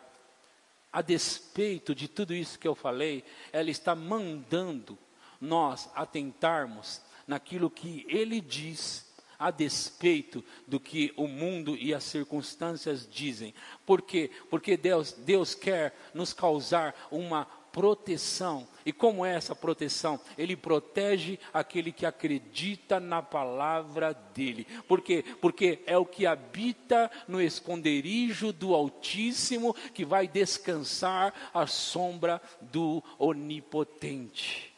a 0.92 1.02
despeito 1.02 1.96
de 1.96 2.06
tudo 2.06 2.32
isso 2.32 2.60
que 2.60 2.68
eu 2.68 2.76
falei, 2.76 3.24
ela 3.52 3.70
está 3.70 3.92
mandando 3.92 4.96
nós 5.40 5.90
atentarmos 5.96 7.02
naquilo 7.26 7.68
que 7.68 8.06
ele 8.08 8.40
diz 8.40 9.12
a 9.36 9.50
despeito 9.50 10.44
do 10.64 10.78
que 10.78 11.12
o 11.16 11.26
mundo 11.26 11.74
e 11.74 11.92
as 11.92 12.04
circunstâncias 12.04 13.08
dizem. 13.10 13.52
Por 13.84 14.00
quê? 14.00 14.30
Porque 14.48 14.76
Deus, 14.76 15.10
Deus 15.10 15.56
quer 15.56 15.92
nos 16.14 16.32
causar 16.32 16.94
uma 17.10 17.48
proteção. 17.72 18.66
E 18.84 18.92
como 18.92 19.24
é 19.24 19.34
essa 19.34 19.54
proteção? 19.54 20.18
Ele 20.38 20.56
protege 20.56 21.38
aquele 21.52 21.92
que 21.92 22.06
acredita 22.06 22.98
na 22.98 23.22
palavra 23.22 24.14
dele. 24.34 24.66
Por 24.88 25.00
quê? 25.00 25.24
Porque 25.40 25.80
é 25.86 25.96
o 25.98 26.06
que 26.06 26.26
habita 26.26 27.10
no 27.28 27.40
esconderijo 27.40 28.52
do 28.52 28.74
Altíssimo 28.74 29.74
que 29.94 30.04
vai 30.04 30.26
descansar 30.26 31.34
à 31.52 31.66
sombra 31.66 32.40
do 32.60 33.02
Onipotente 33.18 34.69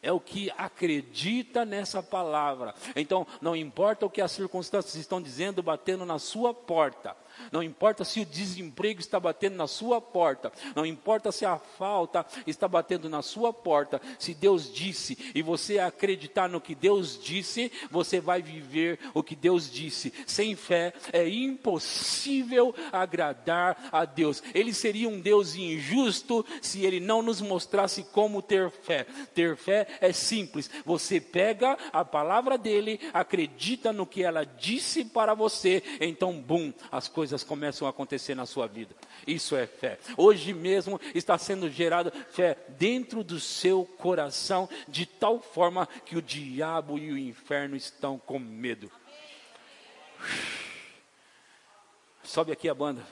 é 0.00 0.12
o 0.12 0.20
que 0.20 0.50
acredita 0.56 1.64
nessa 1.64 2.02
palavra. 2.02 2.74
Então, 2.94 3.26
não 3.40 3.56
importa 3.56 4.06
o 4.06 4.10
que 4.10 4.20
as 4.20 4.30
circunstâncias 4.30 4.94
estão 4.94 5.20
dizendo, 5.20 5.62
batendo 5.62 6.06
na 6.06 6.18
sua 6.18 6.54
porta, 6.54 7.16
Não 7.52 7.62
importa 7.62 8.04
se 8.04 8.20
o 8.20 8.26
desemprego 8.26 9.00
está 9.00 9.18
batendo 9.20 9.56
na 9.56 9.66
sua 9.66 10.00
porta, 10.00 10.52
não 10.74 10.84
importa 10.84 11.30
se 11.30 11.44
a 11.44 11.56
falta 11.56 12.26
está 12.46 12.66
batendo 12.66 13.08
na 13.08 13.22
sua 13.22 13.52
porta, 13.52 14.00
se 14.18 14.34
Deus 14.34 14.72
disse 14.72 15.16
e 15.34 15.42
você 15.42 15.78
acreditar 15.78 16.48
no 16.48 16.60
que 16.60 16.74
Deus 16.74 17.18
disse, 17.22 17.70
você 17.90 18.20
vai 18.20 18.42
viver 18.42 18.98
o 19.14 19.22
que 19.22 19.36
Deus 19.36 19.70
disse. 19.70 20.12
Sem 20.26 20.56
fé 20.56 20.92
é 21.12 21.28
impossível 21.28 22.74
agradar 22.92 23.88
a 23.92 24.04
Deus. 24.04 24.42
Ele 24.54 24.72
seria 24.72 25.08
um 25.08 25.20
Deus 25.20 25.54
injusto 25.54 26.44
se 26.60 26.84
ele 26.84 27.00
não 27.00 27.22
nos 27.22 27.40
mostrasse 27.40 28.02
como 28.12 28.42
ter 28.42 28.70
fé. 28.70 29.06
Ter 29.34 29.56
fé 29.56 29.87
é 30.00 30.12
simples. 30.12 30.70
Você 30.84 31.20
pega 31.20 31.76
a 31.92 32.04
palavra 32.04 32.58
dele, 32.58 33.00
acredita 33.12 33.92
no 33.92 34.06
que 34.06 34.22
ela 34.22 34.44
disse 34.44 35.04
para 35.04 35.34
você, 35.34 35.82
então, 36.00 36.40
bum, 36.40 36.72
as 36.90 37.08
coisas 37.08 37.42
começam 37.42 37.86
a 37.86 37.90
acontecer 37.90 38.34
na 38.34 38.46
sua 38.46 38.66
vida. 38.66 38.94
Isso 39.26 39.56
é 39.56 39.66
fé. 39.66 39.98
Hoje 40.16 40.52
mesmo 40.52 41.00
está 41.14 41.38
sendo 41.38 41.70
gerada 41.70 42.12
fé 42.30 42.56
dentro 42.70 43.24
do 43.24 43.40
seu 43.40 43.84
coração, 43.98 44.68
de 44.86 45.06
tal 45.06 45.40
forma 45.40 45.88
que 46.04 46.16
o 46.16 46.22
diabo 46.22 46.98
e 46.98 47.10
o 47.10 47.18
inferno 47.18 47.76
estão 47.76 48.18
com 48.18 48.38
medo. 48.38 48.90
Sobe 52.22 52.52
aqui 52.52 52.68
a 52.68 52.74
banda. 52.74 53.02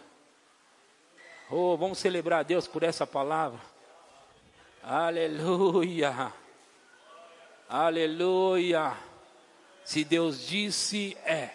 Oh, 1.51 1.77
vamos 1.77 1.99
celebrar 1.99 2.41
a 2.41 2.43
Deus 2.43 2.67
por 2.67 2.83
essa 2.83 3.07
palavra. 3.07 3.61
Aleluia. 4.83 6.33
Aleluia. 7.69 8.97
Se 9.85 10.05
Deus 10.05 10.47
disse, 10.47 11.17
é. 11.25 11.51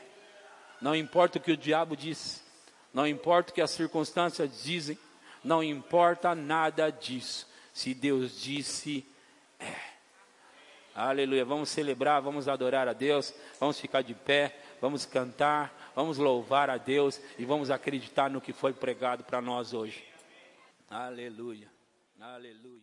Não 0.82 0.96
importa 0.96 1.38
o 1.38 1.42
que 1.42 1.52
o 1.52 1.58
diabo 1.58 1.96
disse. 1.96 2.42
Não 2.94 3.08
importa 3.08 3.52
o 3.52 3.54
que 3.54 3.62
as 3.62 3.72
circunstâncias 3.72 4.64
dizem. 4.64 4.98
Não 5.44 5.64
importa 5.64 6.36
nada 6.36 6.90
disso. 6.90 7.48
Se 7.74 7.94
Deus 7.94 8.42
disse, 8.42 9.06
é. 9.60 9.76
Aleluia. 10.94 11.46
Vamos 11.46 11.70
celebrar, 11.70 12.22
vamos 12.22 12.48
adorar 12.48 12.88
a 12.88 12.94
Deus. 12.94 13.34
Vamos 13.60 13.80
ficar 13.80 14.02
de 14.02 14.14
pé. 14.14 14.58
Vamos 14.82 15.06
cantar. 15.06 15.92
Vamos 15.96 16.18
louvar 16.18 16.70
a 16.70 16.78
Deus. 16.78 17.22
E 17.38 17.46
vamos 17.46 17.72
acreditar 17.72 18.30
no 18.30 18.42
que 18.42 18.52
foi 18.52 18.74
pregado 18.74 19.24
para 19.24 19.42
nós 19.42 19.74
hoje. 19.74 20.04
Aleluia. 20.90 21.72
Aleluia. 22.20 22.82